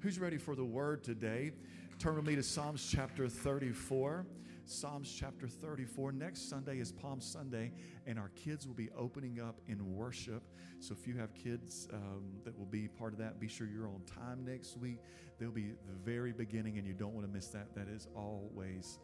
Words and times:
Who's 0.00 0.20
ready 0.20 0.38
for 0.38 0.54
the 0.54 0.64
word 0.64 1.02
today? 1.02 1.50
Turn 1.98 2.14
with 2.14 2.24
me 2.24 2.36
to 2.36 2.42
Psalms 2.44 2.88
chapter 2.88 3.28
34. 3.28 4.24
Psalms 4.64 5.12
chapter 5.12 5.48
34. 5.48 6.12
Next 6.12 6.48
Sunday 6.48 6.78
is 6.78 6.92
Palm 6.92 7.20
Sunday, 7.20 7.72
and 8.06 8.16
our 8.16 8.28
kids 8.36 8.64
will 8.64 8.76
be 8.76 8.90
opening 8.96 9.40
up 9.40 9.60
in 9.66 9.96
worship. 9.96 10.44
So 10.78 10.94
if 10.96 11.08
you 11.08 11.16
have 11.16 11.34
kids 11.34 11.88
um, 11.92 12.22
that 12.44 12.56
will 12.56 12.66
be 12.66 12.86
part 12.86 13.12
of 13.12 13.18
that, 13.18 13.40
be 13.40 13.48
sure 13.48 13.66
you're 13.66 13.88
on 13.88 14.02
time 14.06 14.44
next 14.44 14.76
week. 14.76 15.00
They'll 15.40 15.50
be 15.50 15.72
the 15.88 15.98
very 16.04 16.30
beginning, 16.30 16.78
and 16.78 16.86
you 16.86 16.94
don't 16.94 17.12
want 17.12 17.26
to 17.26 17.32
miss 17.32 17.48
that. 17.48 17.74
That 17.74 17.88
is 17.88 18.06
always 18.14 19.00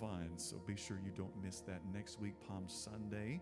fun. 0.00 0.30
So 0.34 0.56
be 0.66 0.74
sure 0.74 0.98
you 1.04 1.12
don't 1.16 1.44
miss 1.44 1.60
that 1.60 1.80
next 1.94 2.18
week, 2.18 2.34
Palm 2.48 2.64
Sunday. 2.66 3.40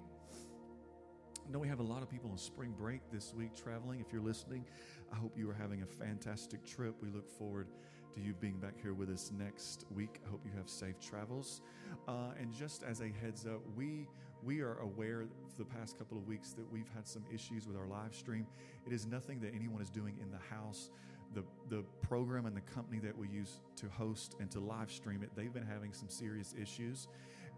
Know 1.49 1.61
we 1.61 1.69
have 1.69 1.79
a 1.79 1.85
lot 1.85 2.03
of 2.03 2.11
people 2.11 2.31
on 2.31 2.39
spring 2.39 2.75
break 2.77 3.01
this 3.13 3.33
week 3.33 3.55
traveling. 3.55 4.01
If 4.01 4.13
you're 4.13 4.23
listening, 4.23 4.65
I 5.13 5.17
hope 5.17 5.39
you 5.39 5.49
are 5.49 5.55
having 5.55 5.83
a 5.83 5.87
fantastic 5.87 6.65
trip. 6.67 6.97
We 7.01 7.09
look 7.09 7.31
forward 7.31 7.69
to 8.15 8.21
you 8.21 8.35
being 8.35 8.59
back 8.59 8.75
here 8.83 8.95
with 8.95 9.11
us 9.11 9.31
next 9.39 9.85
week. 9.95 10.21
I 10.27 10.31
hope 10.31 10.41
you 10.45 10.51
have 10.57 10.69
safe 10.69 10.99
travels. 10.99 11.61
Uh, 12.09 12.33
and 12.39 12.53
just 12.53 12.83
as 12.83 13.01
a 13.01 13.13
heads 13.23 13.47
up, 13.47 13.61
we 13.77 14.09
we 14.43 14.61
are 14.61 14.79
aware 14.81 15.25
for 15.49 15.57
the 15.57 15.65
past 15.65 15.97
couple 15.97 16.19
of 16.19 16.27
weeks 16.27 16.53
that 16.53 16.71
we've 16.73 16.91
had 16.95 17.07
some 17.07 17.25
issues 17.33 17.67
with 17.67 17.77
our 17.77 17.87
live 17.87 18.15
stream. 18.15 18.47
It 18.85 18.93
is 18.93 19.07
nothing 19.07 19.41
that 19.41 19.55
anyone 19.55 19.81
is 19.81 19.89
doing 19.89 20.19
in 20.21 20.31
the 20.31 20.55
house. 20.55 20.91
The, 21.35 21.43
the 21.69 21.85
program 22.03 22.47
and 22.47 22.57
the 22.57 22.61
company 22.61 22.99
that 23.01 23.17
we 23.17 23.29
use 23.29 23.61
to 23.77 23.89
host 23.89 24.37
and 24.41 24.51
to 24.53 24.61
live 24.61 24.91
stream 24.91 25.23
it, 25.23 25.31
they've 25.35 25.53
been 25.53 25.67
having 25.67 25.93
some 25.93 26.09
serious 26.09 26.55
issues 26.61 27.09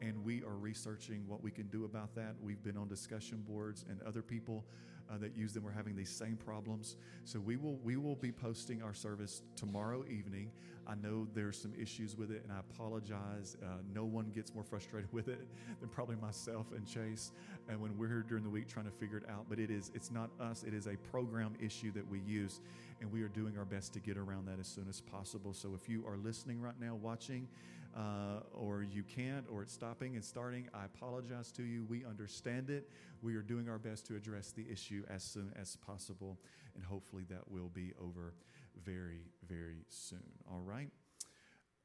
and 0.00 0.24
we 0.24 0.42
are 0.42 0.56
researching 0.56 1.24
what 1.26 1.42
we 1.42 1.50
can 1.50 1.66
do 1.68 1.84
about 1.84 2.14
that. 2.14 2.34
We've 2.42 2.62
been 2.62 2.76
on 2.76 2.88
discussion 2.88 3.44
boards, 3.46 3.84
and 3.88 4.00
other 4.02 4.22
people 4.22 4.64
uh, 5.10 5.18
that 5.18 5.36
use 5.36 5.52
them 5.52 5.66
are 5.66 5.72
having 5.72 5.96
these 5.96 6.10
same 6.10 6.36
problems. 6.36 6.96
So 7.24 7.40
we 7.40 7.56
will 7.56 7.76
we 7.78 7.96
will 7.96 8.16
be 8.16 8.32
posting 8.32 8.82
our 8.82 8.94
service 8.94 9.42
tomorrow 9.56 10.04
evening. 10.08 10.50
I 10.86 10.94
know 10.94 11.26
there's 11.34 11.60
some 11.60 11.74
issues 11.78 12.16
with 12.16 12.30
it, 12.30 12.42
and 12.44 12.52
I 12.52 12.60
apologize. 12.60 13.56
Uh, 13.62 13.76
no 13.94 14.04
one 14.04 14.30
gets 14.34 14.54
more 14.54 14.64
frustrated 14.64 15.12
with 15.12 15.28
it 15.28 15.46
than 15.80 15.88
probably 15.88 16.16
myself 16.16 16.66
and 16.74 16.86
Chase. 16.86 17.32
And 17.68 17.80
when 17.80 17.96
we're 17.98 18.08
here 18.08 18.24
during 18.26 18.44
the 18.44 18.50
week 18.50 18.68
trying 18.68 18.86
to 18.86 18.90
figure 18.90 19.18
it 19.18 19.28
out, 19.28 19.46
but 19.48 19.58
it 19.58 19.70
is 19.70 19.90
it's 19.94 20.10
not 20.10 20.30
us. 20.40 20.62
It 20.62 20.74
is 20.74 20.86
a 20.86 20.96
program 21.10 21.54
issue 21.60 21.92
that 21.92 22.08
we 22.08 22.20
use, 22.20 22.60
and 23.00 23.10
we 23.10 23.22
are 23.22 23.28
doing 23.28 23.58
our 23.58 23.64
best 23.64 23.92
to 23.94 24.00
get 24.00 24.16
around 24.16 24.46
that 24.46 24.58
as 24.60 24.66
soon 24.66 24.86
as 24.88 25.00
possible. 25.00 25.52
So 25.52 25.74
if 25.74 25.88
you 25.88 26.06
are 26.06 26.16
listening 26.16 26.60
right 26.60 26.78
now, 26.80 26.94
watching 26.94 27.48
uh, 27.96 28.40
or 28.52 28.82
you 28.82 29.02
can't, 29.02 29.46
or 29.50 29.62
it's 29.62 29.72
stopping 29.72 30.14
and 30.14 30.24
starting, 30.24 30.68
I 30.74 30.84
apologize 30.84 31.50
to 31.52 31.62
you. 31.62 31.84
We 31.84 32.04
understand 32.04 32.70
it. 32.70 32.90
We 33.22 33.34
are 33.36 33.42
doing 33.42 33.68
our 33.68 33.78
best 33.78 34.06
to 34.06 34.16
address 34.16 34.52
the 34.52 34.66
issue 34.70 35.04
as 35.08 35.22
soon 35.22 35.52
as 35.60 35.76
possible, 35.76 36.38
and 36.74 36.84
hopefully 36.84 37.24
that 37.30 37.50
will 37.50 37.68
be 37.68 37.92
over 38.00 38.34
very, 38.84 39.22
very 39.48 39.84
soon. 39.88 40.22
All 40.50 40.62
right? 40.62 40.90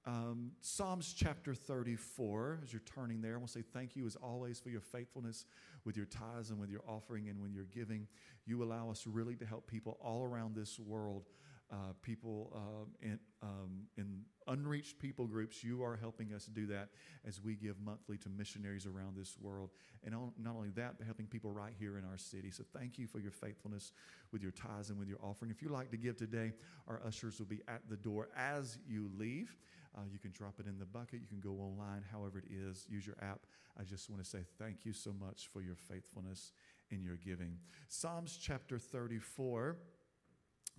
Um, 0.05 0.51
Psalms 0.59 1.13
chapter 1.13 1.55
34, 1.55 2.59
as 2.63 2.73
you're 2.73 2.81
turning 2.81 3.21
there, 3.21 3.35
I 3.35 3.37
want 3.37 3.47
to 3.47 3.53
say 3.53 3.63
thank 3.73 3.95
you 3.95 4.05
as 4.05 4.17
always 4.17 4.59
for 4.59 4.69
your 4.69 4.81
faithfulness 4.81 5.45
with 5.85 5.95
your 5.95 6.05
tithes 6.05 6.49
and 6.49 6.59
with 6.59 6.69
your 6.69 6.81
offering 6.87 7.29
and 7.29 7.41
when 7.41 7.53
you're 7.53 7.63
giving. 7.63 8.07
You 8.45 8.63
allow 8.63 8.89
us 8.89 9.07
really 9.07 9.35
to 9.35 9.45
help 9.45 9.65
people 9.65 9.97
all 10.03 10.23
around 10.23 10.55
this 10.55 10.77
world 10.77 11.29
uh, 11.73 11.93
people 12.03 12.51
uh, 12.55 12.85
in, 13.01 13.19
um, 13.41 13.87
in 13.97 14.21
unreached 14.47 14.99
people 14.99 15.25
groups. 15.25 15.63
You 15.63 15.83
are 15.83 15.95
helping 15.95 16.31
us 16.33 16.45
do 16.45 16.67
that 16.67 16.89
as 17.25 17.41
we 17.41 17.55
give 17.55 17.79
monthly 17.83 18.17
to 18.19 18.29
missionaries 18.29 18.85
around 18.85 19.17
this 19.17 19.35
world. 19.41 19.71
And 20.03 20.13
not 20.37 20.55
only 20.55 20.69
that, 20.71 20.97
but 20.97 21.05
helping 21.05 21.25
people 21.25 21.51
right 21.51 21.73
here 21.79 21.97
in 21.97 22.05
our 22.05 22.17
city. 22.17 22.51
So 22.51 22.63
thank 22.77 22.99
you 22.99 23.07
for 23.07 23.19
your 23.19 23.31
faithfulness 23.31 23.91
with 24.31 24.43
your 24.43 24.51
tithes 24.51 24.91
and 24.91 24.99
with 24.99 25.07
your 25.07 25.17
offering. 25.23 25.49
If 25.49 25.63
you'd 25.63 25.71
like 25.71 25.89
to 25.91 25.97
give 25.97 26.15
today, 26.15 26.51
our 26.87 27.01
ushers 27.05 27.39
will 27.39 27.47
be 27.47 27.61
at 27.67 27.81
the 27.89 27.97
door 27.97 28.29
as 28.37 28.77
you 28.87 29.09
leave. 29.17 29.57
Uh, 29.97 30.01
you 30.11 30.19
can 30.19 30.31
drop 30.31 30.59
it 30.59 30.67
in 30.67 30.77
the 30.77 30.85
bucket. 30.85 31.21
You 31.21 31.27
can 31.27 31.39
go 31.39 31.61
online, 31.61 32.03
however 32.11 32.37
it 32.39 32.51
is. 32.51 32.85
Use 32.87 33.07
your 33.07 33.17
app. 33.21 33.47
I 33.79 33.83
just 33.83 34.11
want 34.11 34.23
to 34.23 34.29
say 34.29 34.39
thank 34.59 34.85
you 34.85 34.93
so 34.93 35.11
much 35.11 35.49
for 35.51 35.61
your 35.61 35.75
faithfulness 35.75 36.51
in 36.91 37.03
your 37.03 37.15
giving. 37.15 37.57
Psalms 37.87 38.37
chapter 38.39 38.77
34 38.77 39.77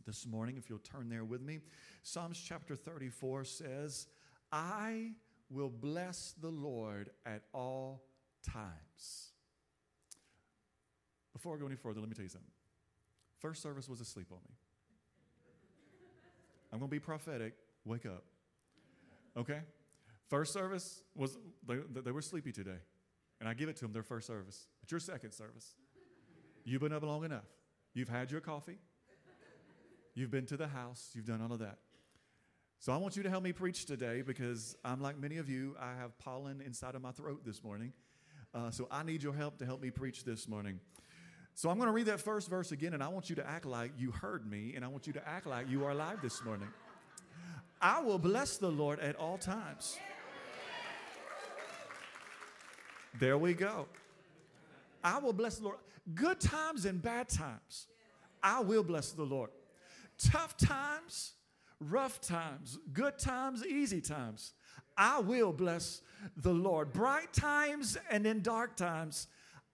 this 0.04 0.26
morning, 0.26 0.56
if 0.56 0.68
you'll 0.68 0.78
turn 0.78 1.08
there 1.08 1.24
with 1.24 1.40
me. 1.40 1.60
Psalms 2.02 2.42
chapter 2.44 2.76
34 2.76 3.44
says, 3.44 4.06
I 4.52 5.12
will 5.50 5.70
bless 5.70 6.34
the 6.40 6.50
Lord 6.50 7.10
at 7.26 7.42
all 7.52 8.04
times. 8.42 9.32
Before 11.32 11.56
I 11.56 11.58
go 11.58 11.66
any 11.66 11.76
further, 11.76 12.00
let 12.00 12.08
me 12.08 12.14
tell 12.14 12.24
you 12.24 12.28
something. 12.28 12.50
First 13.38 13.62
service 13.62 13.88
was 13.88 14.00
asleep 14.00 14.28
on 14.30 14.38
me. 14.38 14.54
I'm 16.72 16.78
going 16.78 16.88
to 16.88 16.94
be 16.94 17.00
prophetic. 17.00 17.54
Wake 17.84 18.06
up. 18.06 18.24
Okay? 19.36 19.60
First 20.28 20.52
service 20.52 21.02
was, 21.14 21.36
they, 21.66 21.76
they 22.02 22.10
were 22.10 22.22
sleepy 22.22 22.52
today. 22.52 22.78
And 23.40 23.48
I 23.48 23.54
give 23.54 23.68
it 23.68 23.76
to 23.76 23.82
them, 23.82 23.92
their 23.92 24.02
first 24.02 24.26
service. 24.26 24.66
It's 24.82 24.90
your 24.90 25.00
second 25.00 25.32
service. 25.32 25.74
You've 26.64 26.80
been 26.80 26.92
up 26.92 27.02
long 27.02 27.24
enough. 27.24 27.44
You've 27.92 28.08
had 28.08 28.30
your 28.30 28.40
coffee. 28.40 28.78
You've 30.14 30.30
been 30.30 30.46
to 30.46 30.56
the 30.56 30.68
house, 30.68 31.10
you've 31.14 31.26
done 31.26 31.42
all 31.42 31.52
of 31.52 31.58
that. 31.58 31.78
So 32.78 32.92
I 32.92 32.96
want 32.98 33.16
you 33.16 33.22
to 33.24 33.30
help 33.30 33.42
me 33.42 33.52
preach 33.52 33.84
today 33.84 34.22
because 34.22 34.76
I'm 34.84 35.00
like 35.00 35.18
many 35.18 35.38
of 35.38 35.48
you, 35.48 35.74
I 35.80 35.94
have 35.98 36.16
pollen 36.18 36.60
inside 36.60 36.94
of 36.94 37.02
my 37.02 37.10
throat 37.10 37.42
this 37.44 37.64
morning. 37.64 37.92
Uh, 38.54 38.70
so 38.70 38.86
I 38.90 39.02
need 39.02 39.22
your 39.22 39.32
help 39.32 39.58
to 39.58 39.66
help 39.66 39.82
me 39.82 39.90
preach 39.90 40.22
this 40.22 40.46
morning. 40.46 40.78
So 41.54 41.68
I'm 41.68 41.76
going 41.76 41.88
to 41.88 41.92
read 41.92 42.06
that 42.06 42.20
first 42.20 42.48
verse 42.48 42.70
again, 42.70 42.94
and 42.94 43.02
I 43.02 43.08
want 43.08 43.28
you 43.28 43.36
to 43.36 43.48
act 43.48 43.64
like 43.64 43.92
you 43.96 44.12
heard 44.12 44.48
me, 44.48 44.74
and 44.76 44.84
I 44.84 44.88
want 44.88 45.06
you 45.06 45.12
to 45.14 45.28
act 45.28 45.46
like 45.46 45.68
you 45.68 45.84
are 45.84 45.90
alive 45.90 46.18
this 46.22 46.44
morning. 46.44 46.68
I 47.80 48.00
will 48.00 48.18
bless 48.18 48.56
the 48.56 48.70
Lord 48.70 49.00
at 49.00 49.16
all 49.16 49.38
times. 49.38 49.96
There 53.18 53.38
we 53.38 53.54
go. 53.54 53.86
I 55.02 55.18
will 55.18 55.32
bless 55.32 55.56
the 55.56 55.64
Lord. 55.64 55.78
Good 56.14 56.40
times 56.40 56.84
and 56.86 57.00
bad 57.00 57.28
times. 57.28 57.86
I 58.42 58.60
will 58.60 58.82
bless 58.82 59.12
the 59.12 59.24
Lord 59.24 59.50
tough 60.18 60.56
times, 60.56 61.32
rough 61.80 62.20
times, 62.20 62.78
good 62.92 63.18
times, 63.18 63.64
easy 63.64 64.00
times, 64.00 64.52
I 64.96 65.20
will 65.20 65.52
bless 65.52 66.02
the 66.36 66.52
Lord. 66.52 66.92
Bright 66.92 67.32
times 67.32 67.98
and 68.10 68.26
in 68.26 68.42
dark 68.42 68.76
times, 68.76 69.26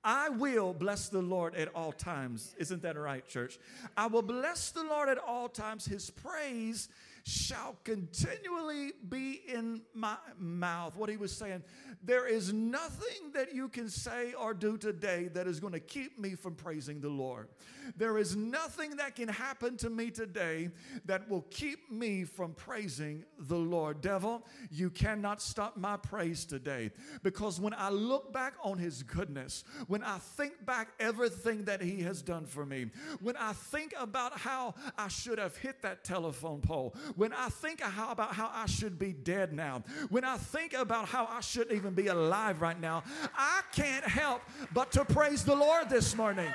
I 0.03 0.31
will 0.31 0.73
bless 0.73 1.09
the 1.09 1.21
Lord 1.21 1.55
at 1.55 1.69
all 1.75 1.93
times. 1.93 2.55
Isn't 2.59 2.83
that 2.83 2.99
right, 2.99 3.27
church? 3.27 3.59
I 3.97 4.07
will 4.07 4.23
bless 4.23 4.71
the 4.71 4.83
Lord 4.83 5.11
at 5.11 5.19
all 5.19 5.49
times. 5.49 5.85
His 5.85 6.11
praise 6.11 6.89
shall 7.25 7.77
continually 7.85 8.93
be 9.09 9.43
in 9.49 9.83
my 9.95 10.17
mouth. 10.39 10.97
What 10.97 11.11
he 11.11 11.17
was 11.17 11.37
saying, 11.37 11.63
there 12.03 12.27
is 12.27 12.53
nothing 12.53 13.33
that 13.35 13.55
you 13.55 13.69
can 13.69 13.89
say 13.89 14.33
or 14.33 14.55
do 14.55 14.79
today 14.79 15.29
that 15.35 15.47
is 15.47 15.61
going 15.61 15.73
to 15.73 15.81
keep 15.81 16.19
me 16.19 16.35
from 16.35 16.55
praising 16.55 17.01
the 17.01 17.09
Lord. 17.09 17.49
There 17.97 18.19
is 18.19 18.37
nothing 18.37 18.97
that 18.97 19.17
can 19.17 19.29
happen 19.29 19.77
to 19.79 19.91
me 19.91 20.11
today 20.11 20.71
that 21.05 21.29
will 21.29 21.43
keep 21.51 21.91
me 21.91 22.25
from 22.25 22.55
praising 22.55 23.25
the 23.39 23.57
Lord. 23.57 24.01
Devil, 24.01 24.47
you 24.71 24.91
cannot 24.91 25.43
stop 25.43 25.77
my 25.77 25.97
praise 25.97 26.45
today 26.45 26.91
because 27.23 27.61
when 27.61 27.75
I 27.75 27.91
look 27.91 28.33
back 28.33 28.55
on 28.63 28.79
his 28.79 29.03
goodness, 29.03 29.65
when 29.87 30.03
I 30.03 30.19
think 30.19 30.65
back 30.65 30.89
everything 30.99 31.65
that 31.65 31.83
he 31.83 32.03
has 32.03 32.23
done 32.23 32.47
for 32.47 32.65
me, 32.65 32.87
when 33.21 33.37
I 33.37 33.53
think 33.53 33.95
about 33.99 34.39
how 34.39 34.75
I 34.97 35.09
should 35.09 35.39
have 35.39 35.57
hit 35.57 35.83
that 35.83 36.05
telephone 36.05 36.61
pole, 36.61 36.95
when 37.17 37.33
I 37.33 37.49
think 37.49 37.81
how, 37.81 38.11
about 38.11 38.35
how 38.35 38.51
I 38.53 38.67
should 38.67 38.99
be 38.99 39.13
dead 39.13 39.53
now, 39.53 39.83
when 40.09 40.25
I 40.25 40.37
think 40.37 40.73
about 40.73 41.09
how 41.09 41.27
I 41.27 41.41
shouldn't 41.41 41.77
even 41.77 41.95
be 41.95 42.09
alive 42.09 42.61
right 42.61 42.81
now, 42.81 43.03
I 43.37 43.63
can't 43.73 44.05
help 44.05 44.43
but 44.73 44.93
to 44.93 45.05
praise 45.05 45.45
the 45.45 45.55
Lord 45.55 45.89
this 45.89 46.17
morning. 46.17 46.51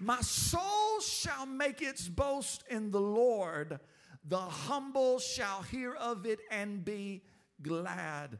My 0.00 0.20
soul 0.20 1.00
shall 1.00 1.46
make 1.46 1.82
its 1.82 2.08
boast 2.08 2.64
in 2.70 2.90
the 2.90 3.00
Lord. 3.00 3.78
The 4.26 4.38
humble 4.38 5.18
shall 5.18 5.62
hear 5.62 5.94
of 5.94 6.26
it 6.26 6.40
and 6.50 6.84
be 6.84 7.22
glad. 7.62 8.38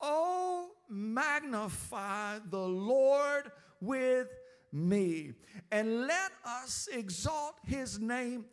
Oh, 0.00 0.70
magnify 0.88 2.38
the 2.50 2.58
Lord 2.58 3.50
with 3.80 4.28
me, 4.72 5.32
and 5.72 6.06
let 6.06 6.32
us 6.44 6.88
exalt 6.92 7.54
his 7.66 7.98
name 7.98 8.44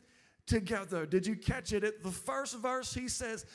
together. 0.48 1.06
Did 1.06 1.28
you 1.28 1.36
catch 1.36 1.74
it? 1.74 1.84
At 1.84 2.04
the 2.04 2.12
first 2.12 2.58
verse, 2.58 2.94
he 2.94 3.08
says, 3.08 3.46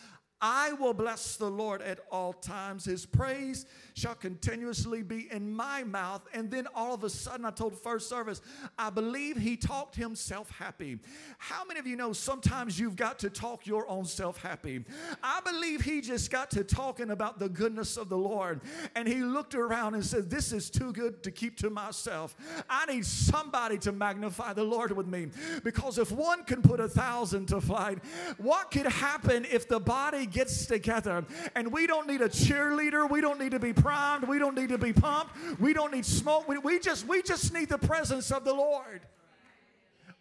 I 0.41 0.73
will 0.73 0.93
bless 0.93 1.37
the 1.37 1.51
Lord 1.51 1.83
at 1.83 2.01
all 2.11 2.33
times. 2.33 2.85
His 2.85 3.07
praise 3.07 3.65
shall 3.95 4.15
continuously 4.15 5.03
be 5.03 5.29
in 5.31 5.51
my 5.51 5.85
mouth. 5.85 6.23
And 6.33 6.51
then 6.51 6.67
all 6.75 6.95
of 6.95 7.05
a 7.05 7.11
sudden, 7.11 7.45
I 7.45 7.51
told 7.51 7.79
first 7.79 8.09
service, 8.09 8.41
I 8.79 8.91
believe 8.91 9.37
he 9.37 9.57
talked 9.57 9.97
himself 9.97 10.51
happy. 10.51 10.99
How 11.39 11.65
many 11.65 11.81
of 11.81 11.87
you 11.87 11.97
know 11.97 12.13
sometimes 12.13 12.79
you've 12.79 12.97
got 12.97 13.19
to 13.21 13.31
talk 13.31 13.67
your 13.67 13.89
own 13.89 14.05
self 14.05 14.41
happy? 14.43 14.85
I 15.23 15.41
believe 15.41 15.83
he 15.83 16.01
just 16.01 16.31
got 16.31 16.51
to 16.53 16.65
talking 16.65 17.11
about 17.11 17.39
the 17.39 17.49
goodness 17.49 17.97
of 17.97 18.09
the 18.09 18.19
Lord. 18.19 18.61
And 18.95 19.07
he 19.07 19.23
looked 19.23 19.55
around 19.55 19.95
and 19.95 20.05
said, 20.05 20.31
This 20.31 20.53
is 20.53 20.71
too 20.71 20.93
good 20.93 21.23
to 21.23 21.31
keep 21.31 21.57
to 21.59 21.71
myself. 21.71 22.35
I 22.69 22.87
need 22.87 23.07
somebody 23.07 23.79
to 23.79 23.93
magnify 23.93 24.53
the 24.53 24.65
Lord 24.65 24.93
with 24.93 25.07
me. 25.07 25.29
Because 25.65 25.99
if 25.99 26.11
one 26.11 26.45
can 26.45 26.63
put 26.63 26.81
a 26.81 26.89
thousand 26.89 27.47
to 27.47 27.61
flight, 27.61 27.99
what 28.39 28.71
could 28.71 28.87
happen 28.87 29.47
if 29.51 29.69
the 29.69 29.81
body 29.81 30.27
gets 30.27 30.67
together 30.67 31.25
and 31.55 31.73
we 31.73 31.87
don't 31.87 32.07
need 32.07 32.21
a 32.21 32.29
cheerleader, 32.29 33.09
we 33.09 33.21
don't 33.21 33.39
need 33.39 33.53
to 33.53 33.59
be 33.59 33.73
primed, 33.83 34.25
we 34.25 34.39
don't 34.39 34.55
need 34.55 34.69
to 34.69 34.79
be 34.79 34.93
pumped, 34.93 35.35
we 35.59 35.73
don't 35.73 35.93
need 35.93 36.07
smoke, 36.07 36.49
we, 36.49 36.59
we 36.59 36.79
just 36.79 37.07
we 37.07 37.23
just 37.23 37.53
need 37.53 37.69
the 37.69 37.79
presence 37.79 38.31
of 38.31 38.45
the 38.45 38.55
Lord. 38.55 39.03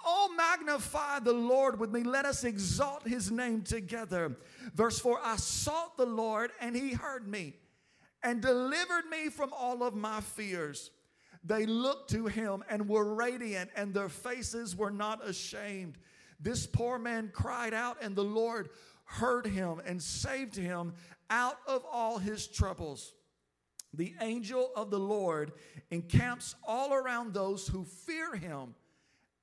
Oh, 0.03 0.33
magnify 0.35 1.19
the 1.19 1.33
Lord 1.33 1.79
with 1.79 1.91
me. 1.91 2.03
Let 2.03 2.25
us 2.25 2.43
exalt 2.43 3.07
his 3.07 3.29
name 3.29 3.61
together. 3.61 4.35
Verse 4.73 4.99
4 4.99 5.19
I 5.23 5.35
sought 5.35 5.95
the 5.97 6.05
Lord, 6.05 6.51
and 6.59 6.75
he 6.75 6.93
heard 6.93 7.27
me 7.27 7.53
and 8.23 8.41
delivered 8.41 9.05
me 9.09 9.29
from 9.29 9.53
all 9.53 9.83
of 9.83 9.95
my 9.95 10.21
fears. 10.21 10.91
They 11.43 11.65
looked 11.65 12.11
to 12.11 12.27
him 12.27 12.63
and 12.69 12.87
were 12.87 13.13
radiant, 13.13 13.71
and 13.75 13.93
their 13.93 14.09
faces 14.09 14.75
were 14.75 14.91
not 14.91 15.27
ashamed. 15.27 15.97
This 16.39 16.65
poor 16.65 16.97
man 16.97 17.31
cried 17.33 17.73
out, 17.73 17.97
and 18.01 18.15
the 18.15 18.23
Lord 18.23 18.69
heard 19.05 19.45
him 19.45 19.81
and 19.85 20.01
saved 20.01 20.55
him 20.55 20.93
out 21.29 21.57
of 21.67 21.83
all 21.91 22.17
his 22.17 22.47
troubles. 22.47 23.13
The 23.93 24.13
angel 24.21 24.71
of 24.75 24.89
the 24.89 24.99
Lord 24.99 25.51
encamps 25.89 26.55
all 26.63 26.93
around 26.93 27.33
those 27.33 27.67
who 27.67 27.83
fear 27.83 28.35
him 28.35 28.73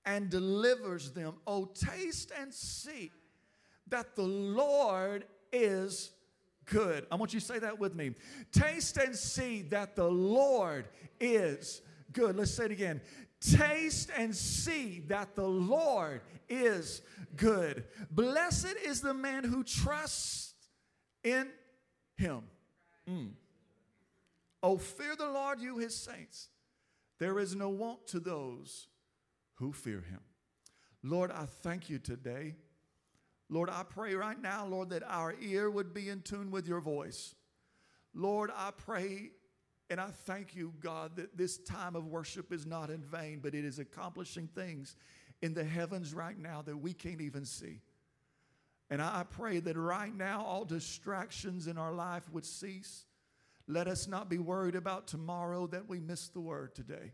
and 0.06 0.30
delivers 0.30 1.10
them. 1.10 1.34
Oh, 1.46 1.66
taste 1.66 2.32
and 2.40 2.52
see 2.52 3.10
that 3.88 4.16
the 4.16 4.22
Lord 4.22 5.24
is 5.52 6.10
good. 6.64 7.06
I 7.10 7.16
want 7.16 7.34
you 7.34 7.40
to 7.40 7.46
say 7.46 7.58
that 7.58 7.78
with 7.78 7.94
me. 7.94 8.14
Taste 8.52 8.96
and 8.96 9.14
see 9.14 9.62
that 9.62 9.96
the 9.96 10.08
Lord 10.08 10.88
is 11.20 11.82
good. 12.12 12.36
Let's 12.36 12.52
say 12.52 12.66
it 12.66 12.70
again. 12.70 13.00
Taste 13.40 14.10
and 14.16 14.34
see 14.34 15.04
that 15.08 15.34
the 15.36 15.46
Lord 15.46 16.22
is 16.48 17.02
good. 17.36 17.84
Blessed 18.10 18.74
is 18.84 19.00
the 19.00 19.14
man 19.14 19.44
who 19.44 19.62
trusts 19.62 20.54
in 21.22 21.48
him. 22.16 22.42
Mm. 23.08 23.30
Oh, 24.62 24.78
fear 24.78 25.14
the 25.16 25.28
Lord, 25.28 25.60
you 25.60 25.78
his 25.78 25.94
saints. 25.94 26.48
There 27.18 27.38
is 27.38 27.54
no 27.54 27.68
want 27.68 28.06
to 28.08 28.20
those 28.20 28.88
who 29.54 29.72
fear 29.72 30.00
him. 30.00 30.20
Lord, 31.02 31.30
I 31.30 31.46
thank 31.62 31.88
you 31.88 31.98
today. 31.98 32.54
Lord, 33.48 33.70
I 33.70 33.82
pray 33.82 34.14
right 34.14 34.40
now, 34.40 34.66
Lord, 34.66 34.90
that 34.90 35.02
our 35.04 35.34
ear 35.40 35.70
would 35.70 35.94
be 35.94 36.08
in 36.08 36.22
tune 36.22 36.50
with 36.50 36.68
your 36.68 36.80
voice. 36.80 37.34
Lord, 38.14 38.50
I 38.54 38.72
pray 38.76 39.30
and 39.90 40.00
I 40.00 40.08
thank 40.08 40.54
you, 40.54 40.74
God, 40.80 41.16
that 41.16 41.36
this 41.36 41.58
time 41.58 41.96
of 41.96 42.06
worship 42.06 42.52
is 42.52 42.66
not 42.66 42.90
in 42.90 43.00
vain, 43.00 43.40
but 43.42 43.54
it 43.54 43.64
is 43.64 43.78
accomplishing 43.78 44.46
things 44.48 44.96
in 45.40 45.54
the 45.54 45.64
heavens 45.64 46.12
right 46.12 46.38
now 46.38 46.62
that 46.62 46.76
we 46.76 46.92
can't 46.92 47.22
even 47.22 47.44
see. 47.44 47.80
And 48.90 49.00
I 49.00 49.24
pray 49.28 49.60
that 49.60 49.76
right 49.76 50.14
now 50.14 50.44
all 50.44 50.64
distractions 50.64 51.66
in 51.66 51.78
our 51.78 51.92
life 51.92 52.30
would 52.32 52.44
cease. 52.44 53.06
Let 53.68 53.86
us 53.86 54.08
not 54.08 54.30
be 54.30 54.38
worried 54.38 54.74
about 54.74 55.06
tomorrow 55.06 55.66
that 55.68 55.86
we 55.86 56.00
missed 56.00 56.32
the 56.32 56.40
word 56.40 56.74
today. 56.74 57.12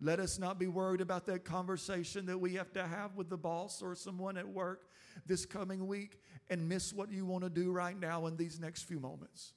Let 0.00 0.18
us 0.18 0.38
not 0.38 0.58
be 0.58 0.66
worried 0.66 1.00
about 1.00 1.26
that 1.26 1.44
conversation 1.44 2.26
that 2.26 2.38
we 2.38 2.54
have 2.54 2.72
to 2.72 2.86
have 2.86 3.14
with 3.14 3.30
the 3.30 3.36
boss 3.36 3.80
or 3.80 3.94
someone 3.94 4.36
at 4.36 4.48
work 4.48 4.88
this 5.26 5.46
coming 5.46 5.86
week 5.86 6.20
and 6.48 6.68
miss 6.68 6.92
what 6.92 7.12
you 7.12 7.24
want 7.24 7.44
to 7.44 7.50
do 7.50 7.70
right 7.70 7.98
now 7.98 8.26
in 8.26 8.36
these 8.36 8.58
next 8.58 8.82
few 8.82 8.98
moments. 8.98 9.52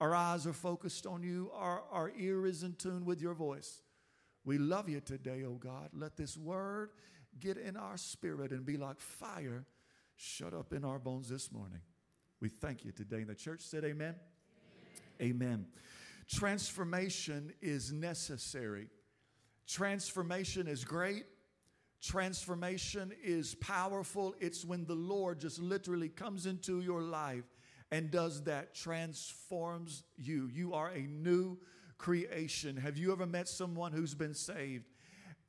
Our 0.00 0.14
eyes 0.14 0.46
are 0.46 0.52
focused 0.52 1.06
on 1.06 1.22
you, 1.22 1.50
our, 1.54 1.82
our 1.90 2.12
ear 2.16 2.46
is 2.46 2.62
in 2.62 2.74
tune 2.74 3.04
with 3.04 3.20
your 3.20 3.34
voice. 3.34 3.82
We 4.44 4.58
love 4.58 4.88
you 4.88 5.00
today, 5.00 5.44
oh 5.44 5.54
God. 5.54 5.90
Let 5.92 6.16
this 6.16 6.36
word 6.36 6.90
get 7.40 7.56
in 7.56 7.76
our 7.76 7.96
spirit 7.96 8.52
and 8.52 8.64
be 8.64 8.76
like 8.76 9.00
fire 9.00 9.64
shut 10.16 10.54
up 10.54 10.72
in 10.72 10.84
our 10.84 10.98
bones 10.98 11.28
this 11.28 11.50
morning. 11.50 11.80
We 12.40 12.48
thank 12.48 12.84
you 12.84 12.92
today. 12.92 13.18
And 13.18 13.28
the 13.28 13.34
church 13.34 13.62
said, 13.62 13.84
Amen. 13.84 14.14
Amen. 15.22 15.66
Transformation 16.28 17.52
is 17.60 17.92
necessary. 17.92 18.88
Transformation 19.66 20.66
is 20.66 20.84
great. 20.84 21.24
Transformation 22.02 23.12
is 23.22 23.54
powerful. 23.54 24.34
It's 24.40 24.64
when 24.64 24.84
the 24.86 24.94
Lord 24.94 25.38
just 25.38 25.60
literally 25.60 26.08
comes 26.08 26.46
into 26.46 26.80
your 26.80 27.00
life 27.00 27.44
and 27.92 28.10
does 28.10 28.42
that, 28.44 28.74
transforms 28.74 30.02
you. 30.16 30.48
You 30.52 30.74
are 30.74 30.88
a 30.88 31.02
new 31.02 31.58
creation. 31.98 32.76
Have 32.76 32.96
you 32.96 33.12
ever 33.12 33.26
met 33.26 33.48
someone 33.48 33.92
who's 33.92 34.14
been 34.14 34.34
saved 34.34 34.88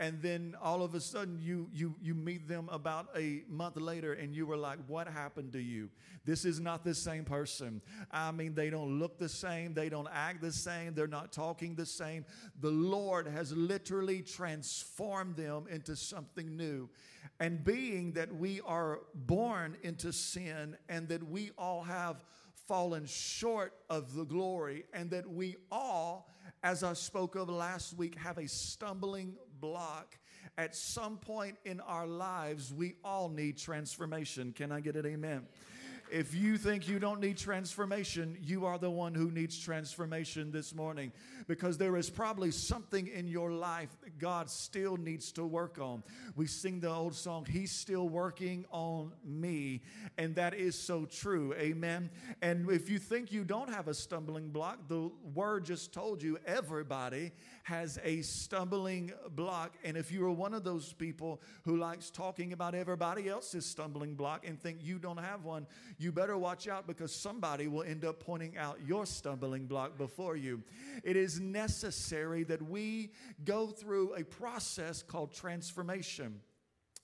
and 0.04 0.22
then 0.22 0.54
all 0.62 0.84
of 0.84 0.96
a 0.96 1.00
sudden 1.00 1.40
you 1.42 1.70
you 1.74 1.96
you 2.02 2.14
meet 2.14 2.46
them 2.46 2.68
about 2.74 3.08
a 3.16 3.44
month 3.48 3.78
later 3.78 4.12
and 4.12 4.36
you 4.36 4.46
were 4.46 4.58
like 4.58 4.78
what 4.88 5.08
happened 5.08 5.54
to 5.54 5.62
you? 5.62 5.90
This 6.26 6.44
is 6.44 6.60
not 6.60 6.84
the 6.84 6.94
same 6.94 7.24
person. 7.24 7.82
I 8.12 8.32
mean 8.32 8.54
they 8.54 8.70
don't 8.70 9.00
look 9.00 9.18
the 9.18 9.30
same. 9.30 9.74
They 9.74 9.88
don't 9.88 10.10
act 10.12 10.42
the 10.42 10.52
same. 10.52 10.94
They're 10.94 11.08
not 11.08 11.32
talking 11.32 11.76
the 11.76 11.86
same. 11.86 12.26
The 12.60 12.70
lord 12.70 13.28
has 13.28 13.54
literally 13.54 14.22
transformed 14.22 15.38
them 15.38 15.68
into 15.70 15.96
something 15.96 16.58
new. 16.58 16.90
And 17.40 17.64
being 17.64 18.12
that 18.14 18.36
we 18.36 18.60
are 18.66 19.00
born 19.16 19.78
into 19.84 20.12
sin 20.12 20.76
and 20.90 21.08
that 21.08 21.24
we 21.24 21.52
all 21.58 21.82
have 21.82 22.26
fallen 22.68 23.06
short 23.06 23.74
of 23.90 24.16
the 24.16 24.26
glory 24.26 24.84
and 24.94 25.10
that 25.12 25.30
we 25.30 25.56
all 25.72 26.28
as 26.64 26.82
I 26.82 26.94
spoke 26.94 27.36
of 27.36 27.50
last 27.50 27.98
week, 27.98 28.18
have 28.18 28.38
a 28.38 28.48
stumbling 28.48 29.36
block. 29.60 30.18
At 30.58 30.76
some 30.76 31.18
point 31.18 31.58
in 31.66 31.80
our 31.82 32.06
lives, 32.06 32.74
we 32.74 32.96
all 33.04 33.30
need 33.30 33.58
transformation. 33.58 34.52
Can 34.52 34.72
I 34.72 34.82
get 34.82 34.96
it? 34.96 35.06
Amen. 35.06 35.48
If 36.12 36.36
you 36.36 36.58
think 36.58 36.88
you 36.88 37.00
don't 37.00 37.20
need 37.20 37.38
transformation, 37.38 38.38
you 38.42 38.66
are 38.66 38.78
the 38.78 38.90
one 38.90 39.16
who 39.16 39.32
needs 39.32 39.58
transformation 39.58 40.52
this 40.52 40.76
morning 40.76 41.12
because 41.48 41.78
there 41.78 41.96
is 41.98 42.10
probably 42.10 42.52
something 42.52 43.08
in 43.08 43.28
your 43.28 43.52
life 43.52 43.90
that 44.04 44.20
God 44.20 44.50
still 44.50 44.98
needs 44.98 45.32
to 45.34 45.46
work 45.46 45.80
on. 45.80 46.04
We 46.36 46.48
sing 46.48 46.80
the 46.80 46.90
old 46.90 47.16
song, 47.16 47.46
He's 47.46 47.72
still 47.72 48.10
working 48.10 48.66
on 48.72 49.14
me. 49.24 49.82
And 50.18 50.36
that 50.36 50.54
is 50.54 50.78
so 50.78 51.06
true. 51.06 51.54
Amen. 51.56 52.10
And 52.42 52.70
if 52.70 52.90
you 52.90 53.00
think 53.00 53.32
you 53.32 53.44
don't 53.44 53.70
have 53.70 53.88
a 53.88 53.94
stumbling 53.94 54.50
block, 54.50 54.88
the 54.88 55.10
word 55.34 55.66
just 55.66 55.94
told 55.94 56.22
you 56.22 56.38
everybody 56.46 57.32
has 57.64 57.98
a 58.04 58.22
stumbling 58.22 59.12
block. 59.36 59.76
And 59.84 59.98
if 59.98 60.12
you 60.12 60.26
are 60.26 60.32
one 60.32 60.54
of 60.54 60.64
those 60.64 60.94
people 60.94 61.42
who 61.64 61.78
likes 61.78 62.10
talking 62.10 62.54
about 62.54 62.76
everybody 62.76 63.30
else's 63.30 63.66
stumbling 63.66 64.16
block 64.16 64.46
and 64.48 64.62
think 64.62 64.80
you 64.82 65.00
don't 65.00 65.18
have 65.18 65.44
one, 65.44 65.66
you 65.98 66.12
better 66.12 66.38
watch 66.38 66.68
out 66.68 66.88
because 66.88 67.14
somebody 67.14 67.68
will 67.68 67.84
end 67.84 68.06
up 68.06 68.20
pointing 68.20 68.58
out 68.58 68.80
your 68.86 69.06
stumbling 69.06 69.66
block 69.66 69.98
before 69.98 70.36
you. 70.36 70.64
It 71.04 71.16
is 71.16 71.40
necessary 71.40 72.44
that 72.46 72.62
we 72.62 73.12
go 73.44 73.68
through 73.68 74.16
a 74.16 74.24
process 74.24 75.02
called 75.04 75.34
transformation. 75.34 76.42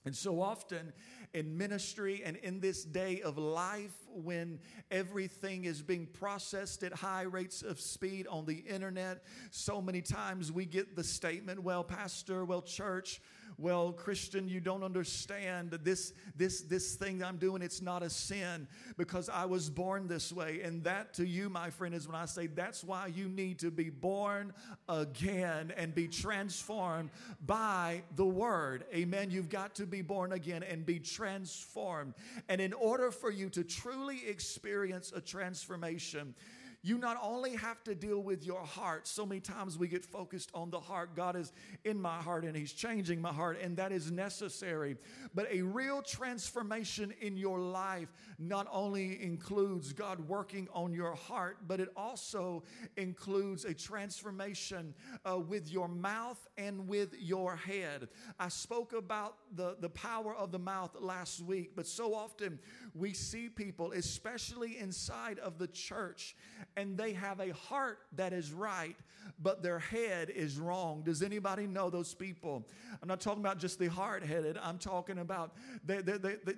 And 0.06 0.16
so 0.16 0.40
often 0.40 0.92
in 1.34 1.58
ministry 1.58 2.22
and 2.24 2.36
in 2.38 2.60
this 2.60 2.84
day 2.84 3.20
of 3.20 3.36
life 3.36 3.94
when 4.08 4.58
everything 4.90 5.66
is 5.66 5.82
being 5.82 6.06
processed 6.06 6.82
at 6.82 6.92
high 6.92 7.22
rates 7.22 7.62
of 7.62 7.78
speed 7.78 8.26
on 8.26 8.46
the 8.46 8.54
internet, 8.54 9.22
so 9.50 9.82
many 9.82 10.00
times 10.00 10.50
we 10.50 10.64
get 10.64 10.96
the 10.96 11.04
statement, 11.04 11.62
well, 11.62 11.84
Pastor, 11.84 12.46
well, 12.46 12.62
church, 12.62 13.20
well 13.60 13.92
christian 13.92 14.48
you 14.48 14.60
don't 14.60 14.82
understand 14.82 15.70
this 15.82 16.12
this 16.36 16.62
this 16.62 16.94
thing 16.94 17.22
i'm 17.22 17.36
doing. 17.36 17.62
It's 17.62 17.82
not 17.82 18.02
a 18.02 18.10
sin 18.10 18.66
because 18.96 19.28
i 19.28 19.44
was 19.44 19.68
born 19.68 20.08
this 20.08 20.32
way. 20.32 20.60
And 20.62 20.84
that 20.84 21.14
to 21.14 21.26
you 21.26 21.48
my 21.48 21.70
friend 21.70 21.94
is 21.94 22.06
when 22.06 22.16
i 22.16 22.24
say 22.24 22.46
that's 22.46 22.82
why 22.82 23.08
you 23.08 23.28
need 23.28 23.58
to 23.60 23.70
be 23.70 23.90
born 23.90 24.52
again 24.88 25.72
and 25.76 25.94
be 25.94 26.08
transformed 26.08 27.10
by 27.46 28.02
the 28.16 28.24
word. 28.24 28.84
Amen. 28.94 29.30
You've 29.30 29.48
got 29.48 29.74
to 29.76 29.86
be 29.86 30.02
born 30.02 30.32
again 30.32 30.62
and 30.62 30.84
be 30.86 30.98
transformed. 30.98 32.14
And 32.48 32.60
in 32.60 32.72
order 32.72 33.10
for 33.10 33.30
you 33.30 33.48
to 33.50 33.64
truly 33.64 34.26
experience 34.26 35.12
a 35.14 35.20
transformation 35.20 36.34
you 36.82 36.96
not 36.96 37.18
only 37.22 37.56
have 37.56 37.84
to 37.84 37.94
deal 37.94 38.22
with 38.22 38.44
your 38.44 38.60
heart, 38.60 39.06
so 39.06 39.26
many 39.26 39.40
times 39.40 39.76
we 39.76 39.86
get 39.86 40.04
focused 40.04 40.50
on 40.54 40.70
the 40.70 40.80
heart. 40.80 41.14
God 41.14 41.36
is 41.36 41.52
in 41.84 42.00
my 42.00 42.16
heart 42.16 42.44
and 42.44 42.56
He's 42.56 42.72
changing 42.72 43.20
my 43.20 43.32
heart, 43.32 43.58
and 43.62 43.76
that 43.76 43.92
is 43.92 44.10
necessary. 44.10 44.96
But 45.34 45.46
a 45.52 45.62
real 45.62 46.00
transformation 46.00 47.12
in 47.20 47.36
your 47.36 47.58
life 47.58 48.12
not 48.38 48.66
only 48.72 49.22
includes 49.22 49.92
God 49.92 50.26
working 50.26 50.68
on 50.72 50.94
your 50.94 51.14
heart, 51.14 51.58
but 51.68 51.80
it 51.80 51.90
also 51.96 52.62
includes 52.96 53.64
a 53.64 53.74
transformation 53.74 54.94
uh, 55.28 55.38
with 55.38 55.70
your 55.70 55.88
mouth 55.88 56.48
and 56.56 56.88
with 56.88 57.14
your 57.18 57.56
head. 57.56 58.08
I 58.38 58.48
spoke 58.48 58.94
about 58.94 59.36
the, 59.54 59.76
the 59.80 59.90
power 59.90 60.34
of 60.34 60.50
the 60.50 60.58
mouth 60.58 60.96
last 60.98 61.42
week, 61.42 61.72
but 61.76 61.86
so 61.86 62.14
often 62.14 62.58
we 62.94 63.12
see 63.12 63.48
people, 63.48 63.92
especially 63.92 64.78
inside 64.78 65.38
of 65.40 65.58
the 65.58 65.66
church, 65.66 66.36
and 66.76 66.96
they 66.96 67.12
have 67.12 67.40
a 67.40 67.52
heart 67.52 67.98
that 68.16 68.32
is 68.32 68.52
right, 68.52 68.96
but 69.42 69.62
their 69.62 69.78
head 69.78 70.30
is 70.30 70.58
wrong. 70.58 71.02
Does 71.02 71.22
anybody 71.22 71.66
know 71.66 71.90
those 71.90 72.14
people? 72.14 72.66
I'm 73.00 73.08
not 73.08 73.20
talking 73.20 73.40
about 73.40 73.58
just 73.58 73.78
the 73.78 73.88
hard 73.88 74.22
headed, 74.22 74.58
I'm 74.62 74.78
talking 74.78 75.18
about 75.18 75.54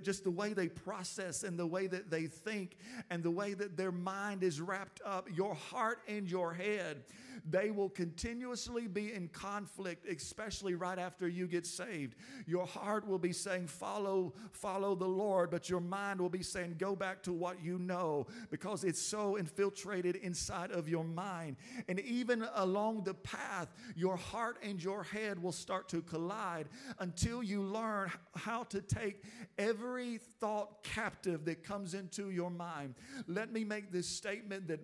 just 0.03 0.25
the 0.25 0.31
way 0.31 0.53
they 0.53 0.69
process 0.69 1.43
and 1.43 1.59
the 1.59 1.67
way 1.67 1.87
that 1.87 2.11
they 2.11 2.27
think 2.27 2.77
and 3.11 3.23
the 3.23 3.31
way 3.31 3.55
that 3.55 3.77
their 3.77 3.93
mind 3.93 4.43
is 4.43 4.61
wrapped 4.61 5.01
up. 5.05 5.29
Your 5.35 5.55
heart 5.55 6.01
and 6.09 6.31
your 6.31 6.53
head 6.53 7.05
they 7.49 7.71
will 7.71 7.89
continuously 7.89 8.87
be 8.87 9.13
in 9.13 9.29
conflict, 9.29 10.07
especially 10.09 10.75
right 10.75 10.99
after 10.99 11.27
you 11.29 11.47
get 11.47 11.67
saved. 11.67 12.15
Your 12.47 12.67
heart 12.67 13.07
will 13.07 13.19
be 13.19 13.33
saying, 13.33 13.67
Follow, 13.67 14.35
follow 14.53 14.95
the 14.95 15.09
Lord, 15.09 15.51
but 15.51 15.69
your 15.69 15.81
mind 15.81 16.21
will 16.21 16.29
be 16.29 16.43
saying, 16.43 16.77
Go 16.79 16.95
back 16.95 17.23
to 17.25 17.33
what 17.33 17.63
you 17.63 17.79
know 17.79 18.27
because 18.51 18.85
it's 18.85 19.03
so 19.03 19.37
infiltrated 19.37 20.02
inside 20.05 20.71
of 20.71 20.89
your 20.89 21.05
mind. 21.05 21.57
And 21.89 22.01
even 22.01 22.47
along 22.55 23.05
the 23.05 23.15
path, 23.15 23.69
your 23.95 24.17
heart 24.17 24.59
and 24.63 24.83
your 24.83 25.03
head 25.03 25.43
will 25.43 25.53
start 25.53 25.89
to 25.91 26.03
collide 26.03 26.69
until 26.99 27.43
you 27.43 27.63
learn 27.63 28.11
how 28.35 28.65
to 28.65 28.81
take 28.81 29.23
every 29.59 30.19
thought 30.41 30.83
captive 30.83 31.45
that 31.45 31.65
comes 31.65 31.95
into 31.95 32.31
your 32.31 32.51
mind. 32.51 32.95
Let 33.27 33.53
me 33.53 33.65
make 33.65 33.93
this 33.93 34.09
statement 34.09 34.69
that 34.69 34.81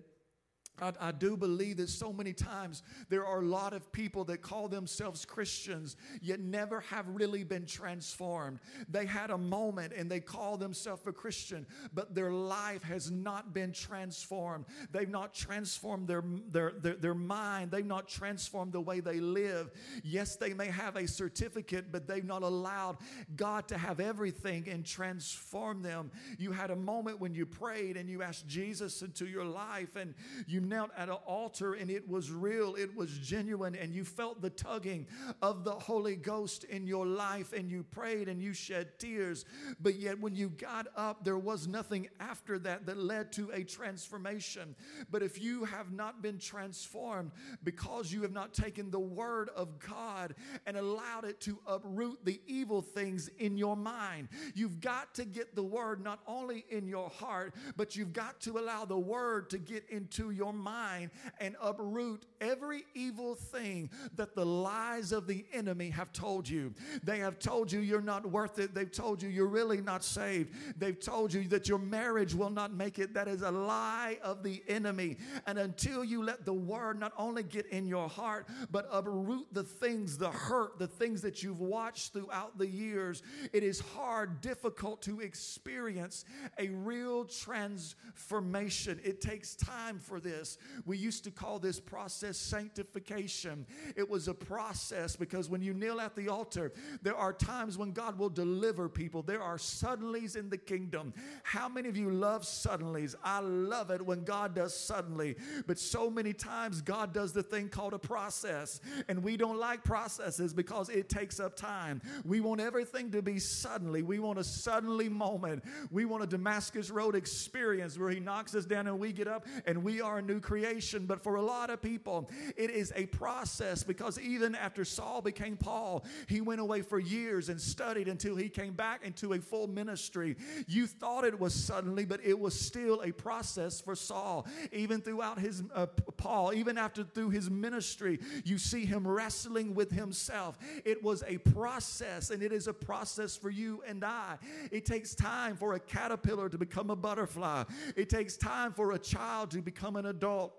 I, 0.80 0.92
I, 1.00 1.12
do 1.12 1.36
believe 1.36 1.78
that 1.78 1.88
so 1.88 2.12
many 2.12 2.32
times 2.32 2.82
there 3.08 3.26
are 3.26 3.40
a 3.40 3.44
lot 3.44 3.72
of 3.72 3.90
people 3.92 4.24
that 4.24 4.42
call 4.42 4.68
themselves 4.68 5.24
Christians 5.24 5.96
yet 6.20 6.40
never 6.40 6.80
have 6.80 7.06
really 7.08 7.44
been 7.44 7.66
transformed. 7.66 8.60
They 8.88 9.06
had 9.06 9.30
a 9.30 9.38
moment 9.38 9.92
and 9.96 10.10
they 10.10 10.20
call 10.20 10.56
themselves 10.56 11.06
a 11.06 11.12
Christian, 11.12 11.66
but 11.92 12.14
their 12.14 12.30
life 12.30 12.82
has 12.82 13.10
not 13.10 13.52
been 13.52 13.72
transformed. 13.72 14.66
They've 14.92 15.08
not 15.08 15.34
transformed 15.34 16.08
their, 16.08 16.22
their, 16.50 16.72
their, 16.80 16.94
their 16.94 17.14
mind, 17.14 17.70
they've 17.70 17.84
not 17.84 18.08
transformed 18.08 18.72
the 18.72 18.80
way 18.80 19.00
they 19.00 19.20
live. 19.20 19.70
Yes, 20.02 20.36
they 20.36 20.54
may 20.54 20.68
have 20.68 20.96
a 20.96 21.06
certificate, 21.06 21.90
but 21.90 22.06
they've 22.06 22.24
not 22.24 22.42
allowed 22.42 22.98
God 23.36 23.68
to 23.68 23.78
have 23.78 24.00
everything 24.00 24.68
and 24.68 24.84
transform 24.84 25.82
them. 25.82 26.10
You 26.38 26.52
had 26.52 26.70
a 26.70 26.76
moment 26.76 27.20
when 27.20 27.34
you 27.34 27.46
prayed 27.46 27.96
and 27.96 28.08
you 28.08 28.22
asked 28.22 28.46
Jesus 28.46 29.02
into 29.02 29.26
your 29.26 29.44
life 29.44 29.96
and 29.96 30.14
you 30.46 30.60
knelt 30.68 30.90
at 30.96 31.08
an 31.08 31.16
altar 31.26 31.74
and 31.74 31.90
it 31.90 32.08
was 32.08 32.30
real, 32.30 32.74
it 32.74 32.94
was 32.94 33.10
genuine, 33.18 33.74
and 33.74 33.94
you 33.94 34.04
felt 34.04 34.42
the 34.42 34.50
tugging 34.50 35.06
of 35.42 35.64
the 35.64 35.72
Holy 35.72 36.16
Ghost 36.16 36.64
in 36.64 36.86
your 36.86 37.06
life, 37.06 37.52
and 37.52 37.70
you 37.70 37.82
prayed 37.82 38.28
and 38.28 38.42
you 38.42 38.52
shed 38.52 38.98
tears. 38.98 39.44
But 39.80 39.96
yet, 39.96 40.20
when 40.20 40.34
you 40.34 40.50
got 40.50 40.88
up, 40.96 41.24
there 41.24 41.38
was 41.38 41.66
nothing 41.66 42.08
after 42.20 42.58
that 42.60 42.86
that 42.86 42.98
led 42.98 43.32
to 43.32 43.50
a 43.52 43.64
transformation. 43.64 44.74
But 45.10 45.22
if 45.22 45.40
you 45.40 45.64
have 45.64 45.92
not 45.92 46.22
been 46.22 46.38
transformed 46.38 47.32
because 47.64 48.12
you 48.12 48.22
have 48.22 48.32
not 48.32 48.54
taken 48.54 48.90
the 48.90 48.98
Word 48.98 49.50
of 49.56 49.78
God 49.78 50.34
and 50.66 50.76
allowed 50.76 51.24
it 51.24 51.40
to 51.42 51.58
uproot 51.66 52.24
the 52.24 52.40
evil 52.46 52.82
things 52.82 53.28
in 53.38 53.56
your 53.56 53.76
mind, 53.76 54.28
you've 54.54 54.80
got 54.80 55.14
to 55.14 55.24
get 55.24 55.54
the 55.54 55.62
Word 55.62 56.02
not 56.02 56.20
only 56.26 56.64
in 56.70 56.86
your 56.86 57.08
heart, 57.08 57.54
but 57.76 57.96
you've 57.96 58.12
got 58.12 58.40
to 58.40 58.58
allow 58.58 58.84
the 58.84 58.98
Word 58.98 59.50
to 59.50 59.58
get 59.58 59.84
into 59.90 60.30
your 60.30 60.52
mind 60.58 61.10
and 61.40 61.56
uproot 61.62 62.26
every 62.40 62.84
evil 62.94 63.34
thing 63.34 63.90
that 64.16 64.34
the 64.34 64.44
lies 64.44 65.12
of 65.12 65.26
the 65.26 65.44
enemy 65.52 65.90
have 65.90 66.12
told 66.12 66.48
you. 66.48 66.74
They 67.02 67.18
have 67.18 67.38
told 67.38 67.70
you 67.72 67.80
you're 67.80 68.00
not 68.00 68.26
worth 68.26 68.58
it. 68.58 68.74
They've 68.74 68.90
told 68.90 69.22
you 69.22 69.28
you're 69.28 69.46
really 69.46 69.80
not 69.80 70.04
saved. 70.04 70.54
They've 70.78 70.98
told 70.98 71.32
you 71.32 71.44
that 71.48 71.68
your 71.68 71.78
marriage 71.78 72.34
will 72.34 72.50
not 72.50 72.72
make 72.72 72.98
it. 72.98 73.14
That 73.14 73.28
is 73.28 73.42
a 73.42 73.50
lie 73.50 74.18
of 74.22 74.42
the 74.42 74.62
enemy. 74.68 75.16
And 75.46 75.58
until 75.58 76.04
you 76.04 76.22
let 76.22 76.44
the 76.44 76.52
word 76.52 76.98
not 76.98 77.12
only 77.16 77.42
get 77.42 77.66
in 77.66 77.86
your 77.86 78.08
heart, 78.08 78.46
but 78.70 78.88
uproot 78.90 79.46
the 79.52 79.64
things, 79.64 80.18
the 80.18 80.30
hurt, 80.30 80.78
the 80.78 80.86
things 80.86 81.22
that 81.22 81.42
you've 81.42 81.60
watched 81.60 82.12
throughout 82.12 82.58
the 82.58 82.66
years, 82.66 83.22
it 83.52 83.62
is 83.62 83.80
hard, 83.80 84.40
difficult 84.40 85.02
to 85.02 85.20
experience 85.20 86.24
a 86.58 86.68
real 86.68 87.24
transformation. 87.24 89.00
It 89.04 89.20
takes 89.20 89.54
time 89.54 89.98
for 89.98 90.20
this 90.20 90.37
this. 90.38 90.58
We 90.86 90.96
used 90.96 91.24
to 91.24 91.30
call 91.30 91.58
this 91.58 91.80
process 91.80 92.36
sanctification. 92.36 93.66
It 93.96 94.08
was 94.08 94.28
a 94.28 94.34
process 94.34 95.16
because 95.16 95.48
when 95.48 95.62
you 95.62 95.74
kneel 95.74 96.00
at 96.00 96.14
the 96.14 96.28
altar, 96.28 96.72
there 97.02 97.16
are 97.16 97.32
times 97.32 97.76
when 97.76 97.92
God 97.92 98.18
will 98.18 98.28
deliver 98.28 98.88
people. 98.88 99.22
There 99.22 99.42
are 99.42 99.56
suddenlies 99.56 100.36
in 100.36 100.48
the 100.48 100.58
kingdom. 100.58 101.12
How 101.42 101.68
many 101.68 101.88
of 101.88 101.96
you 101.96 102.10
love 102.10 102.42
suddenlies? 102.42 103.14
I 103.24 103.40
love 103.40 103.90
it 103.90 104.04
when 104.04 104.24
God 104.24 104.54
does 104.54 104.78
suddenly. 104.78 105.36
But 105.66 105.78
so 105.78 106.10
many 106.10 106.32
times 106.32 106.80
God 106.80 107.12
does 107.12 107.32
the 107.32 107.42
thing 107.42 107.68
called 107.68 107.94
a 107.94 107.98
process. 107.98 108.80
And 109.08 109.22
we 109.22 109.36
don't 109.36 109.58
like 109.58 109.82
processes 109.84 110.52
because 110.54 110.88
it 110.88 111.08
takes 111.08 111.40
up 111.40 111.56
time. 111.56 112.00
We 112.24 112.40
want 112.40 112.60
everything 112.60 113.10
to 113.12 113.22
be 113.22 113.38
suddenly. 113.38 114.02
We 114.02 114.18
want 114.18 114.38
a 114.38 114.44
suddenly 114.44 115.08
moment. 115.08 115.64
We 115.90 116.04
want 116.04 116.22
a 116.22 116.26
Damascus 116.26 116.90
Road 116.90 117.14
experience 117.14 117.98
where 117.98 118.10
He 118.10 118.20
knocks 118.20 118.54
us 118.54 118.64
down 118.64 118.86
and 118.86 118.98
we 118.98 119.12
get 119.12 119.28
up 119.28 119.46
and 119.66 119.82
we 119.82 120.00
are 120.00 120.18
new 120.28 120.40
creation. 120.40 121.06
But 121.06 121.22
for 121.22 121.36
a 121.36 121.42
lot 121.42 121.70
of 121.70 121.82
people, 121.82 122.30
it 122.56 122.70
is 122.70 122.92
a 122.94 123.06
process 123.06 123.82
because 123.82 124.20
even 124.20 124.54
after 124.54 124.84
Saul 124.84 125.22
became 125.22 125.56
Paul, 125.56 126.04
he 126.28 126.40
went 126.40 126.60
away 126.60 126.82
for 126.82 127.00
years 127.00 127.48
and 127.48 127.60
studied 127.60 128.06
until 128.06 128.36
he 128.36 128.48
came 128.48 128.74
back 128.74 129.04
into 129.04 129.32
a 129.32 129.40
full 129.40 129.66
ministry. 129.66 130.36
You 130.68 130.86
thought 130.86 131.24
it 131.24 131.38
was 131.38 131.54
suddenly, 131.54 132.04
but 132.04 132.20
it 132.22 132.38
was 132.38 132.58
still 132.58 133.00
a 133.02 133.10
process 133.10 133.80
for 133.80 133.96
Saul. 133.96 134.46
Even 134.72 135.00
throughout 135.00 135.38
his 135.38 135.62
uh, 135.74 135.86
Paul, 136.16 136.52
even 136.52 136.76
after 136.78 137.02
through 137.02 137.30
his 137.30 137.50
ministry, 137.50 138.20
you 138.44 138.58
see 138.58 138.84
him 138.84 139.06
wrestling 139.08 139.74
with 139.74 139.90
himself. 139.90 140.58
It 140.84 141.02
was 141.02 141.24
a 141.26 141.38
process, 141.38 142.30
and 142.30 142.42
it 142.42 142.52
is 142.52 142.68
a 142.68 142.74
process 142.74 143.36
for 143.36 143.50
you 143.50 143.82
and 143.86 144.04
I. 144.04 144.36
It 144.70 144.84
takes 144.84 145.14
time 145.14 145.56
for 145.56 145.74
a 145.74 145.80
caterpillar 145.80 146.48
to 146.50 146.58
become 146.58 146.90
a 146.90 146.96
butterfly. 146.96 147.64
It 147.96 148.10
takes 148.10 148.36
time 148.36 148.72
for 148.72 148.92
a 148.92 148.98
child 148.98 149.50
to 149.52 149.62
become 149.62 149.96
an 149.96 150.06
adult 150.06 150.17
adult. 150.18 150.52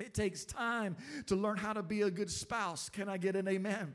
It 0.00 0.14
takes 0.14 0.44
time 0.44 0.96
to 1.26 1.36
learn 1.36 1.58
how 1.58 1.74
to 1.74 1.82
be 1.82 2.02
a 2.02 2.10
good 2.10 2.30
spouse. 2.30 2.88
Can 2.88 3.08
I 3.08 3.18
get 3.18 3.36
an 3.36 3.46
amen? 3.48 3.94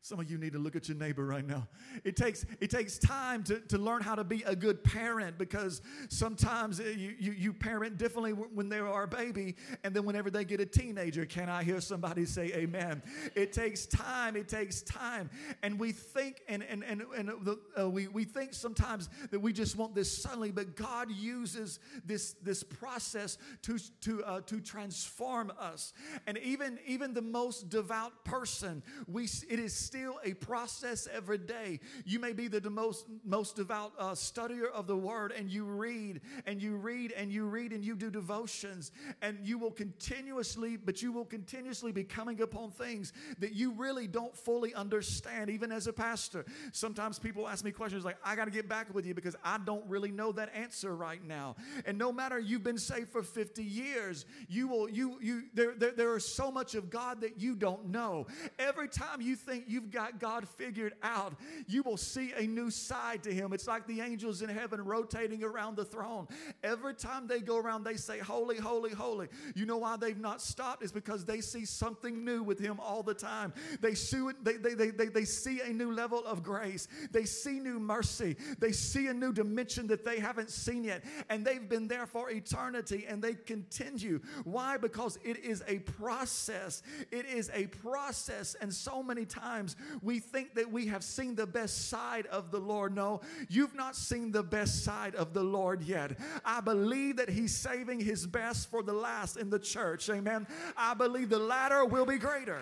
Some 0.00 0.20
of 0.20 0.30
you 0.30 0.38
need 0.38 0.52
to 0.52 0.58
look 0.58 0.76
at 0.76 0.88
your 0.88 0.96
neighbor 0.96 1.26
right 1.26 1.46
now. 1.46 1.66
It 2.04 2.14
takes, 2.14 2.46
it 2.60 2.70
takes 2.70 2.98
time 2.98 3.42
to, 3.44 3.58
to 3.60 3.78
learn 3.78 4.00
how 4.00 4.14
to 4.14 4.22
be 4.22 4.42
a 4.44 4.54
good 4.54 4.84
parent 4.84 5.36
because 5.38 5.82
sometimes 6.08 6.78
you, 6.78 7.14
you, 7.18 7.32
you 7.32 7.52
parent 7.52 7.98
differently 7.98 8.30
when 8.30 8.68
they 8.68 8.78
are 8.78 9.02
a 9.02 9.08
baby 9.08 9.56
and 9.82 9.94
then 9.94 10.04
whenever 10.04 10.30
they 10.30 10.44
get 10.44 10.60
a 10.60 10.66
teenager. 10.66 11.26
Can 11.26 11.48
I 11.48 11.64
hear 11.64 11.80
somebody 11.80 12.26
say 12.26 12.52
amen? 12.54 13.02
It 13.34 13.52
takes 13.52 13.86
time. 13.86 14.36
It 14.36 14.48
takes 14.48 14.82
time. 14.82 15.30
And 15.64 15.80
we 15.80 15.90
think, 15.90 16.42
and, 16.48 16.62
and, 16.62 16.84
and, 16.84 17.02
and 17.16 17.28
the, 17.42 17.58
uh, 17.78 17.90
we, 17.90 18.06
we 18.06 18.24
think 18.24 18.54
sometimes 18.54 19.08
that 19.32 19.40
we 19.40 19.52
just 19.52 19.76
want 19.76 19.96
this 19.96 20.16
suddenly, 20.16 20.52
but 20.52 20.76
God 20.76 21.10
uses 21.10 21.80
this, 22.04 22.34
this 22.34 22.62
process 22.62 23.36
to, 23.62 23.78
to, 24.02 24.24
uh, 24.24 24.40
to 24.42 24.60
transform 24.60 25.52
us. 25.58 25.92
And 26.28 26.38
even, 26.38 26.78
even 26.86 27.14
the 27.14 27.22
most 27.22 27.68
devout 27.68 28.24
person, 28.24 28.84
we, 29.08 29.24
it 29.48 29.58
is 29.58 29.87
still 29.88 30.20
a 30.22 30.34
process 30.34 31.08
every 31.10 31.38
day. 31.38 31.80
You 32.04 32.18
may 32.18 32.34
be 32.34 32.46
the 32.46 32.68
most, 32.68 33.06
most 33.24 33.56
devout 33.56 33.92
uh, 33.98 34.10
studier 34.10 34.70
of 34.70 34.86
the 34.86 34.96
word, 34.96 35.32
and 35.32 35.50
you 35.50 35.64
read 35.64 36.20
and 36.46 36.60
you 36.60 36.76
read 36.76 37.12
and 37.12 37.32
you 37.32 37.46
read 37.46 37.72
and 37.72 37.82
you 37.82 37.96
do 37.96 38.10
devotions, 38.10 38.92
and 39.22 39.38
you 39.42 39.56
will 39.56 39.70
continuously, 39.70 40.76
but 40.76 41.00
you 41.00 41.10
will 41.10 41.24
continuously 41.24 41.90
be 41.90 42.04
coming 42.04 42.42
upon 42.42 42.70
things 42.70 43.14
that 43.38 43.54
you 43.54 43.72
really 43.72 44.06
don't 44.06 44.36
fully 44.36 44.74
understand, 44.74 45.48
even 45.48 45.72
as 45.72 45.86
a 45.86 45.92
pastor. 45.92 46.44
Sometimes 46.72 47.18
people 47.18 47.48
ask 47.48 47.64
me 47.64 47.70
questions 47.70 48.04
like, 48.04 48.18
I 48.22 48.36
got 48.36 48.44
to 48.44 48.50
get 48.50 48.68
back 48.68 48.92
with 48.94 49.06
you 49.06 49.14
because 49.14 49.36
I 49.42 49.56
don't 49.56 49.86
really 49.88 50.10
know 50.10 50.32
that 50.32 50.54
answer 50.54 50.94
right 50.94 51.24
now. 51.24 51.56
And 51.86 51.96
no 51.96 52.12
matter 52.12 52.38
you've 52.38 52.62
been 52.62 52.76
saved 52.76 53.08
for 53.08 53.22
50 53.22 53.64
years, 53.64 54.26
you 54.48 54.68
will, 54.68 54.90
you, 54.90 55.16
you, 55.22 55.44
there, 55.54 55.72
there, 55.74 55.92
there 55.92 56.16
is 56.16 56.26
so 56.26 56.50
much 56.50 56.74
of 56.74 56.90
God 56.90 57.22
that 57.22 57.40
you 57.40 57.56
don't 57.56 57.88
know. 57.88 58.26
Every 58.58 58.88
time 58.88 59.22
you 59.22 59.34
think 59.34 59.64
you 59.68 59.77
you've 59.78 59.92
got 59.92 60.18
God 60.18 60.48
figured 60.48 60.94
out, 61.04 61.34
you 61.68 61.84
will 61.84 61.96
see 61.96 62.32
a 62.36 62.42
new 62.42 62.68
side 62.68 63.22
to 63.22 63.32
Him. 63.32 63.52
It's 63.52 63.68
like 63.68 63.86
the 63.86 64.00
angels 64.00 64.42
in 64.42 64.48
heaven 64.48 64.84
rotating 64.84 65.44
around 65.44 65.76
the 65.76 65.84
throne. 65.84 66.26
Every 66.64 66.94
time 66.94 67.28
they 67.28 67.38
go 67.38 67.58
around, 67.58 67.84
they 67.84 67.94
say, 67.94 68.18
Holy, 68.18 68.56
holy, 68.56 68.90
holy. 68.90 69.28
You 69.54 69.66
know 69.66 69.76
why 69.76 69.96
they've 69.96 70.18
not 70.18 70.42
stopped? 70.42 70.82
Is 70.82 70.90
because 70.90 71.24
they 71.24 71.40
see 71.40 71.64
something 71.64 72.24
new 72.24 72.42
with 72.42 72.58
Him 72.58 72.80
all 72.80 73.04
the 73.04 73.14
time. 73.14 73.52
They 73.80 73.94
see, 73.94 74.26
they, 74.42 74.54
they, 74.54 74.74
they, 74.74 74.90
they, 74.90 75.06
they 75.06 75.24
see 75.24 75.60
a 75.60 75.72
new 75.72 75.92
level 75.92 76.24
of 76.26 76.42
grace, 76.42 76.88
they 77.12 77.24
see 77.24 77.60
new 77.60 77.78
mercy, 77.78 78.36
they 78.58 78.72
see 78.72 79.06
a 79.06 79.14
new 79.14 79.32
dimension 79.32 79.86
that 79.86 80.04
they 80.04 80.18
haven't 80.18 80.50
seen 80.50 80.82
yet. 80.82 81.04
And 81.30 81.44
they've 81.44 81.68
been 81.68 81.86
there 81.86 82.06
for 82.06 82.30
eternity 82.30 83.06
and 83.08 83.22
they 83.22 83.34
continue. 83.34 84.20
Why? 84.42 84.76
Because 84.76 85.20
it 85.24 85.44
is 85.44 85.62
a 85.68 85.78
process. 85.78 86.82
It 87.12 87.26
is 87.26 87.48
a 87.54 87.68
process. 87.68 88.56
And 88.60 88.74
so 88.74 89.04
many 89.04 89.24
times 89.24 89.67
we 90.02 90.18
think 90.18 90.54
that 90.54 90.70
we 90.70 90.86
have 90.86 91.02
seen 91.02 91.34
the 91.34 91.46
best 91.46 91.88
side 91.88 92.26
of 92.26 92.50
the 92.50 92.58
Lord. 92.58 92.94
No, 92.94 93.20
you've 93.48 93.74
not 93.74 93.96
seen 93.96 94.32
the 94.32 94.42
best 94.42 94.84
side 94.84 95.14
of 95.14 95.34
the 95.34 95.42
Lord 95.42 95.82
yet. 95.82 96.18
I 96.44 96.60
believe 96.60 97.16
that 97.16 97.28
He's 97.28 97.54
saving 97.54 98.00
His 98.00 98.26
best 98.26 98.70
for 98.70 98.82
the 98.82 98.92
last 98.92 99.36
in 99.36 99.50
the 99.50 99.58
church. 99.58 100.08
Amen. 100.10 100.46
I 100.76 100.94
believe 100.94 101.28
the 101.28 101.38
latter 101.38 101.84
will 101.84 102.06
be 102.06 102.18
greater. 102.18 102.60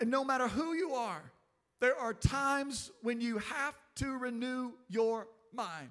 And 0.00 0.10
no 0.10 0.24
matter 0.24 0.46
who 0.46 0.74
you 0.74 0.94
are, 0.94 1.22
there 1.80 1.96
are 1.96 2.14
times 2.14 2.90
when 3.02 3.20
you 3.20 3.38
have 3.38 3.74
to 3.96 4.16
renew 4.16 4.72
your 4.88 5.26
mind. 5.52 5.90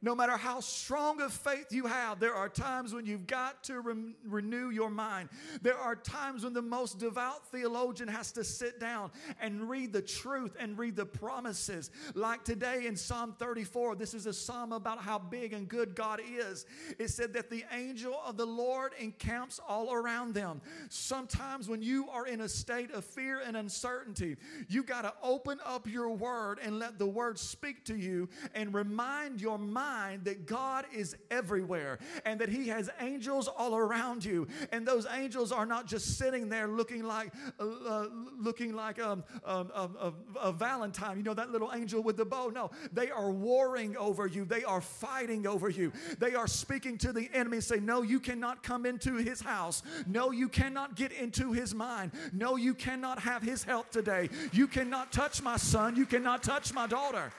No 0.00 0.14
matter 0.14 0.36
how 0.36 0.60
strong 0.60 1.20
of 1.20 1.32
faith 1.32 1.72
you 1.72 1.86
have, 1.86 2.20
there 2.20 2.34
are 2.34 2.48
times 2.48 2.94
when 2.94 3.04
you've 3.04 3.26
got 3.26 3.64
to 3.64 3.80
re- 3.80 4.14
renew 4.24 4.70
your 4.70 4.90
mind. 4.90 5.28
There 5.60 5.76
are 5.76 5.96
times 5.96 6.44
when 6.44 6.52
the 6.52 6.62
most 6.62 7.00
devout 7.00 7.48
theologian 7.48 8.08
has 8.08 8.30
to 8.32 8.44
sit 8.44 8.78
down 8.78 9.10
and 9.40 9.68
read 9.68 9.92
the 9.92 10.00
truth 10.00 10.56
and 10.60 10.78
read 10.78 10.94
the 10.94 11.04
promises. 11.04 11.90
Like 12.14 12.44
today 12.44 12.86
in 12.86 12.94
Psalm 12.94 13.34
34, 13.40 13.96
this 13.96 14.14
is 14.14 14.26
a 14.26 14.32
psalm 14.32 14.72
about 14.72 15.00
how 15.00 15.18
big 15.18 15.52
and 15.52 15.68
good 15.68 15.96
God 15.96 16.20
is. 16.24 16.64
It 17.00 17.08
said 17.08 17.32
that 17.32 17.50
the 17.50 17.64
angel 17.72 18.20
of 18.24 18.36
the 18.36 18.46
Lord 18.46 18.92
encamps 19.00 19.58
all 19.66 19.92
around 19.92 20.32
them. 20.32 20.60
Sometimes 20.90 21.68
when 21.68 21.82
you 21.82 22.08
are 22.10 22.28
in 22.28 22.42
a 22.42 22.48
state 22.48 22.92
of 22.92 23.04
fear 23.04 23.40
and 23.44 23.56
uncertainty, 23.56 24.36
you 24.68 24.84
got 24.84 25.02
to 25.02 25.12
open 25.24 25.58
up 25.66 25.88
your 25.88 26.10
word 26.10 26.60
and 26.62 26.78
let 26.78 27.00
the 27.00 27.06
word 27.06 27.36
speak 27.36 27.84
to 27.86 27.96
you 27.96 28.28
and 28.54 28.72
remind 28.72 29.40
your 29.40 29.58
mind 29.58 29.87
mind 29.88 30.24
that 30.24 30.46
God 30.46 30.84
is 30.94 31.16
everywhere 31.30 31.98
and 32.24 32.40
that 32.40 32.48
He 32.48 32.68
has 32.68 32.90
angels 33.00 33.48
all 33.48 33.74
around 33.76 34.24
you. 34.24 34.46
And 34.72 34.86
those 34.86 35.06
angels 35.12 35.52
are 35.52 35.66
not 35.66 35.86
just 35.86 36.18
sitting 36.18 36.48
there 36.48 36.68
looking 36.68 37.02
like 37.02 37.32
uh, 37.58 37.64
uh 37.64 38.06
looking 38.38 38.74
like 38.74 38.98
um, 38.98 39.24
um, 39.44 39.70
um, 39.74 39.96
a, 40.40 40.52
Valentine, 40.52 41.16
you 41.16 41.22
know, 41.22 41.34
that 41.34 41.50
little 41.50 41.70
angel 41.74 42.02
with 42.02 42.16
the 42.16 42.24
bow. 42.24 42.48
No, 42.48 42.70
they 42.92 43.10
are 43.10 43.30
warring 43.30 43.96
over 43.96 44.26
you. 44.26 44.44
They 44.44 44.64
are 44.64 44.80
fighting 44.80 45.46
over 45.46 45.68
you. 45.68 45.92
They 46.18 46.34
are 46.34 46.46
speaking 46.46 46.98
to 46.98 47.12
the 47.12 47.28
enemy, 47.32 47.60
say, 47.60 47.80
No, 47.80 48.02
you 48.02 48.20
cannot 48.20 48.62
come 48.62 48.86
into 48.86 49.14
his 49.16 49.40
house. 49.40 49.82
No, 50.06 50.30
you 50.30 50.48
cannot 50.48 50.96
get 50.96 51.12
into 51.12 51.52
his 51.52 51.74
mind. 51.74 52.12
No, 52.32 52.56
you 52.56 52.74
cannot 52.74 53.18
have 53.20 53.42
his 53.42 53.62
help 53.64 53.90
today. 53.90 54.28
You 54.52 54.66
cannot 54.66 55.12
touch 55.12 55.42
my 55.42 55.56
son. 55.56 55.96
You 55.96 56.06
cannot 56.06 56.42
touch 56.42 56.72
my 56.72 56.86
daughter 56.86 57.30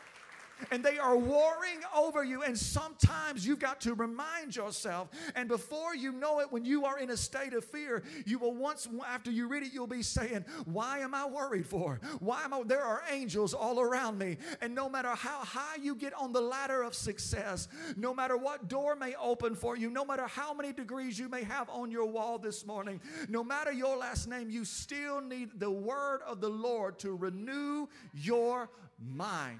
and 0.72 0.84
they 0.84 0.98
are 0.98 1.18
warring 1.18 1.80
over 1.96 2.24
you. 2.24 2.44
And 2.44 2.58
sometimes 2.58 3.46
you've 3.46 3.60
got 3.60 3.82
to 3.82 3.94
remind 3.94 4.56
yourself. 4.56 5.10
And 5.36 5.48
before 5.48 5.96
you 5.96 6.12
know 6.12 6.40
it, 6.40 6.52
when 6.52 6.66
you 6.66 6.86
are 6.86 7.00
in 7.00 7.10
a 7.10 7.18
state 7.18 7.54
of 7.54 7.64
fear, 7.64 8.04
you 8.26 8.40
will 8.40 8.54
once, 8.54 8.88
after 9.08 9.32
you 9.32 9.48
read 9.48 9.64
it, 9.64 9.74
you'll 9.74 9.88
be 9.88 10.04
saying, 10.04 10.46
Why 10.66 11.00
am 11.00 11.14
I 11.14 11.26
worried 11.26 11.66
for? 11.66 12.00
Why 12.20 12.44
am 12.44 12.54
I? 12.54 12.64
There 12.64 12.84
are 12.84 13.04
angels 13.12 13.54
all 13.54 13.80
around 13.80 14.18
me. 14.18 14.38
And 14.62 14.76
no 14.76 14.90
matter 14.90 15.10
how 15.10 15.40
high 15.40 15.78
you 15.82 15.96
get 15.96 16.14
on 16.14 16.34
the 16.34 16.42
ladder 16.42 16.84
of 16.84 16.94
success, 16.94 17.68
no 17.96 18.14
matter 18.14 18.38
what 18.38 18.68
door 18.68 18.96
may 18.96 19.16
open 19.16 19.56
for 19.56 19.78
you, 19.78 19.90
no 19.90 20.06
matter 20.06 20.28
how 20.28 20.54
many 20.54 20.74
degrees 20.74 21.18
you 21.18 21.30
may 21.30 21.44
have 21.44 21.70
on 21.70 21.92
your 21.92 22.06
wall 22.06 22.38
this 22.38 22.66
morning, 22.66 23.02
no 23.28 23.44
matter 23.44 23.72
your 23.72 23.98
last 23.98 24.28
name, 24.28 24.50
you 24.50 24.66
still 24.66 25.22
need 25.22 25.60
the 25.60 25.72
word 25.72 26.22
of 26.28 26.42
the 26.42 26.50
Lord 26.50 27.00
to 27.00 27.16
renew 27.16 27.88
your 28.14 28.70
mind. 29.00 29.60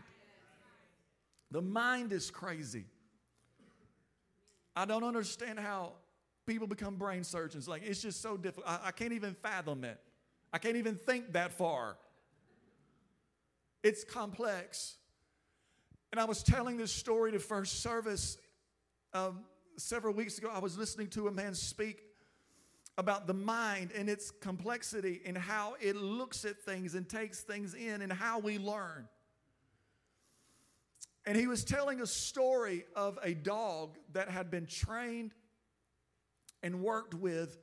The 1.52 1.62
mind 1.62 2.12
is 2.12 2.30
crazy. 2.30 2.86
I 4.76 4.86
don't 4.86 5.04
understand 5.04 5.60
how 5.60 5.94
people 6.46 6.68
become 6.68 6.96
brain 6.96 7.24
surgeons. 7.24 7.68
Like, 7.68 7.84
it's 7.84 8.02
just 8.02 8.22
so 8.22 8.38
difficult. 8.38 8.68
I, 8.68 8.88
I 8.88 8.92
can't 8.92 9.14
even 9.14 9.34
fathom 9.34 9.84
it. 9.84 10.00
I 10.54 10.58
can't 10.58 10.78
even 10.78 10.96
think 10.96 11.34
that 11.34 11.52
far. 11.52 11.98
It's 13.84 14.04
complex. 14.04 14.96
And 16.12 16.20
I 16.20 16.26
was 16.26 16.44
telling 16.44 16.78
this 16.78 16.92
story 16.92 17.32
to 17.32 17.40
first 17.40 17.82
service 17.82 18.38
um, 19.14 19.42
several 19.78 20.14
weeks 20.14 20.38
ago. 20.38 20.50
I 20.52 20.60
was 20.60 20.78
listening 20.78 21.08
to 21.10 21.28
a 21.28 21.32
man 21.32 21.54
speak 21.54 22.04
about 22.98 23.28
the 23.28 23.34
mind 23.34 23.92
and 23.96 24.10
its 24.10 24.30
complexity 24.30 25.22
and 25.26 25.38
how 25.38 25.76
it 25.80 25.96
looks 25.96 26.46
at 26.46 26.60
things 26.62 26.96
and 26.96 27.08
takes 27.08 27.42
things 27.42 27.74
in 27.74 28.02
and 28.02 28.12
how 28.12 28.40
we 28.40 28.58
learn. 28.58 29.08
And 31.30 31.38
he 31.38 31.46
was 31.46 31.64
telling 31.64 32.02
a 32.02 32.08
story 32.08 32.86
of 32.96 33.20
a 33.22 33.36
dog 33.36 34.00
that 34.14 34.30
had 34.30 34.50
been 34.50 34.66
trained 34.66 35.32
and 36.64 36.82
worked 36.82 37.14
with 37.14 37.56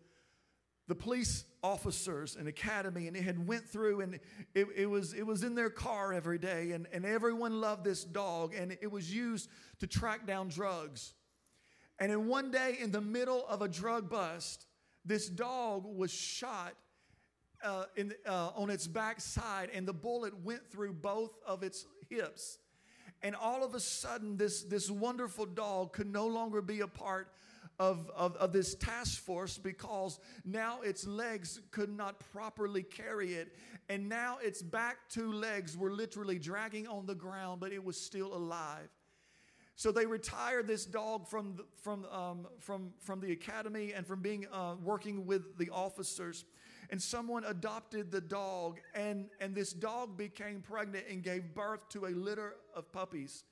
the 0.87 0.95
police 0.95 1.45
officers 1.65 2.37
and 2.37 2.47
academy 2.47 3.09
and 3.09 3.17
it 3.17 3.25
had 3.25 3.45
went 3.45 3.69
through 3.69 4.03
and 4.03 4.21
it, 4.55 4.69
it, 4.77 4.87
was, 4.87 5.15
it 5.15 5.27
was 5.27 5.43
in 5.43 5.57
their 5.57 5.69
car 5.69 6.13
every 6.13 6.39
day 6.39 6.71
and, 6.71 6.87
and 6.93 7.05
everyone 7.05 7.61
loved 7.61 7.83
this 7.83 8.05
dog 8.05 8.55
and 8.55 8.79
it 8.81 8.93
was 8.93 9.13
used 9.13 9.51
to 9.81 9.89
track 9.89 10.29
down 10.29 10.47
drugs. 10.47 11.15
And 11.99 12.13
in 12.13 12.29
one 12.29 12.53
day 12.53 12.77
in 12.81 12.93
the 12.93 13.01
middle 13.01 13.45
of 13.49 13.63
a 13.63 13.69
drug 13.69 14.09
bust 14.09 14.65
this 15.05 15.29
dog 15.29 15.85
was 15.85 16.13
shot 16.13 16.75
uh, 17.65 17.87
in, 17.97 18.15
uh, 18.29 18.51
on 18.55 18.71
its 18.71 18.87
backside 18.87 19.71
and 19.75 19.89
the 19.89 19.93
bullet 19.93 20.45
went 20.45 20.71
through 20.71 20.93
both 20.93 21.33
of 21.45 21.65
its 21.65 21.85
hips 22.09 22.59
and 23.27 23.35
all 23.35 23.65
of 23.65 23.75
a 23.75 23.81
sudden, 23.81 24.37
this, 24.37 24.63
this 24.63 24.89
wonderful 24.89 25.47
dog 25.47 25.93
could 25.93 26.07
no 26.07 26.29
longer 26.29 26.63
be 26.63 26.79
a 26.79 26.87
part 26.87 27.27
of, 27.77 28.09
of, 28.15 28.37
of, 28.37 28.53
this 28.53 28.77
task 28.77 29.21
force 29.21 29.59
because 29.59 30.21
now 30.45 30.81
its 30.83 31.09
legs 31.09 31.59
could 31.73 31.91
not 31.91 32.21
properly 32.33 32.85
carry 32.85 33.35
it. 33.35 33.53
And 33.89 34.09
now 34.09 34.39
its 34.41 34.63
back 34.63 35.09
two 35.09 35.33
legs 35.33 35.77
were 35.77 35.91
literally 35.91 36.39
dragging 36.39 36.87
on 36.87 37.05
the 37.05 37.17
ground, 37.17 37.61
but 37.61 37.73
it 37.73 37.85
was 37.85 38.01
still 38.01 38.33
alive. 38.33 38.91
So 39.75 39.91
they 39.91 40.07
retired 40.07 40.69
this 40.69 40.87
dog 40.87 41.27
from 41.27 41.65
from, 41.83 42.05
um, 42.05 42.47
from, 42.61 42.93
from 43.01 43.19
the 43.19 43.33
academy 43.33 43.93
and 43.93 44.07
from 44.07 44.23
being 44.23 44.47
uh, 44.53 44.77
working 44.81 45.27
with 45.27 45.59
the 45.59 45.71
officers 45.71 46.45
and 46.91 47.01
someone 47.01 47.45
adopted 47.45 48.11
the 48.11 48.21
dog, 48.21 48.79
and, 48.95 49.27
and 49.41 49.55
this 49.55 49.73
dog 49.73 50.17
became 50.17 50.61
pregnant 50.61 51.05
and 51.11 51.23
gave 51.23 51.55
birth 51.55 51.89
to 51.91 52.07
a 52.07 52.11
litter 52.11 52.55
of 52.75 52.91
puppies. 52.93 53.45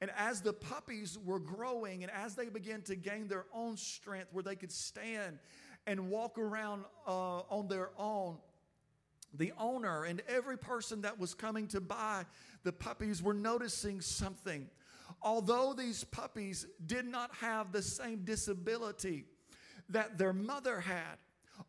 And 0.00 0.10
as 0.16 0.40
the 0.40 0.52
puppies 0.52 1.16
were 1.24 1.38
growing 1.38 2.02
and 2.02 2.10
as 2.10 2.34
they 2.34 2.48
began 2.48 2.82
to 2.82 2.96
gain 2.96 3.28
their 3.28 3.44
own 3.54 3.76
strength 3.76 4.28
where 4.32 4.42
they 4.42 4.56
could 4.56 4.72
stand 4.72 5.38
and 5.86 6.10
walk 6.10 6.38
around 6.38 6.84
uh, 7.06 7.40
on 7.50 7.68
their 7.68 7.90
own, 7.96 8.38
the 9.34 9.52
owner 9.58 10.04
and 10.04 10.20
every 10.28 10.58
person 10.58 11.02
that 11.02 11.18
was 11.18 11.34
coming 11.34 11.68
to 11.68 11.80
buy 11.80 12.24
the 12.64 12.72
puppies 12.72 13.22
were 13.22 13.32
noticing 13.32 14.00
something. 14.00 14.68
Although 15.22 15.72
these 15.72 16.02
puppies 16.02 16.66
did 16.84 17.06
not 17.06 17.32
have 17.36 17.70
the 17.70 17.82
same 17.82 18.24
disability 18.24 19.24
that 19.88 20.18
their 20.18 20.32
mother 20.32 20.80
had, 20.80 21.16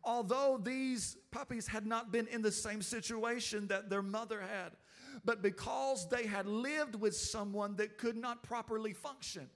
although 0.02 0.60
these 0.62 1.16
puppies 1.30 1.66
had 1.66 1.86
not 1.86 2.12
been 2.12 2.26
in 2.28 2.42
the 2.42 2.52
same 2.52 2.82
situation 2.82 3.66
that 3.68 3.90
their 3.90 4.02
mother 4.02 4.40
had, 4.40 4.72
but 5.24 5.42
because 5.42 6.08
they 6.08 6.26
had 6.26 6.46
lived 6.46 6.94
with 6.94 7.16
someone 7.16 7.76
that 7.76 7.98
could 7.98 8.16
not 8.16 8.42
properly 8.42 8.92
function, 8.92 9.48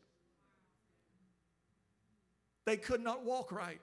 they 2.65 2.77
could 2.77 3.01
not 3.01 3.25
walk 3.25 3.51
right 3.53 3.81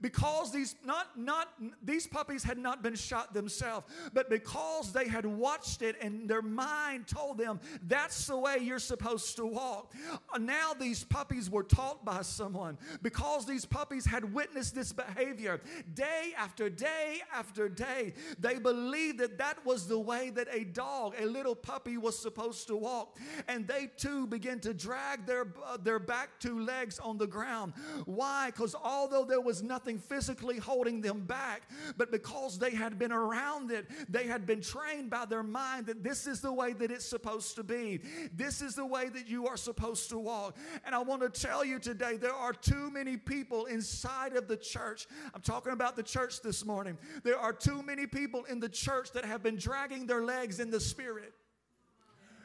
because 0.00 0.52
these 0.52 0.76
not 0.84 1.18
not 1.18 1.48
these 1.82 2.06
puppies 2.06 2.42
had 2.42 2.58
not 2.58 2.82
been 2.82 2.94
shot 2.94 3.32
themselves 3.32 3.86
but 4.12 4.28
because 4.30 4.92
they 4.92 5.08
had 5.08 5.26
watched 5.26 5.82
it 5.82 5.96
and 6.00 6.28
their 6.28 6.42
mind 6.42 7.06
told 7.06 7.38
them 7.38 7.60
that's 7.86 8.26
the 8.26 8.36
way 8.36 8.58
you're 8.60 8.78
supposed 8.78 9.36
to 9.36 9.46
walk. 9.46 9.92
Now 10.38 10.72
these 10.78 11.04
puppies 11.04 11.50
were 11.50 11.62
taught 11.62 12.04
by 12.04 12.22
someone. 12.22 12.78
Because 13.02 13.46
these 13.46 13.64
puppies 13.64 14.04
had 14.04 14.32
witnessed 14.32 14.74
this 14.74 14.92
behavior 14.92 15.60
day 15.94 16.32
after 16.36 16.68
day 16.68 17.20
after 17.32 17.68
day 17.68 18.14
they 18.38 18.58
believed 18.58 19.18
that 19.18 19.38
that 19.38 19.64
was 19.64 19.86
the 19.86 19.98
way 19.98 20.30
that 20.30 20.48
a 20.50 20.64
dog 20.64 21.14
a 21.20 21.26
little 21.26 21.54
puppy 21.54 21.96
was 21.96 22.18
supposed 22.18 22.66
to 22.68 22.76
walk. 22.76 23.18
And 23.48 23.66
they 23.66 23.90
too 23.96 24.26
began 24.26 24.60
to 24.60 24.74
drag 24.74 25.26
their 25.26 25.46
uh, 25.64 25.76
their 25.76 25.98
back 25.98 26.38
two 26.38 26.60
legs 26.60 26.98
on 26.98 27.18
the 27.18 27.26
ground. 27.26 27.74
Why? 28.04 28.50
Because 28.50 28.74
although 28.74 29.24
there 29.24 29.40
was 29.40 29.62
no 29.62 29.73
nothing 29.74 29.98
physically 29.98 30.58
holding 30.58 31.00
them 31.00 31.20
back, 31.26 31.62
but 31.96 32.12
because 32.12 32.60
they 32.60 32.70
had 32.70 32.96
been 32.96 33.10
around 33.10 33.72
it, 33.72 33.86
they 34.08 34.22
had 34.22 34.46
been 34.46 34.60
trained 34.60 35.10
by 35.10 35.24
their 35.24 35.42
mind 35.42 35.86
that 35.86 36.04
this 36.04 36.28
is 36.28 36.40
the 36.40 36.52
way 36.52 36.72
that 36.72 36.92
it's 36.92 37.04
supposed 37.04 37.56
to 37.56 37.64
be. 37.64 38.00
This 38.32 38.62
is 38.62 38.76
the 38.76 38.86
way 38.86 39.08
that 39.08 39.26
you 39.26 39.48
are 39.48 39.56
supposed 39.56 40.10
to 40.10 40.18
walk. 40.18 40.56
And 40.86 40.94
I 40.94 41.00
want 41.02 41.22
to 41.22 41.28
tell 41.28 41.64
you 41.64 41.80
today 41.80 42.16
there 42.16 42.32
are 42.32 42.52
too 42.52 42.88
many 42.88 43.16
people 43.16 43.64
inside 43.64 44.36
of 44.36 44.46
the 44.46 44.56
church. 44.56 45.08
I'm 45.34 45.42
talking 45.42 45.72
about 45.72 45.96
the 45.96 46.04
church 46.04 46.40
this 46.40 46.64
morning. 46.64 46.96
There 47.24 47.38
are 47.38 47.52
too 47.52 47.82
many 47.82 48.06
people 48.06 48.44
in 48.44 48.60
the 48.60 48.68
church 48.68 49.10
that 49.14 49.24
have 49.24 49.42
been 49.42 49.56
dragging 49.56 50.06
their 50.06 50.22
legs 50.22 50.60
in 50.60 50.70
the 50.70 50.78
spirit 50.78 51.32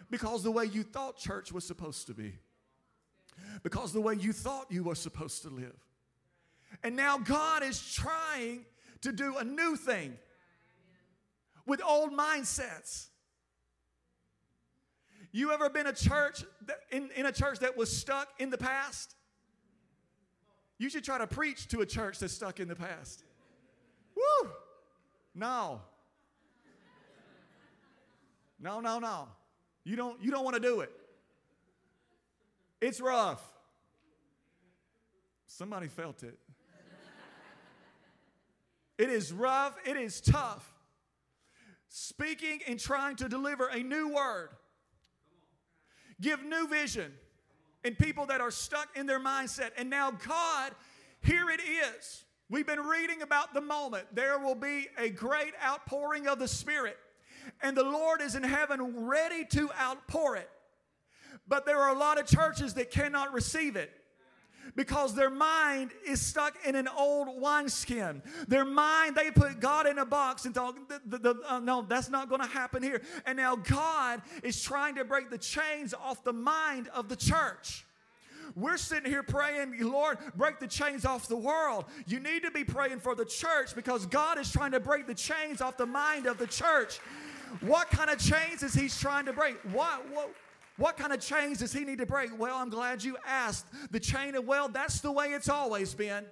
because 0.10 0.42
the 0.42 0.52
way 0.52 0.65
you 0.65 0.82
thought 0.82 1.15
church 1.15 1.52
was 1.52 1.63
supposed 1.63 2.08
to 2.08 2.15
be, 2.15 2.34
because 3.62 3.94
the 3.94 4.02
way 4.02 4.15
you 4.15 4.34
thought 4.34 4.65
you 4.72 4.84
were 4.84 4.96
supposed 4.96 5.44
to 5.44 5.50
live. 5.50 5.78
And 6.84 6.95
now 6.95 7.17
God 7.17 7.63
is 7.63 7.93
trying 7.93 8.65
to 9.01 9.12
do 9.12 9.38
a 9.38 9.43
new 9.43 9.75
thing 9.75 10.17
with 11.65 11.82
old 11.84 12.12
mindsets. 12.12 13.08
You 15.32 15.51
ever 15.51 15.69
been 15.69 15.88
a 15.88 15.93
church 15.93 16.43
that, 16.65 16.77
in, 16.91 17.10
in 17.15 17.25
a 17.25 17.32
church 17.32 17.60
that 17.60 17.77
was 17.77 17.95
stuck 17.95 18.27
in 18.39 18.49
the 18.49 18.58
past? 18.58 19.15
You 20.77 20.89
should 20.89 21.03
try 21.03 21.17
to 21.17 21.27
preach 21.27 21.67
to 21.69 21.82
a 21.82 21.86
church 21.86 22.19
that's 22.19 22.34
stuck 22.34 22.60
in 22.60 22.67
the 22.67 22.75
past. 22.75 23.23
Woo! 24.15 24.49
No. 25.36 25.82
No, 28.60 28.79
no, 28.79 28.99
no. 28.99 29.27
You 29.84 29.95
don't, 29.95 30.21
you 30.21 30.32
don't 30.32 30.43
want 30.43 30.55
to 30.55 30.62
do 30.62 30.82
it. 30.82 30.91
It's 32.82 32.99
rough. 32.99 33.41
Somebody 35.45 35.88
felt 35.88 36.23
it. 36.23 36.38
It 39.00 39.10
is 39.10 39.34
rough, 39.34 39.76
it 39.86 39.98
is 39.98 40.22
tough. 40.22 40.72
Speaking 41.88 42.60
and 42.68 42.80
trying 42.80 43.16
to 43.16 43.28
deliver 43.28 43.68
a 43.68 43.82
new 43.82 44.14
word, 44.14 44.50
give 46.22 46.44
new 46.44 46.68
vision 46.68 47.12
in 47.84 47.96
people 47.96 48.28
that 48.28 48.42
are 48.42 48.52
stuck 48.52 48.90
in 48.96 49.08
their 49.08 49.20
mindset. 49.20 49.72
And 49.76 49.90
now, 49.90 50.12
God, 50.12 50.74
here 51.22 51.50
it 51.50 51.62
is. 51.62 52.26
We've 52.50 52.68
been 52.68 52.82
reading 52.82 53.24
about 53.24 53.56
the 53.56 53.62
moment. 53.62 54.06
There 54.14 54.38
will 54.38 54.56
be 54.56 54.88
a 54.98 55.10
great 55.10 55.54
outpouring 55.64 56.28
of 56.28 56.38
the 56.38 56.48
Spirit 56.48 56.98
and 57.62 57.76
the 57.76 57.84
Lord 57.84 58.22
is 58.22 58.36
in 58.36 58.44
heaven 58.44 59.06
ready 59.08 59.46
to 59.46 59.70
outpour 59.80 60.36
it. 60.38 60.50
But 61.48 61.66
there 61.66 61.80
are 61.80 61.94
a 61.94 61.98
lot 61.98 62.20
of 62.20 62.28
churches 62.28 62.74
that 62.76 62.92
cannot 62.92 63.34
receive 63.34 63.76
it 63.76 63.92
because 64.75 65.15
their 65.15 65.29
mind 65.29 65.91
is 66.05 66.21
stuck 66.21 66.55
in 66.65 66.75
an 66.75 66.88
old 66.88 67.41
wineskin. 67.41 68.21
Their 68.47 68.65
mind, 68.65 69.15
they 69.15 69.32
put 69.32 69.60
God 69.60 69.88
in 69.88 69.97
a 69.97 70.05
box 70.05 70.45
and 70.45 70.53
thought, 70.53 70.75
the, 70.89 71.01
the, 71.05 71.17
the, 71.17 71.41
uh, 71.47 71.60
no, 71.60 71.82
that's 71.82 72.10
not 72.10 72.29
going 72.29 72.41
to 72.41 72.47
happen 72.47 72.84
here. 72.84 73.01
And 73.25 73.38
now 73.38 73.55
God 73.55 74.21
is 74.43 74.62
trying 74.62 74.95
to 74.95 75.05
break 75.05 75.29
the 75.29 75.38
chains 75.38 75.93
off 75.93 76.23
the 76.23 76.34
mind 76.34 76.88
of 76.89 77.10
the 77.10 77.15
church. 77.15 77.86
We're 78.55 78.77
sitting 78.77 79.10
here 79.10 79.23
praying, 79.23 79.75
Lord, 79.79 80.17
break 80.36 80.60
the 80.60 80.67
chains 80.67 81.05
off 81.05 81.27
the 81.27 81.38
world. 81.38 81.86
You 82.08 82.19
need 82.19 82.43
to 82.43 82.51
be 82.51 82.63
praying 82.63 82.99
for 82.99 83.15
the 83.15 83.25
church 83.25 83.75
because 83.75 84.05
God 84.05 84.39
is 84.39 84.51
trying 84.51 84.71
to 84.71 84.79
break 84.79 85.08
the 85.08 85.13
chains 85.13 85.62
off 85.62 85.77
the 85.77 85.86
mind 85.86 86.25
of 86.25 86.38
the 86.38 86.47
church. 86.47 86.99
What 87.62 87.89
kind 87.89 88.10
of 88.10 88.19
chains 88.19 88.63
is 88.63 88.73
he 88.73 88.89
trying 88.89 89.25
to 89.25 89.34
break? 89.34 89.58
What, 89.71 90.08
what, 90.12 90.34
what 90.80 90.96
kind 90.96 91.12
of 91.12 91.20
chains 91.20 91.60
does 91.60 91.74
he 91.74 91.84
need 91.84 91.98
to 91.98 92.06
break? 92.06 92.38
Well, 92.39 92.56
I'm 92.56 92.70
glad 92.70 93.04
you 93.04 93.18
asked. 93.28 93.65
The 93.92 94.00
chain 94.00 94.34
of, 94.36 94.48
well, 94.48 94.70
that's 94.70 95.02
the 95.02 95.12
way 95.12 95.28
it's 95.28 95.50
always 95.50 95.94
been. 95.94 96.26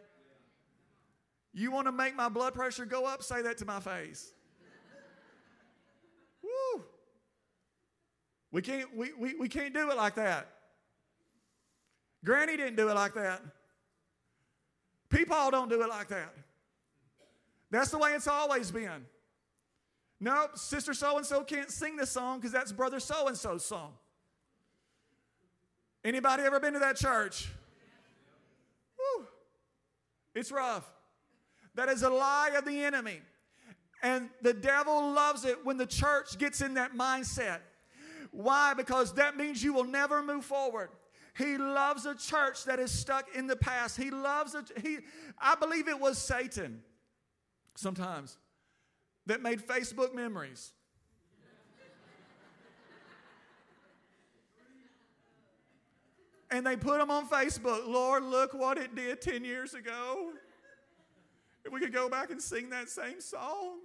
You 1.53 1.69
want 1.69 1.87
to 1.87 1.91
make 1.91 2.15
my 2.15 2.29
blood 2.29 2.53
pressure 2.53 2.85
go 2.85 3.05
up? 3.05 3.21
Say 3.23 3.41
that 3.41 3.57
to 3.57 3.65
my 3.65 3.81
face. 3.81 4.31
Woo. 6.43 6.83
We 8.53 8.61
can't, 8.61 8.95
we, 8.95 9.11
we, 9.19 9.35
we 9.35 9.49
can't 9.49 9.73
do 9.73 9.91
it 9.91 9.97
like 9.97 10.15
that. 10.15 10.47
Granny 12.23 12.55
didn't 12.55 12.77
do 12.77 12.87
it 12.87 12.95
like 12.95 13.15
that. 13.15 13.41
People 15.09 15.51
don't 15.51 15.69
do 15.69 15.81
it 15.81 15.89
like 15.89 16.07
that. 16.07 16.33
That's 17.69 17.89
the 17.89 17.97
way 17.97 18.11
it's 18.11 18.27
always 18.27 18.71
been. 18.71 19.05
Nope, 20.21 20.57
sister 20.57 20.93
so 20.93 21.17
and 21.17 21.25
so 21.25 21.43
can't 21.43 21.69
sing 21.69 21.97
this 21.97 22.11
song 22.11 22.39
because 22.39 22.53
that's 22.53 22.71
brother 22.71 23.01
so 23.01 23.27
and 23.27 23.37
so's 23.37 23.65
song. 23.65 23.91
Anybody 26.07 26.43
ever 26.43 26.57
been 26.61 26.71
to 26.71 26.79
that 26.79 26.95
church? 26.95 27.49
It's 30.33 30.53
rough. 30.53 30.89
That 31.75 31.89
is 31.89 32.01
a 32.01 32.09
lie 32.09 32.51
of 32.55 32.63
the 32.63 32.81
enemy. 32.81 33.19
And 34.01 34.29
the 34.41 34.53
devil 34.53 35.11
loves 35.11 35.43
it 35.43 35.65
when 35.65 35.75
the 35.75 35.85
church 35.85 36.37
gets 36.37 36.61
in 36.61 36.75
that 36.75 36.95
mindset. 36.95 37.59
Why? 38.31 38.73
Because 38.73 39.15
that 39.15 39.35
means 39.35 39.61
you 39.61 39.73
will 39.73 39.83
never 39.83 40.23
move 40.23 40.45
forward. 40.45 40.91
He 41.37 41.57
loves 41.57 42.05
a 42.05 42.15
church 42.15 42.63
that 42.63 42.79
is 42.79 42.89
stuck 42.89 43.35
in 43.35 43.47
the 43.47 43.57
past. 43.57 43.97
He 43.97 44.09
loves 44.09 44.55
a 44.55 44.63
he 44.81 44.99
I 45.37 45.55
believe 45.55 45.89
it 45.89 45.99
was 45.99 46.17
Satan 46.17 46.83
sometimes 47.75 48.37
that 49.25 49.41
made 49.41 49.59
Facebook 49.59 50.15
memories. 50.15 50.71
And 56.49 56.65
they 56.65 56.75
put 56.75 56.99
them 56.99 57.11
on 57.11 57.27
Facebook. 57.27 57.87
Lord, 57.87 58.23
look 58.23 58.53
what 58.53 58.77
it 58.77 58.95
did 58.95 59.21
10 59.21 59.43
years 59.43 59.73
ago. 59.73 60.31
If 61.65 61.73
we 61.73 61.79
could 61.79 61.93
go 61.93 62.07
back 62.07 62.29
and 62.29 62.41
sing 62.41 62.69
that 62.69 62.89
same 62.89 63.19
song. 63.19 63.79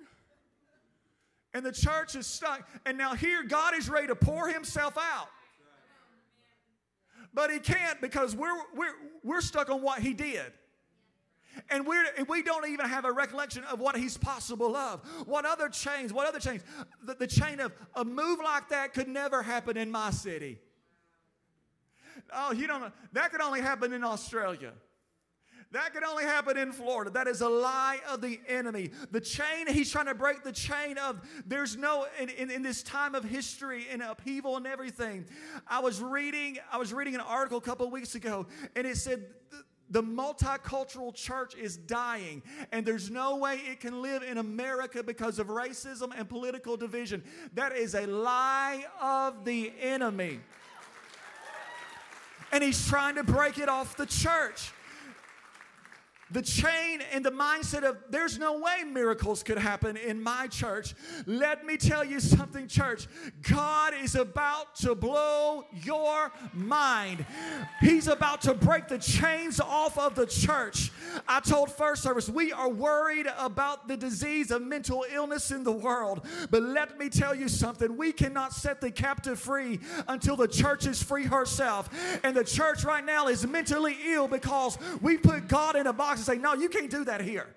And 1.54 1.66
the 1.66 1.72
church 1.72 2.14
is 2.14 2.26
stuck. 2.26 2.68
And 2.86 2.96
now 2.96 3.14
here, 3.14 3.42
God 3.42 3.76
is 3.76 3.88
ready 3.88 4.06
to 4.06 4.14
pour 4.14 4.48
himself 4.48 4.96
out. 4.96 5.28
But 7.34 7.50
he 7.50 7.58
can't 7.58 8.00
because 8.00 8.36
we're, 8.36 8.56
we're, 8.74 8.94
we're 9.24 9.40
stuck 9.40 9.68
on 9.70 9.82
what 9.82 10.00
he 10.00 10.14
did. 10.14 10.52
And 11.68 11.86
we're, 11.86 12.04
we 12.28 12.42
don't 12.42 12.68
even 12.68 12.86
have 12.86 13.04
a 13.04 13.12
recollection 13.12 13.64
of 13.64 13.80
what 13.80 13.96
he's 13.96 14.16
possible 14.16 14.76
of. 14.76 15.00
What 15.26 15.44
other 15.44 15.68
chains, 15.68 16.12
what 16.12 16.26
other 16.26 16.38
chains? 16.38 16.62
The, 17.04 17.14
the 17.14 17.26
chain 17.26 17.60
of 17.60 17.72
a 17.94 18.04
move 18.04 18.38
like 18.42 18.68
that 18.70 18.94
could 18.94 19.08
never 19.08 19.42
happen 19.42 19.76
in 19.76 19.90
my 19.90 20.10
city. 20.10 20.58
Oh, 22.34 22.52
you 22.52 22.66
don't 22.66 22.80
know. 22.80 22.92
That 23.12 23.30
could 23.30 23.40
only 23.40 23.60
happen 23.60 23.92
in 23.92 24.04
Australia. 24.04 24.72
That 25.72 25.94
could 25.94 26.04
only 26.04 26.24
happen 26.24 26.58
in 26.58 26.70
Florida. 26.70 27.10
That 27.10 27.26
is 27.26 27.40
a 27.40 27.48
lie 27.48 28.00
of 28.10 28.20
the 28.20 28.38
enemy. 28.46 28.90
The 29.10 29.20
chain, 29.20 29.66
he's 29.66 29.90
trying 29.90 30.06
to 30.06 30.14
break 30.14 30.44
the 30.44 30.52
chain 30.52 30.98
of 30.98 31.20
there's 31.46 31.76
no 31.76 32.06
in, 32.20 32.28
in, 32.28 32.50
in, 32.50 32.62
this 32.62 32.82
time 32.82 33.14
of 33.14 33.24
history 33.24 33.86
and 33.90 34.02
upheaval 34.02 34.58
and 34.58 34.66
everything. 34.66 35.24
I 35.66 35.80
was 35.80 36.02
reading, 36.02 36.58
I 36.70 36.76
was 36.76 36.92
reading 36.92 37.14
an 37.14 37.22
article 37.22 37.56
a 37.56 37.62
couple 37.62 37.86
of 37.86 37.92
weeks 37.92 38.14
ago, 38.14 38.46
and 38.76 38.86
it 38.86 38.98
said 38.98 39.24
the 39.88 40.02
multicultural 40.02 41.14
church 41.14 41.54
is 41.54 41.78
dying, 41.78 42.42
and 42.70 42.84
there's 42.84 43.10
no 43.10 43.36
way 43.36 43.56
it 43.70 43.80
can 43.80 44.02
live 44.02 44.22
in 44.22 44.38
America 44.38 45.02
because 45.02 45.38
of 45.38 45.46
racism 45.46 46.12
and 46.16 46.28
political 46.28 46.76
division. 46.76 47.24
That 47.54 47.76
is 47.76 47.94
a 47.94 48.06
lie 48.06 48.84
of 49.00 49.46
the 49.46 49.72
enemy. 49.80 50.40
And 52.52 52.62
he's 52.62 52.86
trying 52.86 53.14
to 53.16 53.24
break 53.24 53.58
it 53.58 53.68
off 53.68 53.96
the 53.96 54.06
church 54.06 54.72
the 56.32 56.42
chain 56.42 57.02
and 57.12 57.24
the 57.24 57.30
mindset 57.30 57.82
of 57.82 57.98
there's 58.10 58.38
no 58.38 58.58
way 58.58 58.84
miracles 58.84 59.42
could 59.42 59.58
happen 59.58 59.96
in 59.96 60.22
my 60.22 60.46
church. 60.46 60.94
Let 61.26 61.66
me 61.66 61.76
tell 61.76 62.04
you 62.04 62.20
something, 62.20 62.66
church. 62.68 63.06
God 63.42 63.92
is 64.02 64.14
about 64.14 64.74
to 64.76 64.94
blow 64.94 65.66
your 65.72 66.32
mind. 66.54 67.26
He's 67.80 68.08
about 68.08 68.40
to 68.42 68.54
break 68.54 68.88
the 68.88 68.98
chains 68.98 69.60
off 69.60 69.98
of 69.98 70.14
the 70.14 70.26
church. 70.26 70.90
I 71.28 71.40
told 71.40 71.70
first 71.70 72.02
service, 72.02 72.28
we 72.28 72.52
are 72.52 72.68
worried 72.68 73.26
about 73.38 73.88
the 73.88 73.96
disease 73.96 74.50
of 74.50 74.62
mental 74.62 75.04
illness 75.12 75.50
in 75.50 75.64
the 75.64 75.72
world. 75.72 76.26
But 76.50 76.62
let 76.62 76.98
me 76.98 77.10
tell 77.10 77.34
you 77.34 77.48
something. 77.48 77.96
We 77.96 78.12
cannot 78.12 78.54
set 78.54 78.80
the 78.80 78.90
captive 78.90 79.38
free 79.38 79.80
until 80.08 80.36
the 80.36 80.48
church 80.48 80.86
is 80.86 81.02
free 81.02 81.24
herself. 81.24 81.90
And 82.24 82.34
the 82.34 82.44
church 82.44 82.84
right 82.84 83.04
now 83.04 83.28
is 83.28 83.46
mentally 83.46 83.96
ill 84.06 84.28
because 84.28 84.78
we 85.02 85.18
put 85.18 85.48
God 85.48 85.76
in 85.76 85.86
a 85.86 85.92
box 85.92 86.21
and 86.28 86.36
say, 86.36 86.42
No, 86.42 86.54
you 86.54 86.68
can't 86.68 86.90
do 86.90 87.04
that 87.04 87.20
here. 87.20 87.54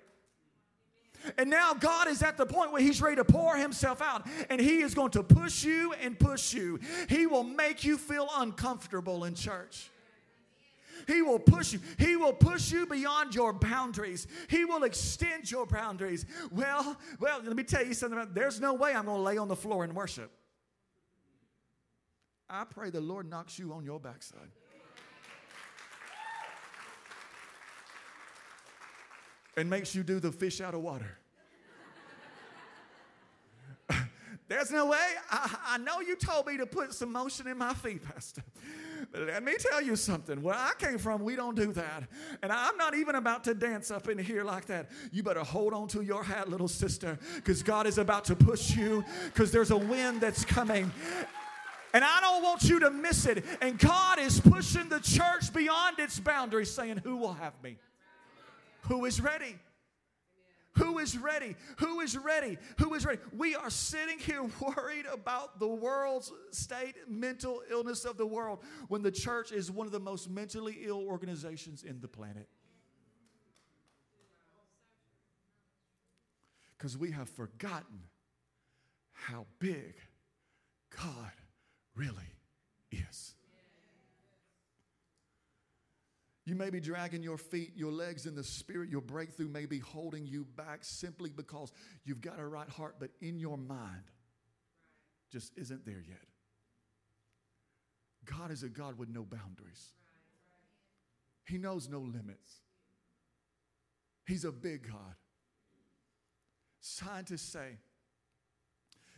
And 1.37 1.49
now 1.49 1.73
God 1.73 2.07
is 2.07 2.21
at 2.21 2.37
the 2.37 2.45
point 2.45 2.71
where 2.71 2.81
He's 2.81 3.01
ready 3.01 3.15
to 3.17 3.25
pour 3.25 3.55
Himself 3.55 4.01
out, 4.01 4.27
and 4.49 4.61
He 4.61 4.81
is 4.81 4.93
going 4.93 5.11
to 5.11 5.23
push 5.23 5.63
you 5.63 5.93
and 5.93 6.19
push 6.19 6.53
you. 6.53 6.79
He 7.09 7.25
will 7.25 7.43
make 7.43 7.83
you 7.83 7.97
feel 7.97 8.27
uncomfortable 8.35 9.25
in 9.25 9.35
church. 9.35 9.89
He 11.07 11.21
will 11.21 11.39
push 11.39 11.73
you. 11.73 11.79
He 11.99 12.15
will 12.15 12.33
push 12.33 12.71
you 12.71 12.87
beyond 12.87 13.35
your 13.35 13.53
boundaries. 13.53 14.27
He 14.49 14.65
will 14.65 14.83
extend 14.83 15.51
your 15.51 15.65
boundaries. 15.67 16.25
Well, 16.51 16.97
well, 17.19 17.41
let 17.43 17.55
me 17.55 17.63
tell 17.63 17.85
you 17.85 17.93
something. 17.93 18.27
There's 18.33 18.59
no 18.59 18.73
way 18.73 18.93
I'm 18.93 19.05
going 19.05 19.17
to 19.17 19.23
lay 19.23 19.37
on 19.37 19.47
the 19.47 19.55
floor 19.55 19.83
and 19.83 19.93
worship. 19.93 20.31
I 22.49 22.63
pray 22.63 22.89
the 22.89 23.01
Lord 23.01 23.29
knocks 23.29 23.59
you 23.59 23.73
on 23.73 23.83
your 23.83 23.99
backside. 23.99 24.49
And 29.57 29.69
makes 29.69 29.95
you 29.95 30.03
do 30.03 30.19
the 30.19 30.31
fish 30.31 30.61
out 30.61 30.73
of 30.73 30.81
water. 30.81 31.17
There's 34.47 34.71
no 34.71 34.87
way. 34.87 35.07
I, 35.29 35.57
I, 35.69 35.77
know 35.77 36.01
you 36.01 36.15
told 36.15 36.47
me 36.47 36.57
to 36.57 36.65
put 36.65 36.93
some 36.93 37.11
motion 37.11 37.47
in 37.47 37.57
my 37.57 37.73
feet, 37.73 38.03
Pastor. 38.03 38.43
But 39.11 39.21
let 39.21 39.43
me 39.43 39.53
tell 39.57 39.81
you 39.81 39.95
something. 39.95 40.41
Where 40.41 40.55
I 40.55 40.71
came 40.77 40.97
from, 40.97 41.23
we 41.23 41.35
don't 41.35 41.55
do 41.55 41.71
that. 41.73 42.03
And 42.41 42.51
I'm 42.51 42.77
not 42.77 42.95
even 42.95 43.15
about 43.15 43.43
to 43.45 43.53
dance 43.53 43.91
up 43.91 44.09
in 44.09 44.17
here 44.17 44.43
like 44.43 44.65
that. 44.65 44.89
You 45.11 45.23
better 45.23 45.43
hold 45.43 45.73
on 45.73 45.87
to 45.89 46.01
your 46.01 46.23
hat, 46.23 46.49
little 46.49 46.67
sister, 46.67 47.17
because 47.35 47.63
God 47.63 47.87
is 47.87 47.97
about 47.97 48.25
to 48.25 48.35
push 48.35 48.75
you, 48.75 49.03
because 49.25 49.51
there's 49.51 49.71
a 49.71 49.77
wind 49.77 50.21
that's 50.21 50.43
coming. 50.43 50.91
And 51.93 52.03
I 52.03 52.19
don't 52.19 52.43
want 52.43 52.63
you 52.63 52.79
to 52.81 52.91
miss 52.91 53.25
it. 53.25 53.45
And 53.61 53.79
God 53.79 54.19
is 54.19 54.41
pushing 54.41 54.89
the 54.89 54.99
church 54.99 55.53
beyond 55.53 55.97
its 55.99 56.19
boundaries, 56.19 56.69
saying, 56.69 57.01
Who 57.03 57.15
will 57.15 57.33
have 57.33 57.53
me? 57.63 57.77
Who 58.87 59.05
is 59.05 59.21
ready? 59.21 59.55
Who 60.77 60.99
is 60.99 61.17
ready? 61.17 61.55
Who 61.77 62.01
is 62.01 62.17
ready? 62.17 62.57
Who 62.79 62.93
is 62.95 63.05
ready? 63.05 63.19
We 63.35 63.55
are 63.55 63.69
sitting 63.69 64.19
here 64.19 64.43
worried 64.61 65.05
about 65.11 65.59
the 65.59 65.67
world's 65.67 66.31
state, 66.51 66.95
mental 67.07 67.61
illness 67.71 68.03
of 68.03 68.17
the 68.17 68.25
world, 68.25 68.59
when 68.89 69.01
the 69.01 69.11
church 69.11 69.51
is 69.51 69.71
one 69.71 69.87
of 69.87 69.93
the 69.93 69.99
most 69.99 70.29
mentally 70.29 70.79
ill 70.83 71.03
organizations 71.07 71.83
in 71.83 72.01
the 72.01 72.07
planet. 72.07 72.47
Because 76.77 76.97
we 76.97 77.11
have 77.11 77.29
forgotten 77.29 78.01
how 79.13 79.45
big 79.59 79.95
God 81.01 81.31
really 81.95 82.33
is. 82.91 83.34
You 86.45 86.55
may 86.55 86.69
be 86.69 86.79
dragging 86.79 87.23
your 87.23 87.37
feet, 87.37 87.71
your 87.75 87.91
legs 87.91 88.27
in 88.27 88.35
the 88.35 88.43
spirit. 88.43 88.89
Your 88.89 89.01
breakthrough 89.01 89.47
may 89.47 89.65
be 89.65 89.79
holding 89.79 90.27
you 90.27 90.45
back 90.55 90.79
simply 90.83 91.31
because 91.31 91.73
you've 92.03 92.21
got 92.21 92.39
a 92.39 92.45
right 92.45 92.69
heart, 92.69 92.95
but 92.99 93.09
in 93.19 93.39
your 93.39 93.57
mind 93.57 94.11
just 95.31 95.51
isn't 95.57 95.85
there 95.85 96.03
yet. 96.07 96.21
God 98.25 98.51
is 98.51 98.63
a 98.63 98.69
God 98.69 98.97
with 98.97 99.09
no 99.09 99.23
boundaries, 99.23 99.93
He 101.45 101.57
knows 101.57 101.89
no 101.89 101.99
limits. 101.99 102.61
He's 104.27 104.43
a 104.43 104.51
big 104.51 104.87
God. 104.87 105.15
Scientists 106.79 107.47
say 107.47 107.77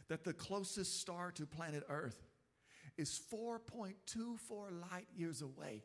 that 0.10 0.26
the 0.26 0.34
closest 0.34 1.00
star 1.00 1.32
to 1.32 1.46
planet 1.46 1.84
Earth 1.88 2.28
is 2.98 3.22
4.24 3.34 4.82
light 4.92 5.08
years 5.16 5.42
away. 5.42 5.84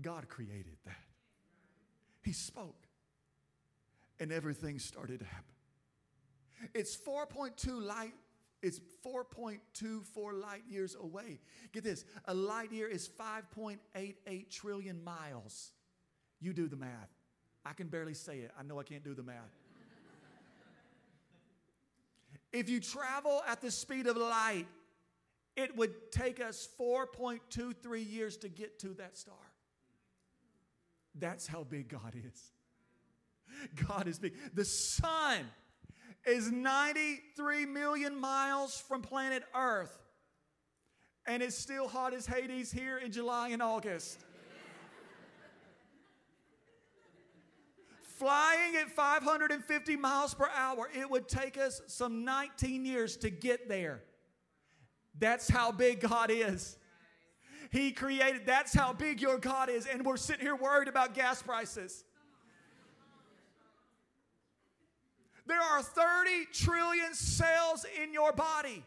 God 0.00 0.28
created 0.28 0.76
that. 0.84 0.96
He 2.22 2.32
spoke, 2.32 2.86
and 4.18 4.32
everything 4.32 4.78
started 4.78 5.20
to 5.20 5.26
happen. 5.26 5.54
It's 6.72 6.96
4.2 6.96 7.82
light. 7.82 8.14
It's 8.62 8.80
4.24 9.04 10.40
light 10.40 10.62
years 10.68 10.96
away. 10.98 11.40
Get 11.72 11.84
this 11.84 12.06
a 12.24 12.32
light 12.32 12.72
year 12.72 12.88
is 12.88 13.08
5.88 13.08 14.50
trillion 14.50 15.04
miles. 15.04 15.72
You 16.40 16.54
do 16.54 16.66
the 16.66 16.76
math. 16.76 17.10
I 17.66 17.74
can 17.74 17.88
barely 17.88 18.14
say 18.14 18.38
it. 18.38 18.52
I 18.58 18.62
know 18.62 18.80
I 18.80 18.82
can't 18.82 19.04
do 19.04 19.14
the 19.14 19.22
math. 19.22 19.36
if 22.52 22.70
you 22.70 22.80
travel 22.80 23.42
at 23.46 23.60
the 23.60 23.70
speed 23.70 24.06
of 24.06 24.16
light, 24.16 24.66
it 25.56 25.76
would 25.76 26.10
take 26.10 26.40
us 26.40 26.68
4.23 26.80 28.10
years 28.10 28.36
to 28.38 28.48
get 28.48 28.78
to 28.80 28.88
that 28.94 29.16
star. 29.16 29.34
That's 31.14 31.46
how 31.46 31.64
big 31.64 31.88
God 31.88 32.14
is. 32.14 32.50
God 33.86 34.08
is 34.08 34.18
big. 34.18 34.34
The 34.54 34.64
sun 34.64 35.40
is 36.26 36.50
93 36.50 37.66
million 37.66 38.18
miles 38.18 38.82
from 38.88 39.02
planet 39.02 39.44
Earth, 39.54 39.96
and 41.26 41.42
it's 41.42 41.56
still 41.56 41.88
hot 41.88 42.14
as 42.14 42.26
Hades 42.26 42.72
here 42.72 42.98
in 42.98 43.12
July 43.12 43.50
and 43.50 43.62
August. 43.62 44.24
Flying 48.02 48.76
at 48.76 48.88
550 48.90 49.96
miles 49.96 50.34
per 50.34 50.48
hour, 50.54 50.88
it 50.94 51.10
would 51.10 51.28
take 51.28 51.58
us 51.58 51.82
some 51.88 52.24
19 52.24 52.84
years 52.86 53.16
to 53.18 53.28
get 53.28 53.68
there. 53.68 54.02
That's 55.18 55.48
how 55.48 55.72
big 55.72 56.00
God 56.00 56.30
is. 56.30 56.78
He 57.74 57.90
created, 57.90 58.46
that's 58.46 58.72
how 58.72 58.92
big 58.92 59.20
your 59.20 59.36
God 59.36 59.68
is. 59.68 59.86
And 59.86 60.06
we're 60.06 60.16
sitting 60.16 60.42
here 60.42 60.54
worried 60.54 60.86
about 60.86 61.12
gas 61.12 61.42
prices. 61.42 62.04
There 65.44 65.60
are 65.60 65.82
30 65.82 66.46
trillion 66.52 67.14
cells 67.14 67.84
in 68.00 68.12
your 68.12 68.32
body 68.32 68.84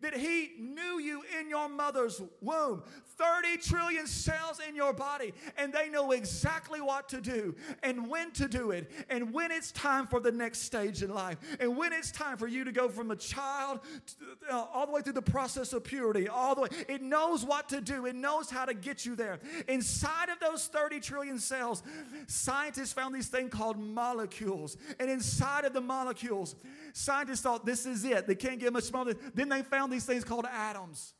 that 0.00 0.14
He 0.14 0.52
knew 0.58 0.98
you 1.00 1.22
in 1.38 1.48
your 1.48 1.68
mother's 1.68 2.20
womb. 2.40 2.82
30 3.20 3.58
trillion 3.58 4.06
cells 4.06 4.60
in 4.66 4.74
your 4.74 4.94
body, 4.94 5.34
and 5.58 5.72
they 5.72 5.90
know 5.90 6.12
exactly 6.12 6.80
what 6.80 7.08
to 7.10 7.20
do 7.20 7.54
and 7.82 8.08
when 8.08 8.30
to 8.32 8.48
do 8.48 8.70
it, 8.70 8.90
and 9.10 9.32
when 9.32 9.50
it's 9.50 9.72
time 9.72 10.06
for 10.06 10.20
the 10.20 10.32
next 10.32 10.60
stage 10.60 11.02
in 11.02 11.12
life, 11.12 11.36
and 11.60 11.76
when 11.76 11.92
it's 11.92 12.10
time 12.10 12.38
for 12.38 12.48
you 12.48 12.64
to 12.64 12.72
go 12.72 12.88
from 12.88 13.10
a 13.10 13.16
child 13.16 13.80
to, 14.06 14.54
uh, 14.54 14.64
all 14.72 14.86
the 14.86 14.92
way 14.92 15.02
through 15.02 15.12
the 15.12 15.20
process 15.20 15.72
of 15.74 15.84
purity, 15.84 16.28
all 16.28 16.54
the 16.54 16.62
way. 16.62 16.68
It 16.88 17.02
knows 17.02 17.44
what 17.44 17.68
to 17.70 17.80
do, 17.80 18.06
it 18.06 18.14
knows 18.14 18.50
how 18.50 18.64
to 18.64 18.72
get 18.72 19.04
you 19.04 19.14
there. 19.14 19.38
Inside 19.68 20.30
of 20.30 20.40
those 20.40 20.66
30 20.66 21.00
trillion 21.00 21.38
cells, 21.38 21.82
scientists 22.26 22.92
found 22.92 23.14
these 23.14 23.28
things 23.28 23.52
called 23.52 23.78
molecules, 23.78 24.76
and 24.98 25.10
inside 25.10 25.64
of 25.64 25.72
the 25.72 25.80
molecules, 25.80 26.56
scientists 26.92 27.42
thought 27.42 27.66
this 27.66 27.84
is 27.86 28.04
it. 28.04 28.26
They 28.26 28.34
can't 28.34 28.58
get 28.58 28.72
much 28.72 28.84
smaller. 28.84 29.14
Then 29.34 29.48
they 29.48 29.62
found 29.62 29.79
these 29.88 30.04
things 30.04 30.24
called 30.24 30.46
atoms. 30.46 31.14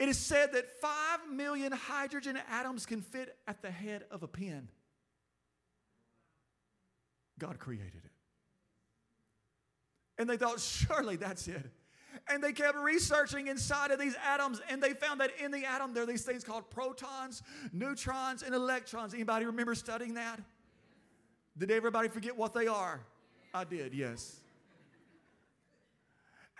It 0.00 0.08
is 0.08 0.18
said 0.18 0.54
that 0.54 0.80
5 0.80 1.30
million 1.30 1.72
hydrogen 1.72 2.38
atoms 2.50 2.86
can 2.86 3.02
fit 3.02 3.36
at 3.46 3.60
the 3.60 3.70
head 3.70 4.04
of 4.10 4.22
a 4.22 4.28
pin. 4.28 4.68
God 7.38 7.58
created 7.58 8.02
it. 8.04 8.10
And 10.18 10.28
they 10.28 10.38
thought, 10.38 10.58
surely 10.58 11.16
that's 11.16 11.46
it. 11.48 11.70
And 12.28 12.42
they 12.42 12.52
kept 12.52 12.76
researching 12.76 13.48
inside 13.48 13.90
of 13.90 13.98
these 13.98 14.14
atoms, 14.26 14.60
and 14.68 14.82
they 14.82 14.94
found 14.94 15.20
that 15.20 15.30
in 15.42 15.50
the 15.50 15.64
atom 15.64 15.94
there 15.94 16.02
are 16.02 16.06
these 16.06 16.24
things 16.24 16.44
called 16.44 16.70
protons, 16.70 17.42
neutrons, 17.72 18.42
and 18.42 18.54
electrons. 18.54 19.14
Anybody 19.14 19.46
remember 19.46 19.74
studying 19.74 20.14
that? 20.14 20.40
Did 21.56 21.70
everybody 21.70 22.08
forget 22.08 22.36
what 22.36 22.52
they 22.52 22.66
are? 22.66 23.00
I 23.52 23.64
did, 23.64 23.94
yes. 23.94 24.36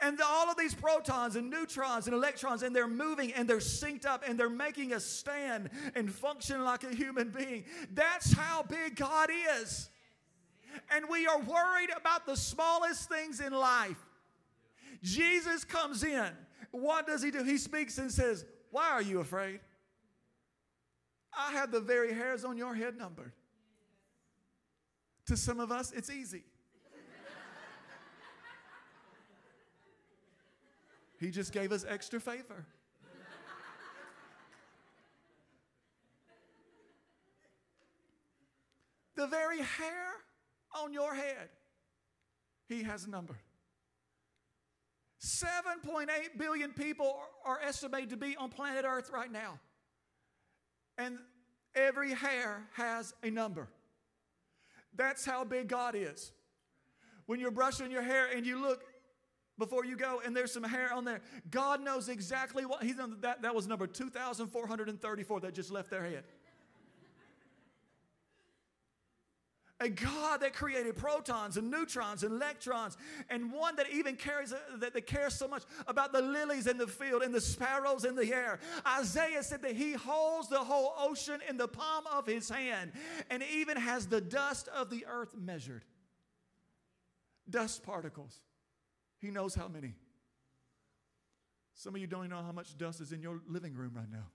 And 0.03 0.19
all 0.25 0.51
of 0.51 0.57
these 0.57 0.75
protons 0.75 1.37
and 1.37 1.51
neutrons 1.51 2.07
and 2.07 2.15
electrons, 2.15 2.63
and 2.63 2.75
they're 2.75 2.89
moving 2.89 3.33
and 3.35 3.49
they're 3.49 3.59
synced 3.59 4.07
up 4.07 4.25
and 4.27 4.39
they're 4.39 4.49
making 4.49 4.95
us 4.95 5.05
stand 5.05 5.69
and 5.95 6.13
function 6.13 6.65
like 6.65 6.85
a 6.85 6.95
human 6.95 7.29
being. 7.29 7.65
That's 7.93 8.33
how 8.33 8.63
big 8.63 8.97
God 8.97 9.29
is. 9.61 9.91
And 10.91 11.07
we 11.11 11.27
are 11.27 11.39
worried 11.39 11.91
about 11.97 12.25
the 12.27 12.37
smallest 12.37 13.09
things 13.09 13.41
in 13.41 13.53
life. 13.53 13.99
Jesus 15.03 15.65
comes 15.65 16.03
in. 16.03 16.31
What 16.71 17.07
does 17.07 17.23
he 17.23 17.31
do? 17.31 17.43
He 17.43 17.59
speaks 17.59 17.99
and 17.99 18.11
says, 18.11 18.45
Why 18.71 18.89
are 18.91 19.03
you 19.03 19.21
afraid? 19.21 19.61
I 21.37 21.53
have 21.53 21.71
the 21.71 21.81
very 21.81 22.13
hairs 22.13 22.45
on 22.45 22.57
your 22.57 22.75
head 22.75 22.97
numbered. 22.97 23.33
To 25.27 25.37
some 25.37 25.61
of 25.61 25.71
us, 25.71 25.93
it's 25.93 26.11
easy. 26.11 26.45
He 31.21 31.31
just 31.31 31.53
gave 31.53 31.71
us 31.71 31.85
extra 31.87 32.19
favor. 32.19 32.67
the 39.17 39.27
very 39.27 39.59
hair 39.59 40.07
on 40.83 40.95
your 40.95 41.15
head, 41.15 41.51
He 42.69 42.83
has 42.85 43.07
numbered. 43.07 43.37
7.8 45.23 46.09
billion 46.39 46.73
people 46.73 47.21
are 47.45 47.61
estimated 47.61 48.09
to 48.11 48.17
be 48.17 48.35
on 48.37 48.49
planet 48.49 48.87
Earth 48.89 49.11
right 49.13 49.31
now. 49.31 49.61
And 50.97 51.19
every 51.75 52.15
hair 52.15 52.67
has 52.73 53.13
a 53.23 53.31
number. 53.31 53.69
That's 54.97 55.27
how 55.27 55.45
big 55.45 55.69
God 55.69 55.95
is. 55.95 56.33
When 57.27 57.39
you're 57.39 57.51
brushing 57.51 57.91
your 57.91 58.03
hair 58.03 58.29
and 58.35 58.47
you 58.47 58.59
look 58.59 58.83
before 59.61 59.85
you 59.85 59.97
go 59.97 60.21
and 60.25 60.37
there's 60.37 60.51
some 60.53 60.65
hair 60.65 60.93
on 60.93 61.05
there. 61.05 61.21
God 61.51 61.81
knows 61.81 62.09
exactly 62.09 62.67
what 62.67 62.83
he's 62.83 62.97
done. 62.97 63.19
That, 63.21 63.43
that 63.43 63.55
was 63.55 63.69
number 63.69 63.87
2,434 63.87 65.41
that 65.41 65.55
just 65.55 65.71
left 65.71 65.91
their 65.91 66.03
head. 66.03 66.25
A 69.83 69.89
God 69.89 70.43
that 70.43 70.53
created 70.53 70.95
protons 70.97 71.57
and 71.57 71.71
neutrons 71.71 72.23
and 72.23 72.35
electrons, 72.35 72.99
and 73.31 73.51
one 73.51 73.77
that 73.77 73.91
even 73.91 74.15
cares 74.15 74.53
that, 74.79 74.93
that 74.93 75.07
cares 75.07 75.35
so 75.35 75.49
much 75.49 75.63
about 75.87 76.13
the 76.13 76.21
lilies 76.21 76.67
in 76.67 76.77
the 76.77 76.87
field 76.87 77.23
and 77.23 77.35
the 77.35 77.41
sparrows 77.41 78.05
in 78.05 78.15
the 78.15 78.31
air. 78.31 78.59
Isaiah 78.87 79.43
said 79.43 79.63
that 79.63 79.75
he 79.75 79.95
holds 79.95 80.49
the 80.49 80.59
whole 80.59 80.93
ocean 80.99 81.41
in 81.49 81.57
the 81.57 81.67
palm 81.67 82.05
of 82.13 82.27
his 82.27 82.51
hand, 82.51 82.93
and 83.31 83.43
even 83.55 83.79
has 83.79 84.07
the 84.07 84.21
dust 84.21 84.69
of 84.69 84.91
the 84.91 85.07
earth 85.09 85.35
measured. 85.35 85.85
Dust 87.49 87.83
particles. 87.83 88.39
He 89.21 89.31
knows 89.31 89.55
how 89.55 89.69
many. 89.69 89.95
Some 91.75 91.95
of 91.95 92.01
you 92.01 92.07
don't 92.07 92.25
even 92.25 92.37
know 92.37 92.43
how 92.43 92.53
much 92.53 92.77
dust 92.77 93.01
is 93.01 93.13
in 93.13 93.23
your 93.23 93.41
living 93.49 93.75
room 93.75 93.93
right 93.95 94.11
now. 94.11 94.27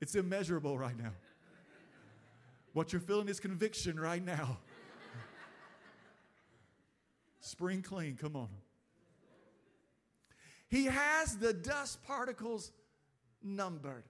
It's 0.00 0.14
immeasurable 0.14 0.78
right 0.78 0.96
now. 0.96 1.12
What 2.72 2.92
you're 2.92 3.00
feeling 3.00 3.28
is 3.28 3.40
conviction 3.40 3.98
right 3.98 4.24
now. 4.24 4.58
Spring 7.40 7.82
clean, 7.82 8.16
come 8.16 8.36
on. 8.36 8.48
He 10.68 10.84
has 10.84 11.36
the 11.36 11.52
dust 11.52 12.02
particles 12.04 12.70
numbered. 13.42 14.04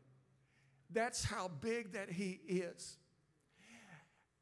That's 0.92 1.24
how 1.24 1.48
big 1.48 1.92
that 1.92 2.10
He 2.10 2.40
is. 2.46 2.98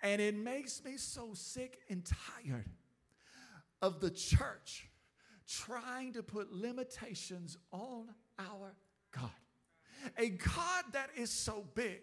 And 0.03 0.21
it 0.21 0.35
makes 0.35 0.83
me 0.85 0.97
so 0.97 1.31
sick 1.35 1.81
and 1.89 2.05
tired 2.05 2.69
of 3.83 4.01
the 4.01 4.11
church 4.11 4.89
trying 5.49 6.13
to 6.13 6.23
put 6.23 6.53
limitations 6.53 7.57
on 7.73 8.09
our 8.39 8.75
God. 9.13 9.31
A 10.19 10.29
God 10.29 10.85
that 10.93 11.11
is 11.17 11.31
so 11.31 11.65
big 11.75 12.01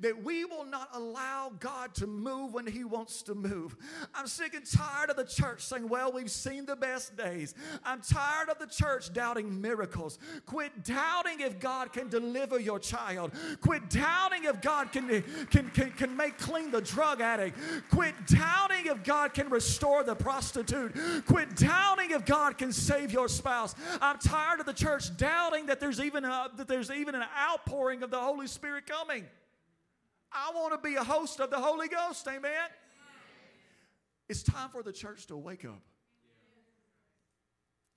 that 0.00 0.22
we 0.22 0.44
will 0.44 0.64
not 0.64 0.88
allow 0.92 1.52
God 1.58 1.94
to 1.96 2.06
move 2.06 2.54
when 2.54 2.66
He 2.66 2.84
wants 2.84 3.22
to 3.22 3.34
move. 3.34 3.76
I'm 4.14 4.26
sick 4.26 4.54
and 4.54 4.64
tired 4.64 5.10
of 5.10 5.16
the 5.16 5.24
church 5.24 5.62
saying, 5.62 5.88
Well, 5.88 6.12
we've 6.12 6.30
seen 6.30 6.66
the 6.66 6.76
best 6.76 7.16
days. 7.16 7.54
I'm 7.84 8.00
tired 8.00 8.48
of 8.48 8.58
the 8.58 8.66
church 8.66 9.12
doubting 9.12 9.60
miracles. 9.60 10.18
Quit 10.46 10.84
doubting 10.84 11.40
if 11.40 11.58
God 11.60 11.92
can 11.92 12.08
deliver 12.08 12.58
your 12.58 12.78
child. 12.78 13.32
Quit 13.60 13.88
doubting 13.90 14.44
if 14.44 14.60
God 14.60 14.92
can, 14.92 15.22
can, 15.50 15.70
can, 15.70 15.90
can 15.92 16.16
make 16.16 16.38
clean 16.38 16.70
the 16.70 16.80
drug 16.80 17.20
addict. 17.20 17.58
Quit 17.90 18.14
doubting 18.26 18.86
if 18.86 19.02
God 19.04 19.34
can 19.34 19.48
restore 19.48 20.04
the 20.04 20.14
prostitute. 20.14 20.94
Quit 21.26 21.56
doubting 21.56 22.10
if 22.10 22.24
God 22.24 22.58
can 22.58 22.72
save 22.72 23.12
your 23.12 23.28
spouse. 23.28 23.74
I'm 24.00 24.18
tired 24.18 24.60
of 24.60 24.66
the 24.66 24.72
church 24.72 25.16
doubting 25.16 25.66
that 25.66 25.80
there's 25.80 26.00
even 26.00 26.24
a, 26.24 26.50
that 26.56 26.68
there's 26.68 26.90
even 26.90 27.14
an 27.14 27.24
outpouring 27.36 28.02
of 28.02 28.10
the 28.10 28.20
Holy 28.20 28.46
Spirit 28.46 28.86
coming. 28.86 29.24
I 30.32 30.50
want 30.54 30.72
to 30.72 30.88
be 30.88 30.96
a 30.96 31.04
host 31.04 31.40
of 31.40 31.50
the 31.50 31.58
Holy 31.58 31.88
Ghost. 31.88 32.26
Amen. 32.28 32.68
It's 34.28 34.42
time 34.42 34.70
for 34.70 34.82
the 34.82 34.92
church 34.92 35.26
to 35.26 35.36
wake 35.36 35.64
up. 35.64 35.82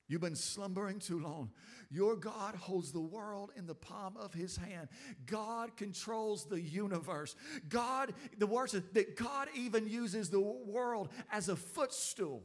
You've 0.08 0.22
been 0.22 0.36
slumbering 0.36 1.00
too 1.00 1.20
long. 1.20 1.52
Your 1.92 2.16
God 2.16 2.56
holds 2.56 2.92
the 2.92 3.00
world 3.00 3.52
in 3.56 3.68
the 3.68 3.76
palm 3.76 4.18
of 4.18 4.34
his 4.34 4.58
hand. 4.58 4.90
God 5.28 5.78
controls 5.78 6.46
the 6.46 6.60
universe. 6.60 7.36
God, 7.68 8.14
the 8.38 8.48
word 8.48 8.72
says 8.72 8.84
that 8.94 9.16
God 9.16 9.48
even 9.54 9.88
uses 9.88 10.32
the 10.32 10.40
world 10.40 11.10
as 11.32 11.48
a 11.48 11.56
footstool. 11.56 12.44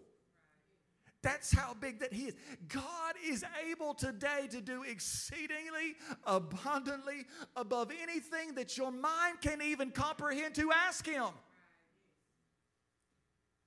That's 1.24 1.54
how 1.54 1.72
big 1.72 2.00
that 2.00 2.12
He 2.12 2.24
is. 2.26 2.34
God 2.68 3.14
is 3.26 3.42
able 3.66 3.94
today 3.94 4.46
to 4.50 4.60
do 4.60 4.82
exceedingly 4.82 5.96
abundantly 6.24 7.24
above 7.56 7.90
anything 8.02 8.54
that 8.56 8.76
your 8.76 8.92
mind 8.92 9.40
can 9.40 9.62
even 9.62 9.90
comprehend 9.90 10.54
to 10.56 10.70
ask 10.70 11.06
Him. 11.06 11.30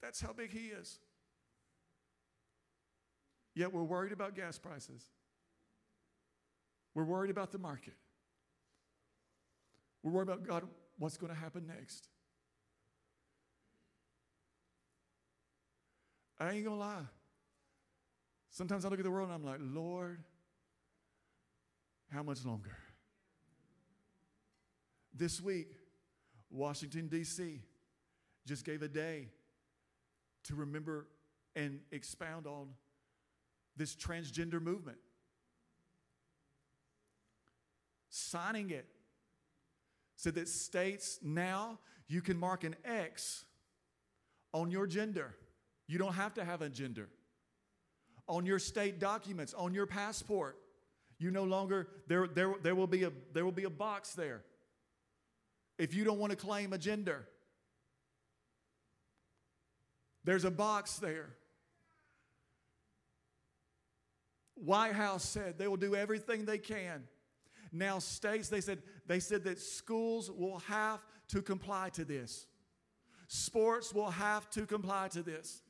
That's 0.04 0.22
how 0.22 0.34
big 0.34 0.52
He 0.52 0.68
is. 0.68 1.00
Yet 3.56 3.74
we're 3.74 3.82
worried 3.82 4.12
about 4.12 4.36
gas 4.36 4.60
prices. 4.60 5.04
We're 6.94 7.06
worried 7.06 7.32
about 7.32 7.52
the 7.52 7.58
market. 7.58 7.96
We're 10.04 10.12
worried 10.12 10.30
about 10.30 10.48
God, 10.48 10.64
what's 11.00 11.18
going 11.18 11.34
to 11.34 11.40
happen 11.40 11.66
next. 11.66 12.08
I 16.40 16.52
ain't 16.52 16.66
gonna 16.66 16.78
lie. 16.78 17.06
Sometimes 18.58 18.86
I 18.86 18.90
look 18.90 18.98
at 18.98 19.06
the 19.06 19.12
world 19.12 19.30
and 19.30 19.36
I'm 19.36 19.46
like, 19.46 19.60
Lord, 19.62 20.18
how 22.12 22.24
much 22.24 22.44
longer? 22.44 22.76
This 25.14 25.40
week, 25.40 25.68
Washington, 26.50 27.08
D.C. 27.08 27.62
just 28.48 28.66
gave 28.66 28.82
a 28.82 28.88
day 28.88 29.28
to 30.46 30.56
remember 30.56 31.06
and 31.56 31.82
expound 31.92 32.48
on 32.48 32.70
this 33.76 33.96
transgender 33.96 34.60
movement. 34.60 34.98
Signing 38.10 38.72
it 38.72 38.88
said 40.16 40.34
that 40.34 40.48
states 40.48 41.20
now 41.22 41.78
you 42.08 42.24
can 42.24 42.36
mark 42.40 42.64
an 42.64 42.76
X 42.84 43.46
on 44.52 44.72
your 44.72 44.88
gender. 44.88 45.36
You 45.86 46.00
don't 46.00 46.14
have 46.14 46.34
to 46.34 46.44
have 46.44 46.64
a 46.64 46.70
gender 46.70 47.08
on 48.28 48.46
your 48.46 48.60
state 48.60 49.00
documents, 49.00 49.54
on 49.54 49.74
your 49.74 49.86
passport. 49.86 50.58
You 51.20 51.32
no 51.32 51.44
longer, 51.44 51.88
there, 52.08 52.28
there, 52.28 52.54
there, 52.62 52.76
will 52.76 52.88
be 52.88 53.04
a, 53.04 53.12
there 53.34 53.44
will 53.44 53.52
be 53.52 53.64
a 53.64 53.70
box 53.70 54.14
there. 54.14 54.44
If 55.78 55.94
you 55.94 56.04
don't 56.04 56.20
want 56.20 56.32
to 56.32 56.38
claim 56.38 56.74
a 56.74 56.78
gender, 56.78 57.28
there's 60.24 60.44
a 60.44 60.52
box 60.52 60.98
there. 60.98 61.30
White 64.56 64.94
House 64.94 65.24
said 65.24 65.58
they 65.58 65.68
will 65.68 65.78
do 65.78 65.96
everything 65.96 66.46
they 66.46 66.58
can. 66.58 67.04
Now 67.72 68.00
states 68.00 68.50
they 68.50 68.62
said 68.62 68.80
they 69.06 69.20
said 69.20 69.44
that 69.44 69.60
schools 69.60 70.32
will 70.32 70.60
have 70.60 71.00
to 71.30 71.42
comply 71.42 71.90
to 71.90 72.04
this. 72.04 72.48
Sports 73.28 73.94
will 73.94 74.10
have 74.10 74.50
to 74.52 74.66
comply 74.66 75.10
to 75.10 75.22
this. 75.22 75.62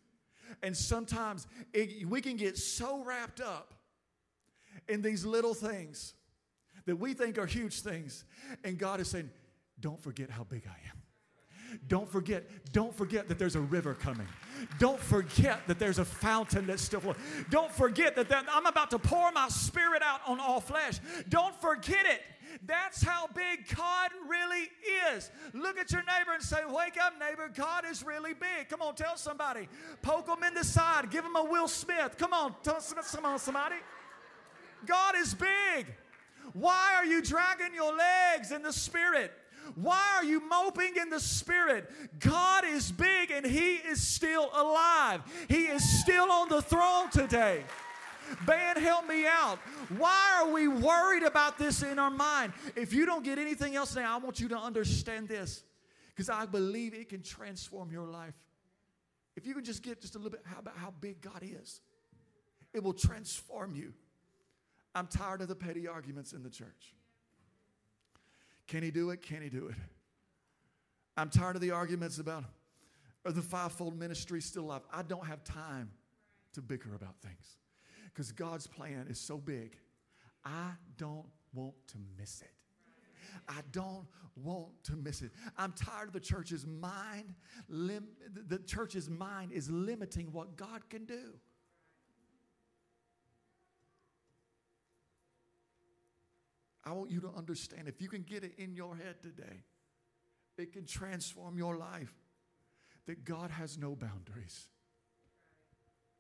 And 0.63 0.75
sometimes 0.75 1.47
it, 1.73 2.07
we 2.07 2.21
can 2.21 2.35
get 2.35 2.57
so 2.57 3.03
wrapped 3.03 3.41
up 3.41 3.73
in 4.87 5.01
these 5.01 5.25
little 5.25 5.53
things 5.53 6.13
that 6.85 6.95
we 6.95 7.13
think 7.13 7.37
are 7.37 7.45
huge 7.45 7.81
things. 7.81 8.25
And 8.63 8.77
God 8.77 8.99
is 8.99 9.09
saying, 9.09 9.29
don't 9.79 10.01
forget 10.01 10.29
how 10.29 10.43
big 10.43 10.63
I 10.67 10.89
am. 10.89 10.97
Don't 11.87 12.09
forget, 12.09 12.45
don't 12.71 12.95
forget 12.95 13.27
that 13.27 13.37
there's 13.37 13.55
a 13.55 13.61
river 13.61 13.93
coming. 13.93 14.27
Don't 14.79 14.99
forget 14.99 15.67
that 15.67 15.79
there's 15.79 15.99
a 15.99 16.05
fountain 16.05 16.65
that's 16.65 16.81
still 16.81 17.01
flowing. 17.01 17.17
Don't 17.49 17.71
forget 17.71 18.15
that, 18.15 18.29
that 18.29 18.45
I'm 18.51 18.65
about 18.65 18.89
to 18.91 18.99
pour 18.99 19.31
my 19.31 19.49
spirit 19.49 20.01
out 20.01 20.21
on 20.25 20.39
all 20.39 20.61
flesh. 20.61 20.99
Don't 21.29 21.59
forget 21.61 22.05
it. 22.05 22.21
That's 22.65 23.03
how 23.03 23.27
big 23.27 23.67
God 23.75 24.11
really 24.27 24.69
is. 25.13 25.31
Look 25.53 25.77
at 25.77 25.91
your 25.91 26.01
neighbor 26.01 26.33
and 26.33 26.43
say, 26.43 26.57
Wake 26.67 26.97
up, 27.01 27.13
neighbor. 27.19 27.51
God 27.53 27.85
is 27.89 28.03
really 28.03 28.33
big. 28.33 28.69
Come 28.69 28.81
on, 28.81 28.95
tell 28.95 29.17
somebody. 29.17 29.67
Poke 30.01 30.25
them 30.27 30.43
in 30.43 30.53
the 30.53 30.63
side. 30.63 31.09
Give 31.11 31.23
them 31.23 31.35
a 31.35 31.43
Will 31.43 31.67
Smith. 31.67 32.15
Come 32.17 32.33
on, 32.33 32.55
tell 32.63 32.77
uh, 32.77 33.37
somebody. 33.37 33.75
God 34.85 35.15
is 35.17 35.33
big. 35.33 35.87
Why 36.53 36.93
are 36.95 37.05
you 37.05 37.21
dragging 37.21 37.73
your 37.73 37.95
legs 37.95 38.51
in 38.51 38.61
the 38.61 38.73
spirit? 38.73 39.31
Why 39.75 40.01
are 40.15 40.23
you 40.23 40.47
moping 40.47 40.95
in 40.99 41.09
the 41.09 41.19
spirit? 41.19 41.91
God 42.19 42.63
is 42.65 42.91
big 42.91 43.31
and 43.31 43.45
He 43.45 43.75
is 43.75 44.01
still 44.01 44.49
alive. 44.55 45.21
He 45.49 45.65
is 45.65 46.01
still 46.01 46.31
on 46.31 46.49
the 46.49 46.61
throne 46.61 47.09
today. 47.09 47.63
Band, 48.45 48.77
help 48.79 49.07
me 49.07 49.25
out. 49.25 49.59
Why 49.97 50.41
are 50.41 50.51
we 50.51 50.67
worried 50.67 51.23
about 51.23 51.57
this 51.57 51.83
in 51.83 51.99
our 51.99 52.11
mind? 52.11 52.53
If 52.75 52.93
you 52.93 53.05
don't 53.05 53.23
get 53.23 53.37
anything 53.37 53.75
else 53.75 53.95
now, 53.95 54.15
I 54.15 54.17
want 54.17 54.39
you 54.39 54.47
to 54.49 54.57
understand 54.57 55.27
this 55.27 55.63
because 56.09 56.29
I 56.29 56.45
believe 56.45 56.93
it 56.93 57.09
can 57.09 57.21
transform 57.21 57.91
your 57.91 58.07
life. 58.07 58.33
If 59.35 59.45
you 59.45 59.53
can 59.53 59.63
just 59.63 59.83
get 59.83 60.01
just 60.01 60.15
a 60.15 60.17
little 60.17 60.31
bit 60.31 60.41
how 60.45 60.59
about 60.59 60.77
how 60.77 60.93
big 60.99 61.21
God 61.21 61.43
is, 61.43 61.81
it 62.73 62.83
will 62.83 62.93
transform 62.93 63.75
you. 63.75 63.93
I'm 64.95 65.07
tired 65.07 65.41
of 65.41 65.47
the 65.47 65.55
petty 65.55 65.87
arguments 65.87 66.33
in 66.33 66.41
the 66.41 66.49
church. 66.49 66.95
Can 68.67 68.83
he 68.83 68.91
do 68.91 69.11
it? 69.11 69.21
Can 69.21 69.41
he 69.41 69.49
do 69.49 69.67
it? 69.67 69.75
I'm 71.15 71.29
tired 71.29 71.55
of 71.55 71.61
the 71.61 71.71
arguments 71.71 72.19
about 72.19 72.43
are 73.25 73.31
the 73.31 73.41
fivefold 73.41 73.97
ministry 73.97 74.41
still 74.41 74.63
alive? 74.63 74.81
I 74.91 75.01
don't 75.01 75.25
have 75.25 75.43
time 75.43 75.91
to 76.53 76.61
bicker 76.61 76.95
about 76.95 77.15
things 77.21 77.57
because 78.17 78.31
God's 78.31 78.65
plan 78.65 79.05
is 79.11 79.19
so 79.19 79.37
big. 79.37 79.77
I 80.43 80.71
don't 80.97 81.27
want 81.53 81.75
to 81.89 81.97
miss 82.17 82.41
it. 82.41 82.49
I 83.47 83.61
don't 83.71 84.07
want 84.35 84.83
to 84.85 84.95
miss 84.95 85.21
it. 85.21 85.29
I'm 85.55 85.71
tired 85.73 86.07
of 86.07 86.13
the 86.13 86.19
church's 86.19 86.65
mind. 86.65 87.35
Lim- 87.69 88.07
the 88.47 88.57
church's 88.57 89.07
mind 89.07 89.51
is 89.51 89.69
limiting 89.69 90.31
what 90.31 90.55
God 90.55 90.89
can 90.89 91.05
do. 91.05 91.35
I 96.83 96.93
want 96.93 97.11
you 97.11 97.19
to 97.19 97.29
understand 97.37 97.87
if 97.87 98.01
you 98.01 98.09
can 98.09 98.23
get 98.23 98.43
it 98.43 98.53
in 98.57 98.73
your 98.73 98.95
head 98.95 99.21
today, 99.21 99.61
it 100.57 100.73
can 100.73 100.85
transform 100.85 101.55
your 101.55 101.77
life. 101.77 102.15
that 103.05 103.23
God 103.23 103.51
has 103.51 103.77
no 103.77 103.95
boundaries. 103.95 104.67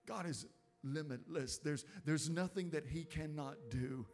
God 0.05 0.25
is 0.25 0.45
limitless. 0.93 1.57
There's, 1.57 1.85
there's 2.05 2.29
nothing 2.29 2.69
that 2.71 2.85
He 2.85 3.03
cannot 3.03 3.55
do. 3.69 4.05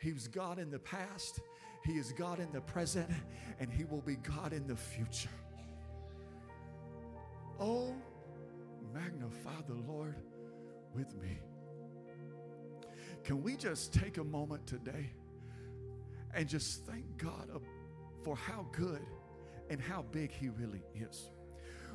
He's 0.00 0.28
God 0.28 0.58
in 0.58 0.70
the 0.70 0.78
past, 0.78 1.40
He 1.84 1.92
is 1.92 2.12
God 2.12 2.40
in 2.40 2.50
the 2.52 2.60
present, 2.60 3.10
and 3.58 3.70
He 3.70 3.84
will 3.84 4.00
be 4.00 4.16
God 4.16 4.52
in 4.52 4.66
the 4.66 4.76
future. 4.76 5.28
Oh, 7.58 7.94
magnify 8.92 9.60
the 9.68 9.92
Lord 9.92 10.16
with 10.94 11.14
me. 11.20 11.38
Can 13.24 13.42
we 13.42 13.56
just 13.56 13.92
take 13.92 14.16
a 14.16 14.24
moment 14.24 14.66
today 14.66 15.10
and 16.34 16.48
just 16.48 16.86
thank 16.86 17.04
God 17.18 17.50
uh, 17.54 17.58
for 18.24 18.34
how 18.34 18.66
good 18.72 19.02
and 19.68 19.80
how 19.80 20.02
big 20.10 20.30
He 20.30 20.48
really 20.48 20.82
is? 20.94 21.30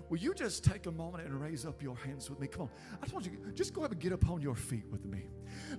Will 0.09 0.17
you 0.17 0.33
just 0.33 0.63
take 0.63 0.85
a 0.85 0.91
moment 0.91 1.25
and 1.25 1.41
raise 1.41 1.65
up 1.65 1.81
your 1.81 1.95
hands 1.95 2.29
with 2.29 2.39
me? 2.39 2.47
Come 2.47 2.63
on. 2.63 2.69
I 3.01 3.05
just 3.05 3.13
want 3.13 3.25
you 3.25 3.31
just 3.53 3.73
go 3.73 3.81
ahead 3.81 3.91
and 3.91 3.99
get 3.99 4.13
up 4.13 4.29
on 4.29 4.41
your 4.41 4.55
feet 4.55 4.85
with 4.91 5.05
me. 5.05 5.23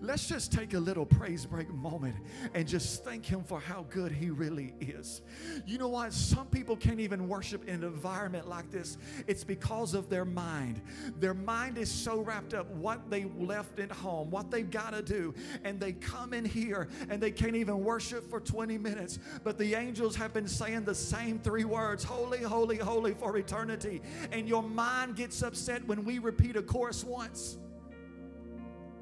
Let's 0.01 0.27
just 0.27 0.53
take 0.53 0.75
a 0.75 0.79
little 0.79 1.07
praise 1.07 1.47
break 1.47 1.69
moment 1.73 2.17
and 2.55 2.67
just 2.67 3.05
thank 3.05 3.25
Him 3.25 3.45
for 3.45 3.61
how 3.61 3.87
good 3.91 4.13
He 4.13 4.31
really 4.31 4.75
is. 4.81 5.23
You 5.67 5.79
know 5.79 5.89
what? 5.89 6.13
Some 6.13 6.47
people 6.47 6.77
can't 6.77 7.01
even 7.01 7.29
worship 7.29 7.69
in 7.69 7.77
an 7.77 7.85
environment 7.85 8.49
like 8.49 8.71
this. 8.71 8.99
It's 9.27 9.45
because 9.45 9.95
of 9.95 10.09
their 10.09 10.25
mind. 10.25 10.81
Their 11.19 11.35
mind 11.35 11.79
is 11.79 11.91
so 11.91 12.21
wrapped 12.21 12.55
up 12.55 12.69
what 12.71 13.11
they 13.11 13.25
left 13.39 13.79
at 13.79 13.93
home, 13.93 14.31
what 14.31 14.51
they've 14.51 14.71
got 14.71 14.93
to 14.93 15.03
do, 15.03 15.35
and 15.65 15.79
they 15.79 15.93
come 15.93 16.33
in 16.33 16.45
here 16.45 16.89
and 17.09 17.23
they 17.23 17.31
can't 17.31 17.57
even 17.57 17.85
worship 17.85 18.29
for 18.29 18.41
20 18.41 18.79
minutes. 18.79 19.19
But 19.45 19.59
the 19.59 19.75
angels 19.75 20.17
have 20.17 20.33
been 20.33 20.49
saying 20.49 20.85
the 20.85 20.95
same 20.95 21.39
three 21.39 21.65
words 21.65 22.05
Holy, 22.05 22.43
holy, 22.43 22.77
holy 22.77 23.15
for 23.15 23.37
eternity. 23.37 24.01
And 24.33 24.49
your 24.49 24.63
mind 24.63 25.17
gets 25.17 25.43
upset 25.43 25.87
when 25.87 26.05
we 26.05 26.19
repeat 26.19 26.57
a 26.57 26.63
chorus 26.63 27.05
once. 27.05 27.59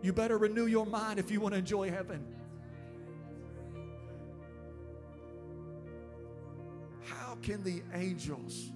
You 0.03 0.13
better 0.13 0.37
renew 0.37 0.67
your 0.67 0.87
mind 0.87 1.19
if 1.19 1.31
you 1.31 1.41
want 1.41 1.55
to 1.55 1.59
enjoy 1.59 1.91
heaven. 1.91 2.25
How 7.03 7.37
can 7.43 7.63
the 7.63 7.83
angels 7.95 8.71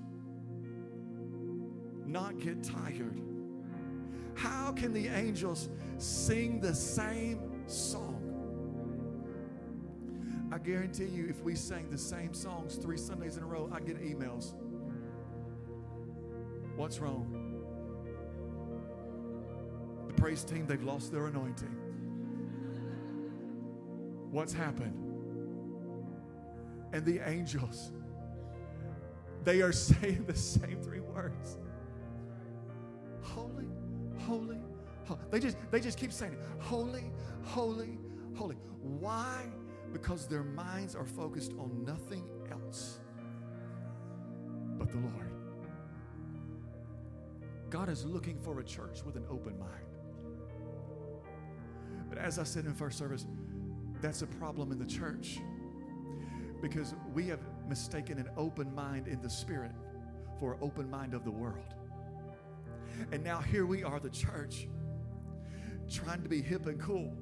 not 2.06 2.38
get 2.38 2.62
tired? 2.62 3.20
How 4.34 4.72
can 4.72 4.92
the 4.92 5.08
angels 5.08 5.68
sing 5.98 6.60
the 6.60 6.74
same 6.74 7.40
song? 7.66 8.24
I 10.50 10.58
guarantee 10.58 11.06
you, 11.06 11.26
if 11.28 11.42
we 11.42 11.54
sang 11.54 11.90
the 11.90 11.98
same 11.98 12.32
songs 12.32 12.76
three 12.76 12.96
Sundays 12.96 13.36
in 13.36 13.42
a 13.42 13.46
row, 13.46 13.68
I'd 13.72 13.84
get 13.84 14.00
emails. 14.02 14.54
What's 16.78 17.00
wrong? 17.00 17.26
The 20.06 20.14
praise 20.14 20.44
team, 20.44 20.64
they've 20.64 20.84
lost 20.84 21.10
their 21.10 21.26
anointing. 21.26 21.76
What's 24.30 24.52
happened? 24.52 24.94
And 26.92 27.04
the 27.04 27.18
angels, 27.28 27.90
they 29.42 29.60
are 29.60 29.72
saying 29.90 30.26
the 30.26 30.36
same 30.36 30.80
three 30.80 31.00
words 31.00 31.58
Holy, 33.22 33.66
holy, 34.16 34.58
holy. 35.04 35.20
They 35.32 35.40
just, 35.40 35.56
they 35.72 35.80
just 35.80 35.98
keep 35.98 36.12
saying 36.12 36.34
it. 36.34 36.38
Holy, 36.60 37.10
holy, 37.42 37.98
holy. 38.36 38.56
Why? 38.82 39.46
Because 39.92 40.28
their 40.28 40.44
minds 40.44 40.94
are 40.94 41.06
focused 41.06 41.54
on 41.58 41.84
nothing 41.84 42.24
else 42.52 43.00
but 44.78 44.92
the 44.92 44.98
Lord. 44.98 45.37
God 47.70 47.88
is 47.88 48.04
looking 48.04 48.38
for 48.38 48.60
a 48.60 48.64
church 48.64 49.02
with 49.04 49.16
an 49.16 49.24
open 49.30 49.58
mind. 49.58 49.84
But 52.08 52.18
as 52.18 52.38
I 52.38 52.44
said 52.44 52.64
in 52.64 52.74
first 52.74 52.98
service, 52.98 53.26
that's 54.00 54.22
a 54.22 54.26
problem 54.26 54.72
in 54.72 54.78
the 54.78 54.86
church 54.86 55.40
because 56.62 56.94
we 57.12 57.26
have 57.28 57.40
mistaken 57.68 58.18
an 58.18 58.28
open 58.36 58.74
mind 58.74 59.06
in 59.06 59.20
the 59.20 59.30
spirit 59.30 59.72
for 60.40 60.54
an 60.54 60.58
open 60.62 60.90
mind 60.90 61.14
of 61.14 61.24
the 61.24 61.30
world. 61.30 61.74
And 63.12 63.22
now 63.22 63.40
here 63.40 63.66
we 63.66 63.84
are, 63.84 64.00
the 64.00 64.10
church, 64.10 64.68
trying 65.90 66.22
to 66.22 66.28
be 66.28 66.42
hip 66.42 66.66
and 66.66 66.80
cool 66.80 67.12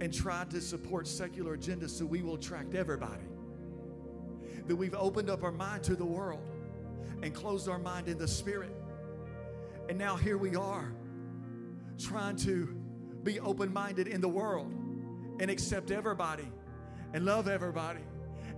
and 0.00 0.12
trying 0.12 0.48
to 0.48 0.60
support 0.60 1.06
secular 1.06 1.56
agendas 1.56 1.90
so 1.90 2.04
we 2.04 2.22
will 2.22 2.34
attract 2.34 2.74
everybody. 2.74 3.24
That 4.66 4.76
we've 4.76 4.94
opened 4.94 5.30
up 5.30 5.42
our 5.42 5.52
mind 5.52 5.82
to 5.84 5.96
the 5.96 6.04
world 6.04 6.42
and 7.22 7.34
closed 7.34 7.68
our 7.68 7.78
mind 7.78 8.08
in 8.08 8.18
the 8.18 8.28
spirit. 8.28 8.74
And 9.88 9.98
now 9.98 10.16
here 10.16 10.38
we 10.38 10.56
are 10.56 10.92
trying 11.98 12.36
to 12.36 12.74
be 13.22 13.40
open 13.40 13.72
minded 13.72 14.08
in 14.08 14.20
the 14.20 14.28
world 14.28 14.72
and 15.40 15.50
accept 15.50 15.90
everybody 15.90 16.50
and 17.14 17.24
love 17.24 17.48
everybody 17.48 18.00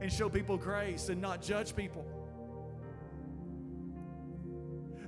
and 0.00 0.12
show 0.12 0.28
people 0.28 0.56
grace 0.56 1.08
and 1.08 1.20
not 1.20 1.42
judge 1.42 1.74
people. 1.74 2.06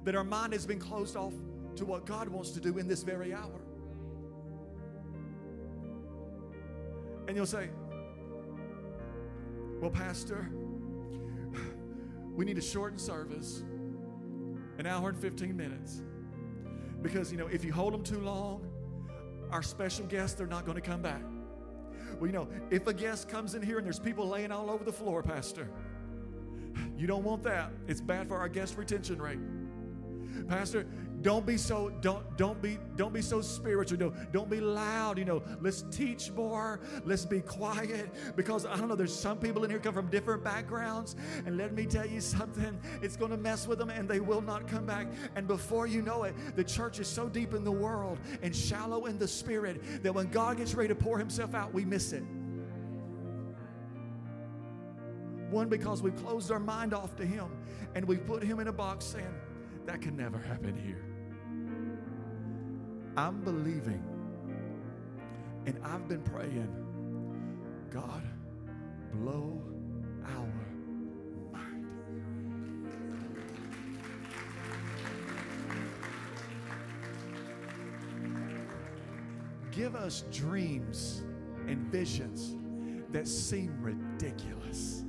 That 0.05 0.15
our 0.15 0.25
mind 0.25 0.53
has 0.53 0.67
been 0.67 0.79
closed 0.79 1.17
off 1.17 1.35
to 1.77 1.85
what 1.85 2.07
God 2.07 2.29
wants 2.29 2.51
to 2.53 2.61
do 2.61 2.79
in 2.79 2.89
this 2.89 3.03
very 3.03 3.35
hour. 3.35 3.61
And 7.29 7.37
you'll 7.37 7.47
say, 7.47 7.71
Well, 9.81 9.91
Pastor, 9.91 10.49
we 12.35 12.45
need 12.45 12.57
to 12.57 12.63
shorten 12.63 12.99
service 12.99 13.63
an 14.79 14.87
hour 14.87 15.09
and 15.09 15.19
15 15.19 15.57
minutes. 15.57 16.03
Because, 17.03 17.31
you 17.31 17.39
know, 17.39 17.47
if 17.47 17.65
you 17.65 17.73
hold 17.73 17.93
them 17.95 18.03
too 18.03 18.21
long, 18.21 18.67
our 19.51 19.63
special 19.63 20.07
guests, 20.07 20.37
they're 20.37 20.47
not 20.47 20.65
going 20.65 20.77
to 20.77 20.83
come 20.83 21.03
back. 21.03 21.23
Well, 22.19 22.27
you 22.27 22.33
know, 22.33 22.49
if 22.71 22.87
a 22.87 22.95
guest 22.95 23.29
comes 23.29 23.55
in 23.55 23.63
here 23.63 23.79
and 23.79 23.87
there's 23.87 23.99
people 23.99 24.27
laying 24.29 24.51
all 24.51 24.71
over 24.71 24.85
the 24.85 24.93
floor, 24.93 25.23
Pastor, 25.23 25.69
you 26.97 27.07
don't 27.07 27.25
want 27.25 27.43
that. 27.45 27.71
It's 27.87 28.01
bad 28.01 28.29
for 28.29 28.37
our 28.37 28.49
guest 28.49 28.77
retention 28.77 29.21
rate. 29.21 29.39
Pastor, 30.49 30.87
don't 31.23 31.47
be 31.47 31.57
so 31.57 31.91
don't 32.01 32.37
don't 32.37 32.61
be 32.61 32.79
don't 32.97 33.13
be 33.13 33.23
so 33.23 33.41
spiritual. 33.41 33.99
Don't, 33.99 34.33
don't 34.33 34.51
be 34.51 34.61
loud. 34.61 35.19
You 35.19 35.25
know, 35.25 35.43
let's 35.61 35.83
teach 35.91 36.31
more. 36.31 36.81
Let's 37.05 37.25
be 37.25 37.41
quiet 37.41 38.11
because 38.37 38.67
I 38.67 38.77
don't 38.77 38.89
know. 38.89 38.95
There's 38.95 39.19
some 39.19 39.39
people 39.39 39.65
in 39.65 39.71
here 39.71 39.79
come 39.79 39.95
from 39.95 40.09
different 40.09 40.45
backgrounds, 40.45 41.17
and 41.45 41.57
let 41.57 41.73
me 41.73 41.87
tell 41.87 42.07
you 42.07 42.21
something. 42.21 42.79
It's 43.03 43.17
going 43.17 43.31
to 43.31 43.37
mess 43.37 43.67
with 43.67 43.79
them, 43.79 43.91
and 43.91 44.09
they 44.09 44.21
will 44.21 44.43
not 44.43 44.69
come 44.69 44.87
back. 44.87 45.09
And 45.35 45.47
before 45.47 45.87
you 45.87 46.03
know 46.03 46.25
it, 46.25 46.35
the 46.55 46.65
church 46.65 47.01
is 47.01 47.09
so 47.09 47.29
deep 47.29 47.55
in 47.55 47.65
the 47.65 47.73
world 47.73 48.19
and 48.43 48.55
shallow 48.55 49.07
in 49.07 49.19
the 49.19 49.29
spirit 49.29 50.03
that 50.03 50.15
when 50.15 50.29
God 50.29 50.59
gets 50.59 50.75
ready 50.75 50.89
to 50.89 50.95
pour 50.95 51.19
Himself 51.19 51.55
out, 51.55 51.73
we 51.73 51.85
miss 51.85 52.13
it. 52.13 52.23
One, 55.51 55.69
because 55.69 56.03
we've 56.03 56.17
closed 56.17 56.51
our 56.51 56.59
mind 56.59 56.93
off 56.93 57.17
to 57.17 57.25
Him 57.25 57.47
and 57.95 58.05
we've 58.05 58.25
put 58.27 58.43
Him 58.43 58.61
in 58.61 58.69
a 58.69 58.73
box 58.73 59.05
saying, 59.05 59.35
that 59.87 60.03
can 60.03 60.17
never 60.17 60.39
happen 60.39 60.77
here. 60.77 61.05
I'm 63.17 63.41
believing 63.43 64.03
and 65.67 65.79
I've 65.83 66.07
been 66.09 66.23
praying, 66.23 66.69
God, 67.91 68.23
blow 69.13 69.61
our 70.25 70.49
mind. 71.53 71.87
Give 79.73 79.97
us 79.97 80.25
dreams 80.31 81.25
and 81.67 81.79
visions 81.91 82.55
that 83.11 83.27
seem 83.27 83.77
ridiculous. 83.81 85.06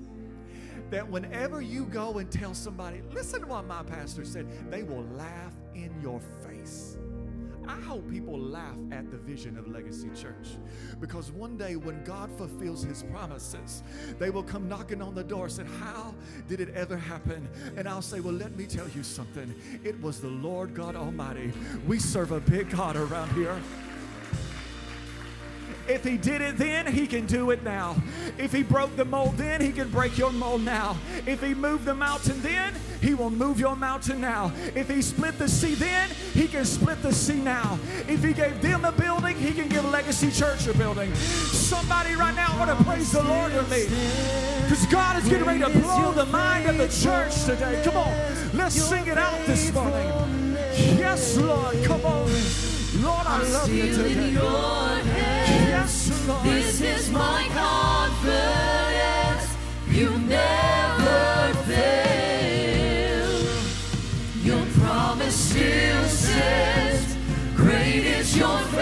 That 0.89 1.07
whenever 1.09 1.61
you 1.61 1.85
go 1.85 2.17
and 2.19 2.31
tell 2.31 2.53
somebody, 2.53 3.01
listen 3.11 3.41
to 3.41 3.47
what 3.47 3.65
my 3.65 3.83
pastor 3.83 4.25
said, 4.25 4.47
they 4.71 4.83
will 4.83 5.05
laugh 5.15 5.53
in 5.75 5.93
your 6.01 6.21
face. 6.45 6.97
I 7.67 7.79
hope 7.81 8.09
people 8.09 8.39
laugh 8.39 8.77
at 8.91 9.11
the 9.11 9.17
vision 9.17 9.57
of 9.57 9.67
Legacy 9.67 10.09
Church 10.15 10.55
because 11.01 11.31
one 11.31 11.57
day 11.57 11.75
when 11.75 12.01
God 12.05 12.31
fulfills 12.37 12.81
his 12.83 13.03
promises, 13.03 13.83
they 14.19 14.29
will 14.29 14.43
come 14.43 14.69
knocking 14.69 15.01
on 15.01 15.13
the 15.13 15.23
door 15.23 15.45
and 15.45 15.53
say, 15.53 15.65
How 15.79 16.15
did 16.47 16.61
it 16.61 16.69
ever 16.73 16.95
happen? 16.95 17.47
And 17.75 17.87
I'll 17.87 18.01
say, 18.01 18.21
Well, 18.21 18.33
let 18.33 18.55
me 18.55 18.65
tell 18.65 18.87
you 18.89 19.03
something. 19.03 19.53
It 19.83 20.01
was 20.01 20.21
the 20.21 20.29
Lord 20.29 20.73
God 20.73 20.95
Almighty. 20.95 21.51
We 21.85 21.99
serve 21.99 22.31
a 22.31 22.39
big 22.39 22.69
God 22.69 22.95
around 22.95 23.33
here. 23.33 23.59
If 25.89 26.03
he 26.03 26.17
did 26.17 26.41
it 26.41 26.57
then, 26.57 26.85
he 26.85 27.07
can 27.07 27.25
do 27.25 27.51
it 27.51 27.63
now. 27.63 27.95
If 28.37 28.51
he 28.51 28.63
broke 28.63 28.95
the 28.95 29.05
mold 29.05 29.37
then, 29.37 29.61
he 29.61 29.71
can 29.71 29.89
break 29.89 30.17
your 30.17 30.31
mold 30.31 30.63
now. 30.63 30.97
If 31.25 31.41
he 31.41 31.53
moved 31.53 31.85
the 31.85 31.95
mountain 31.95 32.41
then, 32.41 32.73
he 33.01 33.13
will 33.13 33.29
move 33.29 33.59
your 33.59 33.75
mountain 33.75 34.19
now. 34.21 34.51
If 34.75 34.89
he 34.89 35.01
split 35.01 35.37
the 35.37 35.47
sea 35.47 35.75
then, 35.75 36.09
he 36.33 36.47
can 36.47 36.65
split 36.65 37.01
the 37.01 37.13
sea 37.13 37.41
now. 37.41 37.79
If 38.07 38.23
he 38.23 38.33
gave 38.33 38.61
them 38.61 38.85
a 38.85 38.91
building, 38.91 39.37
he 39.37 39.53
can 39.53 39.69
give 39.69 39.85
Legacy 39.85 40.31
Church 40.31 40.67
a 40.67 40.73
building. 40.77 41.13
Somebody 41.15 42.15
right 42.15 42.35
now 42.35 42.57
want 42.59 42.77
to 42.77 42.83
praise 42.83 43.11
the 43.11 43.23
Lord 43.23 43.53
with 43.53 43.69
me. 43.69 43.85
Because 44.63 44.85
God 44.87 45.17
is 45.21 45.29
getting 45.29 45.45
ready 45.45 45.59
to 45.59 45.69
blow 45.69 46.11
the 46.11 46.25
mind 46.25 46.67
of 46.69 46.77
the 46.77 46.87
church 46.87 47.45
today. 47.45 47.81
Come 47.83 47.97
on, 47.97 48.57
let's 48.57 48.75
sing 48.75 49.07
it 49.07 49.17
out 49.17 49.45
this 49.45 49.71
morning. 49.73 50.57
Yes, 50.97 51.37
Lord, 51.37 51.83
come 51.83 52.05
on. 52.05 52.29
Lord, 53.01 53.27
I 53.27 53.43
love 53.43 53.69
you 53.69 53.93
today. 53.93 55.16
This 56.27 56.81
is 56.81 57.09
my 57.09 57.47
confidence. 57.53 58.35
You 59.87 60.09
never 60.27 61.53
fail. 61.63 63.29
Your 64.43 64.65
promise 64.77 65.35
still 65.35 66.03
stands. 66.03 67.15
Great 67.55 68.03
is 68.03 68.35
your 68.35 68.57
faithfulness. 68.57 68.76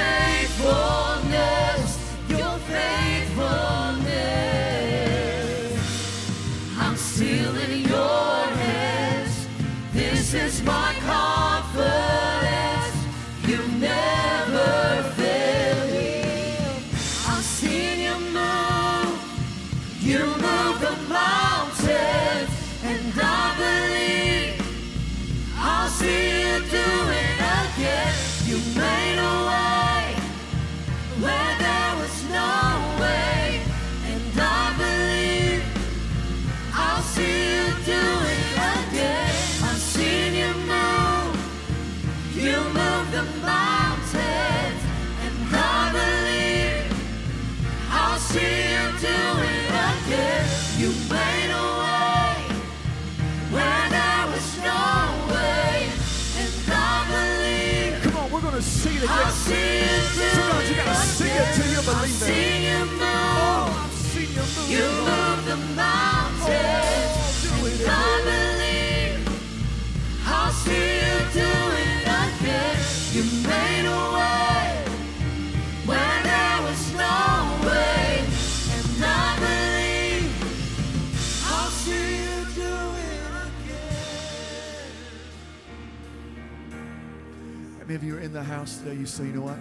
Many 87.95 87.95
of 87.95 88.03
you 88.03 88.17
are 88.17 88.25
in 88.25 88.33
the 88.33 88.43
house 88.43 88.77
today? 88.79 88.95
You 88.95 89.05
say, 89.05 89.25
you 89.25 89.31
know 89.33 89.41
what? 89.43 89.57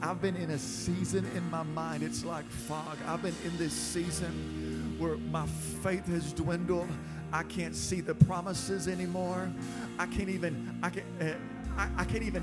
I've 0.00 0.22
been 0.22 0.36
in 0.36 0.50
a 0.50 0.58
season 0.58 1.26
in 1.34 1.50
my 1.50 1.62
mind, 1.62 2.02
it's 2.02 2.24
like 2.24 2.48
fog. 2.48 2.96
I've 3.06 3.20
been 3.20 3.34
in 3.44 3.58
this 3.58 3.74
season 3.74 4.96
where 4.98 5.16
my 5.16 5.46
faith 5.82 6.06
has 6.06 6.32
dwindled. 6.32 6.88
I 7.32 7.42
can't 7.42 7.74
see 7.74 8.00
the 8.00 8.14
promises 8.14 8.88
anymore. 8.88 9.50
I 9.98 10.06
can't 10.06 10.28
even, 10.28 10.78
I 10.82 10.90
can't, 10.90 11.06
uh, 11.20 11.24
I, 11.76 11.88
I 11.98 12.04
can't 12.04 12.22
even, 12.22 12.42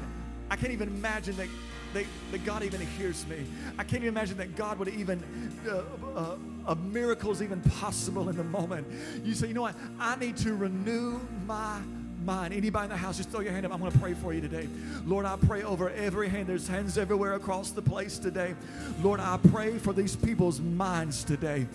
I 0.50 0.56
can't 0.56 0.72
even 0.72 0.90
imagine 0.90 1.36
that, 1.38 1.48
that, 1.94 2.06
that 2.32 2.46
God 2.46 2.64
even 2.64 2.82
hears 2.82 3.26
me. 3.28 3.46
I 3.78 3.84
can't 3.84 4.04
even 4.04 4.10
imagine 4.10 4.38
that 4.38 4.56
God 4.56 4.78
would 4.80 4.90
even, 4.90 5.24
uh, 5.68 5.84
uh, 6.18 6.36
a 6.68 6.76
miracle 6.76 7.32
is 7.32 7.42
even 7.42 7.62
possible 7.62 8.30
in 8.30 8.38
the 8.38 8.44
moment. 8.44 8.88
You 9.24 9.34
say, 9.34 9.48
you 9.48 9.54
know 9.54 9.64
what? 9.64 9.76
I 10.00 10.16
need 10.18 10.38
to 10.38 10.54
renew 10.56 11.20
my 11.46 11.80
mind. 12.26 12.54
Anybody 12.54 12.86
in 12.86 12.90
the 12.90 12.98
house, 12.98 13.18
just 13.18 13.30
throw 13.30 13.42
your 13.42 13.52
hand 13.52 13.66
up. 13.66 13.74
I'm 13.74 13.80
going 13.80 13.92
to 13.92 14.00
pray 14.00 14.14
for 14.14 14.34
you 14.34 14.42
today. 14.42 14.68
Lord, 15.06 15.26
I 15.26 15.36
pray 15.38 15.64
over 15.64 15.90
every 15.92 16.30
hand. 16.30 16.48
There's 16.48 16.68
hands 16.68 16.98
everywhere 16.98 17.34
across 17.34 17.72
the 17.72 17.82
place 17.82 18.18
today. 18.18 18.56
Lord, 19.02 19.20
I 19.20 19.38
pray 19.52 19.78
for 19.78 19.94
these 19.94 20.16
people's 20.16 20.60
minds 20.60 21.24
today. 21.24 21.68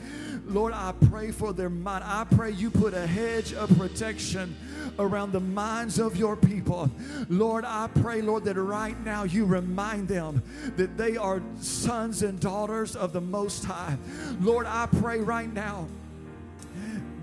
Lord, 0.46 0.72
I 0.72 0.92
pray 1.08 1.30
for 1.30 1.52
their 1.52 1.70
mind. 1.70 2.04
I 2.04 2.24
pray 2.24 2.50
you 2.50 2.70
put 2.70 2.94
a 2.94 3.06
hedge 3.06 3.52
of 3.54 3.76
protection 3.78 4.56
around 4.98 5.32
the 5.32 5.40
minds 5.40 5.98
of 5.98 6.16
your 6.16 6.36
people. 6.36 6.90
Lord, 7.28 7.64
I 7.64 7.88
pray, 8.00 8.20
Lord, 8.20 8.44
that 8.44 8.56
right 8.56 8.98
now 9.04 9.24
you 9.24 9.44
remind 9.44 10.08
them 10.08 10.42
that 10.76 10.96
they 10.96 11.16
are 11.16 11.40
sons 11.60 12.22
and 12.22 12.40
daughters 12.40 12.96
of 12.96 13.12
the 13.12 13.20
Most 13.20 13.64
High. 13.64 13.96
Lord, 14.40 14.66
I 14.66 14.86
pray 14.86 15.20
right 15.20 15.52
now 15.52 15.86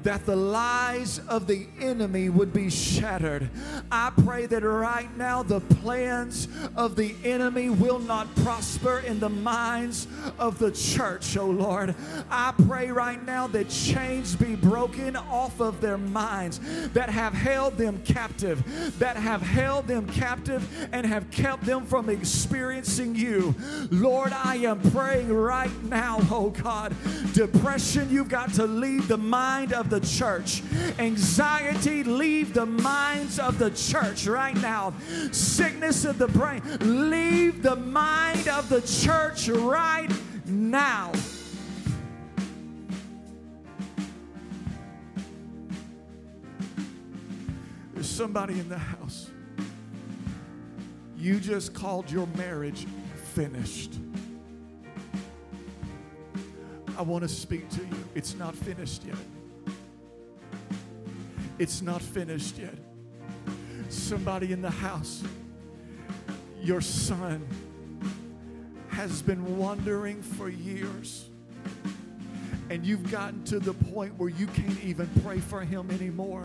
that 0.08 0.26
the 0.26 0.38
lies 0.38 1.20
of 1.28 1.48
the 1.48 1.68
enemy 1.82 2.30
would 2.30 2.54
be 2.54 2.70
shattered. 2.70 3.50
I 3.92 4.10
pray 4.24 4.46
that 4.46 4.64
right 4.64 5.14
now 5.18 5.44
the 5.44 5.60
plans 5.60 6.48
of 6.78 6.96
the 6.96 7.14
enemy 7.26 7.70
will 7.70 8.00
not 8.00 8.34
prosper 8.38 9.00
in 9.00 9.20
the 9.20 9.28
minds 9.28 10.08
of 10.40 10.60
the 10.60 10.72
church, 10.72 11.36
oh 11.36 11.48
Lord. 11.48 11.94
I 12.32 12.54
pray 12.70 12.90
right 12.90 13.22
now 13.26 13.48
that 13.48 13.68
chains 13.68 14.34
be 14.34 14.56
broken 14.56 15.18
off 15.18 15.60
of 15.60 15.82
their 15.82 15.98
minds 15.98 16.62
that 16.94 17.10
have 17.10 17.34
held 17.34 17.76
them 17.76 18.02
captive, 18.06 18.64
that 19.00 19.18
have 19.18 19.42
held 19.42 19.88
them 19.88 20.08
captive 20.08 20.88
and 20.94 21.06
have 21.06 21.30
kept 21.32 21.66
them 21.66 21.86
from 21.86 22.08
experiencing 22.08 23.14
you. 23.14 23.54
Lord, 23.92 24.32
I 24.32 24.56
am 24.56 24.80
praying 24.92 25.34
right 25.34 25.84
now, 25.84 26.20
oh 26.32 26.52
God, 26.52 26.96
depression, 27.34 28.10
you've 28.10 28.30
got 28.30 28.54
to 28.54 28.66
leave 28.66 29.10
the 29.10 29.18
mind 29.18 29.74
of 29.74 29.90
the 29.90 29.97
church. 30.00 30.64
Anxiety, 31.00 32.04
leave 32.04 32.54
the 32.54 32.66
minds 32.66 33.40
of 33.40 33.60
the 33.60 33.72
church 33.72 34.28
right 34.28 34.56
now. 34.58 34.94
Sickness 35.32 36.06
of 36.06 36.18
the 36.18 36.28
brain, 36.28 36.62
leave 36.82 37.64
the 37.64 37.76
mind 37.76 38.48
of 38.48 38.70
the 38.70 38.82
church 38.82 39.50
right 39.50 40.12
now. 40.46 41.12
There's 47.94 48.10
somebody 48.10 48.60
in 48.60 48.70
the 48.70 48.78
house. 48.78 49.30
You 51.18 51.40
just 51.40 51.74
called 51.74 52.12
your 52.12 52.28
marriage 52.38 52.86
finished. 53.34 53.96
I 56.98 57.02
want 57.02 57.24
to 57.24 57.28
speak 57.28 57.70
to 57.70 57.82
you. 57.82 58.06
It's 58.16 58.36
not 58.36 58.56
finished 58.56 59.04
yet. 59.04 59.16
It's 61.60 61.82
not 61.82 62.02
finished 62.02 62.58
yet. 62.58 62.78
Somebody 63.90 64.52
in 64.52 64.62
the 64.62 64.70
house, 64.70 65.24
your 66.62 66.82
son 66.82 67.48
has 68.90 69.22
been 69.22 69.58
wandering 69.58 70.22
for 70.22 70.50
years. 70.50 71.30
And 72.70 72.86
you've 72.86 73.10
gotten 73.10 73.44
to 73.46 73.60
the 73.60 73.74
point 73.74 74.18
where 74.18 74.30
you 74.30 74.46
can't 74.48 74.84
even 74.84 75.10
pray 75.24 75.40
for 75.40 75.62
him 75.62 75.90
anymore. 75.90 76.44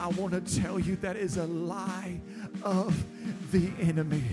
I 0.00 0.08
want 0.08 0.32
to 0.32 0.60
tell 0.60 0.78
you 0.78 0.96
that 0.96 1.16
is 1.16 1.36
a 1.36 1.46
lie 1.46 2.20
of 2.62 3.04
the 3.52 3.70
enemy. 3.80 4.24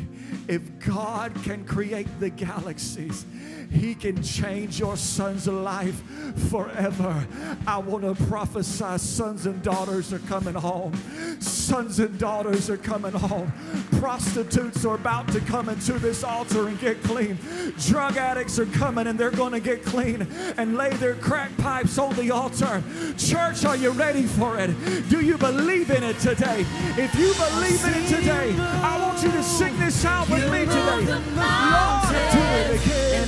If 0.48 0.80
God 0.80 1.36
can 1.44 1.66
create 1.66 2.08
the 2.20 2.30
galaxies, 2.30 3.26
he 3.70 3.94
can 3.96 4.24
change 4.24 4.80
your 4.80 4.96
son's 4.96 5.46
life 5.48 6.02
forever. 6.50 7.28
I 7.66 7.78
want 7.80 8.04
to 8.04 8.16
prophesy 8.26 8.98
sons 8.98 9.46
and 9.46 9.62
daughters 9.62 10.14
are 10.14 10.20
coming 10.20 10.54
home. 10.54 10.94
Sons 11.42 12.00
and 12.00 12.18
daughters 12.18 12.70
are 12.70 12.78
coming 12.78 13.12
home. 13.12 13.52
Prostitutes 14.00 14.86
are 14.86 14.96
about 14.96 15.28
to 15.34 15.42
come 15.42 15.68
into 15.68 15.94
this 16.00 16.24
altar 16.24 16.70
and 16.70 16.80
get 16.80 17.04
clean. 17.04 17.38
Drug 17.80 18.16
addicts 18.16 18.58
are 18.58 18.66
coming 18.68 19.08
and 19.08 19.20
they're 19.20 19.32
going 19.32 19.52
to 19.52 19.60
get 19.60 19.84
clean 19.84 20.22
and 20.58 20.78
lay 20.78 20.92
their 20.92 21.16
crack 21.16 21.56
pipes 21.58 21.98
on 21.98 22.16
the 22.16 22.32
altar. 22.32 22.82
Church, 23.18 23.66
are 23.66 23.76
you 23.76 23.92
ready 23.92 24.24
for 24.24 24.58
it? 24.58 24.68
Do 25.10 25.20
you 25.20 25.38
believe 25.38 25.92
in 25.92 26.04
it 26.04 26.18
today? 26.20 26.66
If 26.98 27.14
you 27.16 27.34
believe 27.34 27.84
in 27.84 28.02
it 28.02 28.08
today, 28.08 28.56
I 28.58 28.98
want 29.02 29.22
you 29.22 29.32
to 29.32 29.44
sing 29.44 29.78
this 29.80 30.06
out 30.06 30.30
with 30.38 30.52
me 30.52 30.60
today. 30.66 30.82
Lord, 30.86 32.10
do 32.32 32.44
it 32.62 32.70
again. 32.80 33.28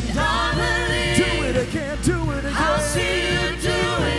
Do 1.18 1.43
it 1.43 1.57
again. 1.68 1.97
Do 2.03 2.32
it 2.32 2.39
again. 2.39 2.53
I'll 2.55 2.80
see 2.80 3.34
you 3.34 3.55
do 3.62 3.70
it. 3.70 4.19